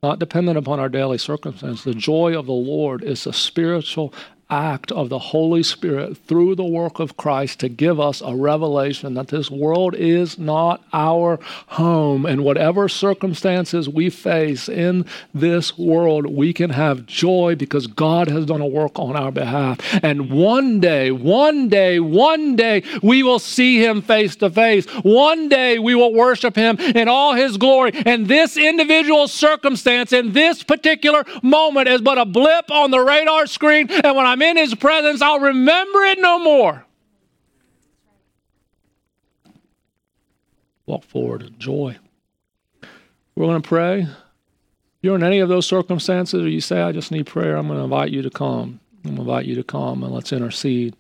Not 0.04 0.18
dependent 0.18 0.58
upon 0.58 0.80
our 0.80 0.90
daily 0.90 1.20
circumstances. 1.20 1.84
The 1.84 1.94
joy 1.94 2.38
of 2.38 2.48
the 2.48 2.54
Lord 2.54 3.04
is 3.04 3.28
a 3.28 3.34
spiritual 3.34 4.14
act 4.52 4.92
of 4.92 5.10
the 5.10 5.18
Holy 5.18 5.64
Spirit 5.64 6.18
through 6.28 6.56
the 6.56 6.64
work 6.64 7.00
of 7.00 7.18
Christ 7.18 7.62
to 7.62 7.70
give 7.70 8.00
us 8.00 8.22
a 8.22 8.36
revelation 8.36 9.14
that 9.14 9.30
this 9.30 9.50
world 9.50 9.96
is 9.96 10.38
not 10.38 10.84
our 10.94 11.40
home. 11.68 12.26
And 12.26 12.44
whatever 12.44 12.90
circumstances 12.90 13.88
we 13.88 14.10
face 14.10 14.68
in 14.68 15.06
this 15.34 15.78
world, 15.78 16.26
we 16.26 16.54
can 16.54 16.72
have 16.72 17.06
joy 17.06 17.56
because 17.58 17.88
God 17.88 18.28
has 18.28 18.46
done 18.46 18.62
a 18.62 18.68
work 18.68 19.00
on 19.00 19.16
our 19.16 19.32
behalf. 19.32 19.80
And 20.04 20.30
one 20.30 20.80
day, 20.80 21.12
one 21.12 21.70
day, 21.70 22.00
one 22.00 22.56
day, 22.56 22.84
we 23.02 23.24
will 23.24 23.40
see 23.40 23.84
Him 23.84 24.02
face 24.02 24.36
to 24.38 24.50
face. 24.50 24.86
One 25.04 25.48
day, 25.48 25.80
we 25.80 25.96
will 25.96 26.14
worship 26.14 26.56
Him 26.56 26.78
in 26.80 27.08
all 27.08 27.34
His 27.34 27.58
glory. 27.58 27.92
And 28.06 28.28
this 28.28 28.58
individual 28.58 29.28
circumstance 29.28 30.12
in 30.12 30.34
this 30.34 30.64
particular 30.64 31.26
moment 31.42 31.88
is 31.88 32.02
but 32.02 32.18
a 32.18 32.26
blip 32.26 32.70
on 32.70 32.92
the 32.92 33.00
radar 33.00 33.48
screen. 33.48 33.90
And 33.90 34.16
when 34.16 34.26
I'm 34.26 34.41
I'm 34.42 34.58
in 34.58 34.58
his 34.58 34.74
presence, 34.74 35.22
I'll 35.22 35.40
remember 35.40 36.02
it 36.02 36.20
no 36.20 36.40
more. 36.40 36.84
Walk 40.88 41.04
forward 41.04 41.44
in 41.44 41.60
joy. 41.60 41.98
We're 43.36 43.46
going 43.46 43.62
to 43.62 43.68
pray. 43.68 44.02
If 44.02 44.10
you're 45.04 45.16
in 45.16 45.24
any 45.24 45.40
of 45.40 45.50
those 45.50 45.68
circumstances 45.68 46.42
or 46.42 46.50
you 46.50 46.60
say, 46.60 46.82
I 46.82 46.92
just 46.92 47.12
need 47.12 47.28
prayer, 47.28 47.56
I'm 47.56 47.68
going 47.68 47.78
to 47.78 47.84
invite 47.84 48.10
you 48.10 48.24
to 48.24 48.32
come. 48.32 48.80
I'm 49.06 49.16
going 49.16 49.16
to 49.18 49.22
invite 49.22 49.46
you 49.46 49.54
to 49.56 49.64
come 49.64 50.04
and 50.04 50.12
let's 50.12 50.34
intercede 50.34 50.96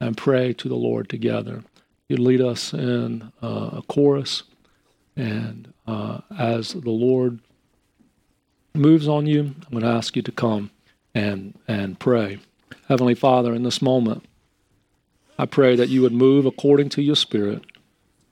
and 0.00 0.16
pray 0.16 0.52
to 0.52 0.68
the 0.68 0.76
Lord 0.76 1.08
together. 1.08 1.64
You 2.08 2.18
lead 2.18 2.40
us 2.40 2.72
in 2.72 3.32
uh, 3.42 3.70
a 3.72 3.82
chorus, 3.88 4.44
and 5.16 5.72
uh, 5.88 6.20
as 6.38 6.74
the 6.74 6.90
Lord 6.90 7.40
moves 8.72 9.08
on 9.08 9.26
you, 9.26 9.40
I'm 9.40 9.70
going 9.72 9.82
to 9.82 9.88
ask 9.88 10.14
you 10.14 10.22
to 10.22 10.32
come 10.32 10.70
and, 11.12 11.58
and 11.66 11.98
pray. 11.98 12.38
Heavenly 12.88 13.14
Father, 13.14 13.54
in 13.54 13.62
this 13.62 13.80
moment, 13.80 14.24
I 15.38 15.46
pray 15.46 15.76
that 15.76 15.88
you 15.88 16.02
would 16.02 16.12
move 16.12 16.46
according 16.46 16.90
to 16.90 17.02
your 17.02 17.16
Spirit, 17.16 17.62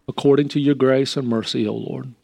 according 0.07 0.49
to 0.51 0.61
your 0.61 0.75
grace 0.75 1.17
and 1.17 1.27
mercy, 1.27 1.67
O 1.67 1.75
Lord. 1.75 2.15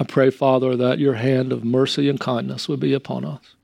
I 0.00 0.04
pray, 0.04 0.30
Father, 0.30 0.74
that 0.76 0.98
your 0.98 1.14
hand 1.14 1.52
of 1.52 1.64
mercy 1.64 2.08
and 2.08 2.18
kindness 2.18 2.68
would 2.68 2.80
be 2.80 2.92
upon 2.92 3.24
us. 3.24 3.54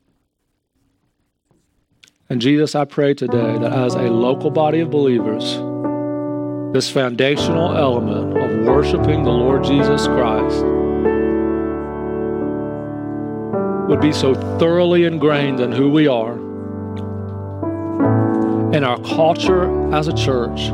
And 2.31 2.41
Jesus, 2.41 2.75
I 2.75 2.85
pray 2.85 3.15
today 3.15 3.59
that 3.59 3.73
as 3.73 3.95
a 3.95 4.03
local 4.03 4.51
body 4.51 4.81
of 4.81 4.91
believers, 4.91 5.57
this 6.73 6.91
foundational 6.91 7.77
element 7.77 8.37
of 8.39 8.67
worshiping 8.67 9.25
the 9.25 9.31
Lord 9.31 9.65
Jesus 9.65 10.07
Christ 10.07 10.65
would 13.89 14.01
be 14.03 14.13
so 14.13 14.35
thoroughly 14.59 15.05
ingrained 15.05 15.61
in 15.61 15.73
who 15.73 15.89
we 15.89 16.07
are, 16.07 16.35
in 18.75 18.85
our 18.85 19.01
culture 19.01 19.95
as 19.95 20.09
a 20.09 20.13
church, 20.13 20.69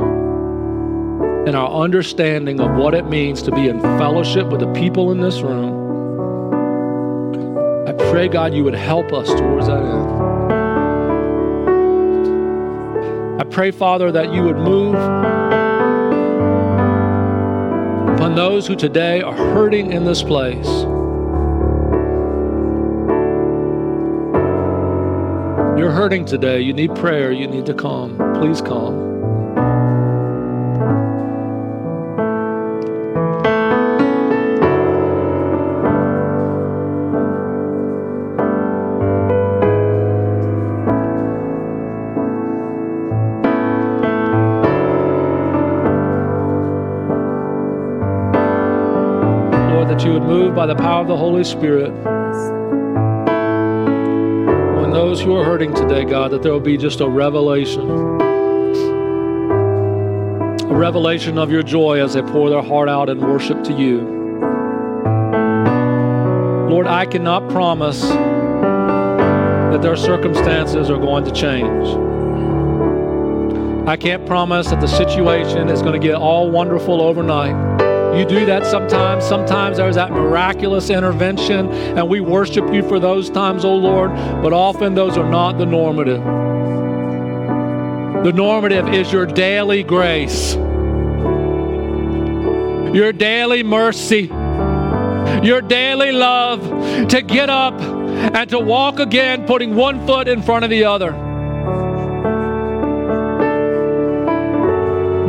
in 1.47 1.55
our 1.55 1.81
understanding 1.81 2.59
of 2.59 2.75
what 2.75 2.93
it 2.93 3.05
means 3.05 3.41
to 3.43 3.51
be 3.51 3.69
in 3.69 3.79
fellowship 3.79 4.47
with 4.47 4.59
the 4.59 4.71
people 4.73 5.13
in 5.13 5.21
this 5.21 5.39
room. 5.39 5.85
I 7.87 7.93
pray, 8.11 8.27
God, 8.27 8.53
you 8.53 8.65
would 8.65 8.75
help 8.75 9.13
us 9.13 9.29
towards 9.29 9.67
that 9.67 9.81
end. 9.81 10.25
I 13.39 13.45
pray, 13.45 13.71
Father, 13.71 14.11
that 14.11 14.33
you 14.33 14.43
would 14.43 14.57
move 14.57 14.95
upon 18.15 18.35
those 18.35 18.67
who 18.67 18.75
today 18.75 19.21
are 19.21 19.33
hurting 19.33 19.93
in 19.93 20.03
this 20.03 20.21
place. 20.21 20.67
You're 25.85 25.93
hurting 25.93 26.25
today. 26.25 26.61
You 26.61 26.73
need 26.73 26.95
prayer. 26.95 27.31
You 27.31 27.45
need 27.45 27.67
to 27.67 27.73
calm, 27.75 28.17
Please 28.39 28.59
calm. 28.59 28.95
Lord, 49.69 49.87
that 49.89 50.03
you 50.03 50.13
would 50.13 50.23
move 50.23 50.55
by 50.55 50.65
the 50.65 50.73
power 50.73 51.01
of 51.01 51.07
the 51.07 51.15
Holy 51.15 51.43
Spirit 51.43 51.93
those 55.15 55.23
who 55.23 55.35
are 55.37 55.45
hurting 55.45 55.73
today, 55.73 56.03
God, 56.03 56.31
that 56.31 56.43
there 56.43 56.51
will 56.51 56.59
be 56.59 56.75
just 56.75 56.99
a 56.99 57.07
revelation. 57.07 57.89
A 60.59 60.75
revelation 60.75 61.37
of 61.37 61.49
your 61.49 61.63
joy 61.63 62.03
as 62.03 62.15
they 62.15 62.21
pour 62.21 62.49
their 62.49 62.61
heart 62.61 62.89
out 62.89 63.07
in 63.07 63.21
worship 63.21 63.63
to 63.63 63.73
you. 63.73 64.01
Lord, 66.69 66.85
I 66.85 67.05
cannot 67.05 67.49
promise 67.49 68.01
that 68.01 69.81
their 69.81 69.95
circumstances 69.95 70.89
are 70.89 70.99
going 70.99 71.23
to 71.23 71.31
change. 71.31 71.87
I 73.87 73.95
can't 73.95 74.25
promise 74.25 74.69
that 74.69 74.81
the 74.81 74.87
situation 74.87 75.69
is 75.69 75.81
going 75.81 75.93
to 75.93 76.05
get 76.05 76.15
all 76.15 76.51
wonderful 76.51 77.01
overnight. 77.01 77.55
You 78.15 78.25
do 78.25 78.45
that 78.45 78.65
sometimes. 78.65 79.25
Sometimes 79.25 79.77
there's 79.77 79.95
that 79.95 80.11
miraculous 80.11 80.89
intervention, 80.89 81.69
and 81.69 82.07
we 82.07 82.21
worship 82.21 82.73
you 82.73 82.81
for 82.87 82.97
those 82.97 83.29
times, 83.29 83.65
oh 83.65 83.75
Lord, 83.75 84.11
but 84.41 84.53
often 84.53 84.95
those 84.95 85.17
are 85.17 85.29
not 85.29 85.57
the 85.57 85.65
normative. 85.65 86.23
The 88.23 88.31
normative 88.31 88.87
is 88.87 89.11
your 89.11 89.25
daily 89.25 89.83
grace, 89.83 90.55
your 92.95 93.11
daily 93.11 93.63
mercy, 93.63 94.29
your 95.43 95.61
daily 95.61 96.13
love 96.13 97.09
to 97.09 97.21
get 97.21 97.49
up 97.49 97.79
and 97.81 98.49
to 98.49 98.59
walk 98.59 98.99
again, 98.99 99.45
putting 99.45 99.75
one 99.75 100.07
foot 100.07 100.29
in 100.29 100.41
front 100.41 100.63
of 100.63 100.69
the 100.69 100.85
other. 100.85 101.11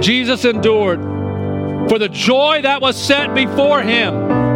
Jesus 0.01 0.45
endured 0.45 1.15
for 1.89 1.99
the 1.99 2.09
joy 2.09 2.61
that 2.62 2.80
was 2.80 2.97
set 2.97 3.34
before 3.34 3.82
him. 3.82 4.47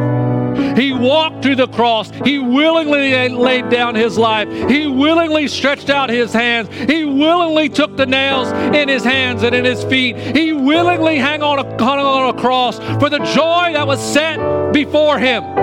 He 0.76 0.92
walked 0.92 1.42
to 1.42 1.54
the 1.54 1.68
cross. 1.68 2.10
He 2.24 2.38
willingly 2.38 3.28
laid 3.28 3.68
down 3.70 3.94
his 3.94 4.16
life. 4.16 4.48
He 4.70 4.86
willingly 4.86 5.48
stretched 5.48 5.90
out 5.90 6.10
his 6.10 6.32
hands. 6.32 6.68
He 6.90 7.04
willingly 7.04 7.68
took 7.68 7.96
the 7.96 8.06
nails 8.06 8.50
in 8.74 8.88
his 8.88 9.04
hands 9.04 9.42
and 9.42 9.54
in 9.54 9.64
his 9.64 9.84
feet. 9.84 10.16
He 10.16 10.52
willingly 10.52 11.18
hung 11.18 11.42
on 11.42 11.58
a, 11.58 11.82
hung 11.82 11.98
on 11.98 12.34
a 12.34 12.40
cross 12.40 12.78
for 12.98 13.10
the 13.10 13.18
joy 13.18 13.72
that 13.72 13.86
was 13.86 14.00
set 14.00 14.72
before 14.72 15.18
him. 15.18 15.59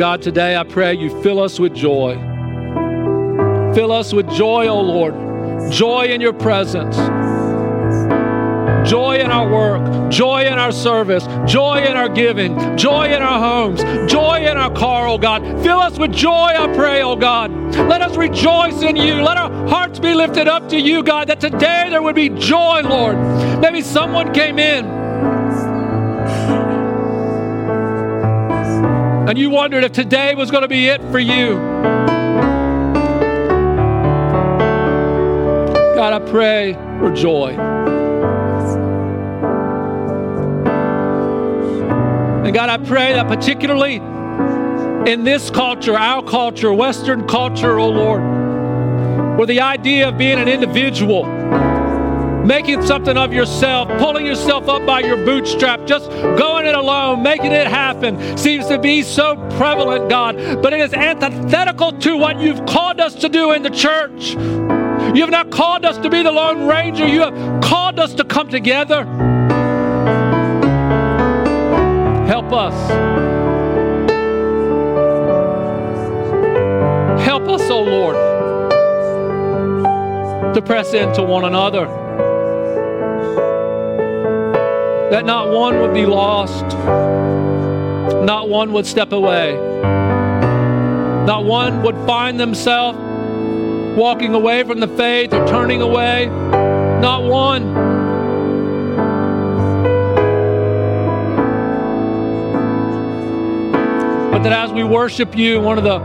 God, 0.00 0.22
today 0.22 0.56
I 0.56 0.64
pray 0.64 0.94
you 0.94 1.10
fill 1.22 1.38
us 1.38 1.60
with 1.60 1.74
joy. 1.74 2.14
Fill 3.74 3.92
us 3.92 4.14
with 4.14 4.30
joy, 4.30 4.66
O 4.66 4.70
oh 4.70 4.80
Lord. 4.80 5.70
Joy 5.70 6.06
in 6.06 6.22
your 6.22 6.32
presence. 6.32 6.96
Joy 8.88 9.18
in 9.18 9.30
our 9.30 9.46
work, 9.46 10.10
joy 10.10 10.46
in 10.46 10.54
our 10.54 10.72
service, 10.72 11.26
joy 11.44 11.84
in 11.84 11.98
our 11.98 12.08
giving, 12.08 12.78
joy 12.78 13.14
in 13.14 13.20
our 13.20 13.38
homes, 13.38 13.82
joy 14.10 14.38
in 14.38 14.56
our 14.56 14.74
car, 14.74 15.06
oh 15.06 15.18
God. 15.18 15.42
Fill 15.62 15.80
us 15.80 15.98
with 15.98 16.14
joy, 16.14 16.30
I 16.30 16.72
pray, 16.74 17.02
oh 17.02 17.14
God. 17.14 17.50
Let 17.86 18.00
us 18.00 18.16
rejoice 18.16 18.80
in 18.80 18.96
you. 18.96 19.16
Let 19.16 19.36
our 19.36 19.68
hearts 19.68 19.98
be 19.98 20.14
lifted 20.14 20.48
up 20.48 20.66
to 20.70 20.80
you, 20.80 21.02
God, 21.02 21.28
that 21.28 21.40
today 21.40 21.88
there 21.90 22.00
would 22.00 22.16
be 22.16 22.30
joy, 22.30 22.80
Lord. 22.80 23.18
Maybe 23.60 23.82
someone 23.82 24.32
came 24.32 24.58
in 24.58 24.99
and 29.30 29.38
you 29.38 29.48
wondered 29.48 29.84
if 29.84 29.92
today 29.92 30.34
was 30.34 30.50
going 30.50 30.62
to 30.62 30.68
be 30.68 30.88
it 30.88 31.00
for 31.12 31.20
you. 31.20 31.54
God, 35.94 36.12
I 36.12 36.18
pray 36.28 36.72
for 36.98 37.12
joy. 37.12 37.50
And 42.44 42.52
God, 42.52 42.70
I 42.70 42.78
pray 42.78 43.12
that 43.12 43.28
particularly 43.28 43.98
in 45.08 45.22
this 45.22 45.48
culture, 45.48 45.96
our 45.96 46.24
culture, 46.24 46.72
Western 46.72 47.28
culture, 47.28 47.78
oh 47.78 47.88
Lord, 47.88 49.38
where 49.38 49.46
the 49.46 49.60
idea 49.60 50.08
of 50.08 50.18
being 50.18 50.40
an 50.40 50.48
individual, 50.48 51.24
making 52.44 52.82
something 52.82 53.16
of 53.16 53.32
yourself, 53.32 53.88
pulling 53.98 54.26
yourself 54.26 54.68
up 54.68 54.84
by 54.86 55.00
your 55.00 55.16
bootstrap, 55.24 55.86
just 55.86 56.10
going 56.10 56.66
it 56.66 56.74
alone, 56.74 57.22
making 57.22 57.52
it 57.52 57.66
happen, 57.66 58.36
seems 58.36 58.66
to 58.66 58.78
be 58.78 59.02
so 59.02 59.36
prevalent, 59.56 60.08
God. 60.08 60.36
But 60.62 60.72
it 60.72 60.80
is 60.80 60.92
antithetical 60.94 61.92
to 61.92 62.16
what 62.16 62.40
you've 62.40 62.64
called 62.66 63.00
us 63.00 63.14
to 63.16 63.28
do 63.28 63.52
in 63.52 63.62
the 63.62 63.70
church. 63.70 64.30
You 64.32 65.22
have 65.22 65.30
not 65.30 65.50
called 65.50 65.84
us 65.84 65.98
to 65.98 66.08
be 66.08 66.22
the 66.22 66.32
Lone 66.32 66.66
Ranger, 66.66 67.06
you 67.06 67.20
have 67.20 67.60
called 67.62 67.98
us 67.98 68.14
to 68.14 68.24
come 68.24 68.48
together. 68.48 69.04
Help 72.26 72.52
us. 72.52 72.90
Help 77.22 77.48
us, 77.48 77.62
O 77.70 77.74
oh 77.74 77.82
Lord, 77.82 78.14
to 80.54 80.62
press 80.62 80.94
into 80.94 81.22
one 81.22 81.44
another 81.44 81.99
that 85.10 85.24
not 85.24 85.50
one 85.50 85.80
would 85.80 85.92
be 85.92 86.06
lost, 86.06 86.64
not 88.24 88.48
one 88.48 88.72
would 88.72 88.86
step 88.86 89.10
away, 89.10 89.54
not 91.26 91.44
one 91.44 91.82
would 91.82 91.96
find 92.06 92.38
themselves 92.38 92.96
walking 93.98 94.34
away 94.34 94.62
from 94.62 94.78
the 94.78 94.86
faith 94.86 95.34
or 95.34 95.44
turning 95.48 95.82
away, 95.82 96.26
not 96.26 97.24
one. 97.24 97.74
But 104.30 104.44
that 104.44 104.52
as 104.52 104.72
we 104.72 104.84
worship 104.84 105.36
you, 105.36 105.60
one 105.60 105.76
of 105.76 105.82
the 105.82 105.98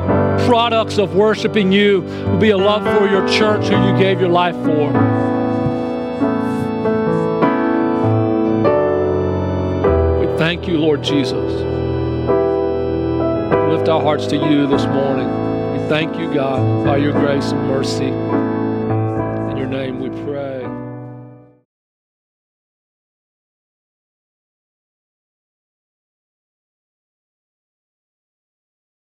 products 0.47 0.97
of 0.97 1.15
worshiping 1.15 1.71
you 1.71 2.01
will 2.01 2.37
be 2.39 2.49
a 2.49 2.57
love 2.57 2.83
for 2.97 3.07
your 3.07 3.27
church 3.27 3.67
who 3.67 3.87
you 3.87 3.97
gave 3.99 4.19
your 4.19 4.29
life 4.29 4.55
for. 4.65 5.24
Thank 10.45 10.67
you, 10.67 10.77
Lord 10.77 11.01
Jesus. 11.03 11.33
We 11.33 11.39
lift 13.75 13.89
our 13.89 13.99
hearts 13.99 14.27
to 14.27 14.35
you 14.35 14.67
this 14.67 14.85
morning. 14.85 15.27
We 15.71 15.79
thank 15.89 16.19
you, 16.19 16.31
God, 16.31 16.85
by 16.85 16.97
your 16.97 17.13
grace 17.13 17.51
and 17.51 17.67
mercy. 17.67 18.05
In 18.05 19.57
your 19.57 19.65
your 19.65 19.65
name 19.65 19.99
we 19.99 20.09
pray. 20.23 20.34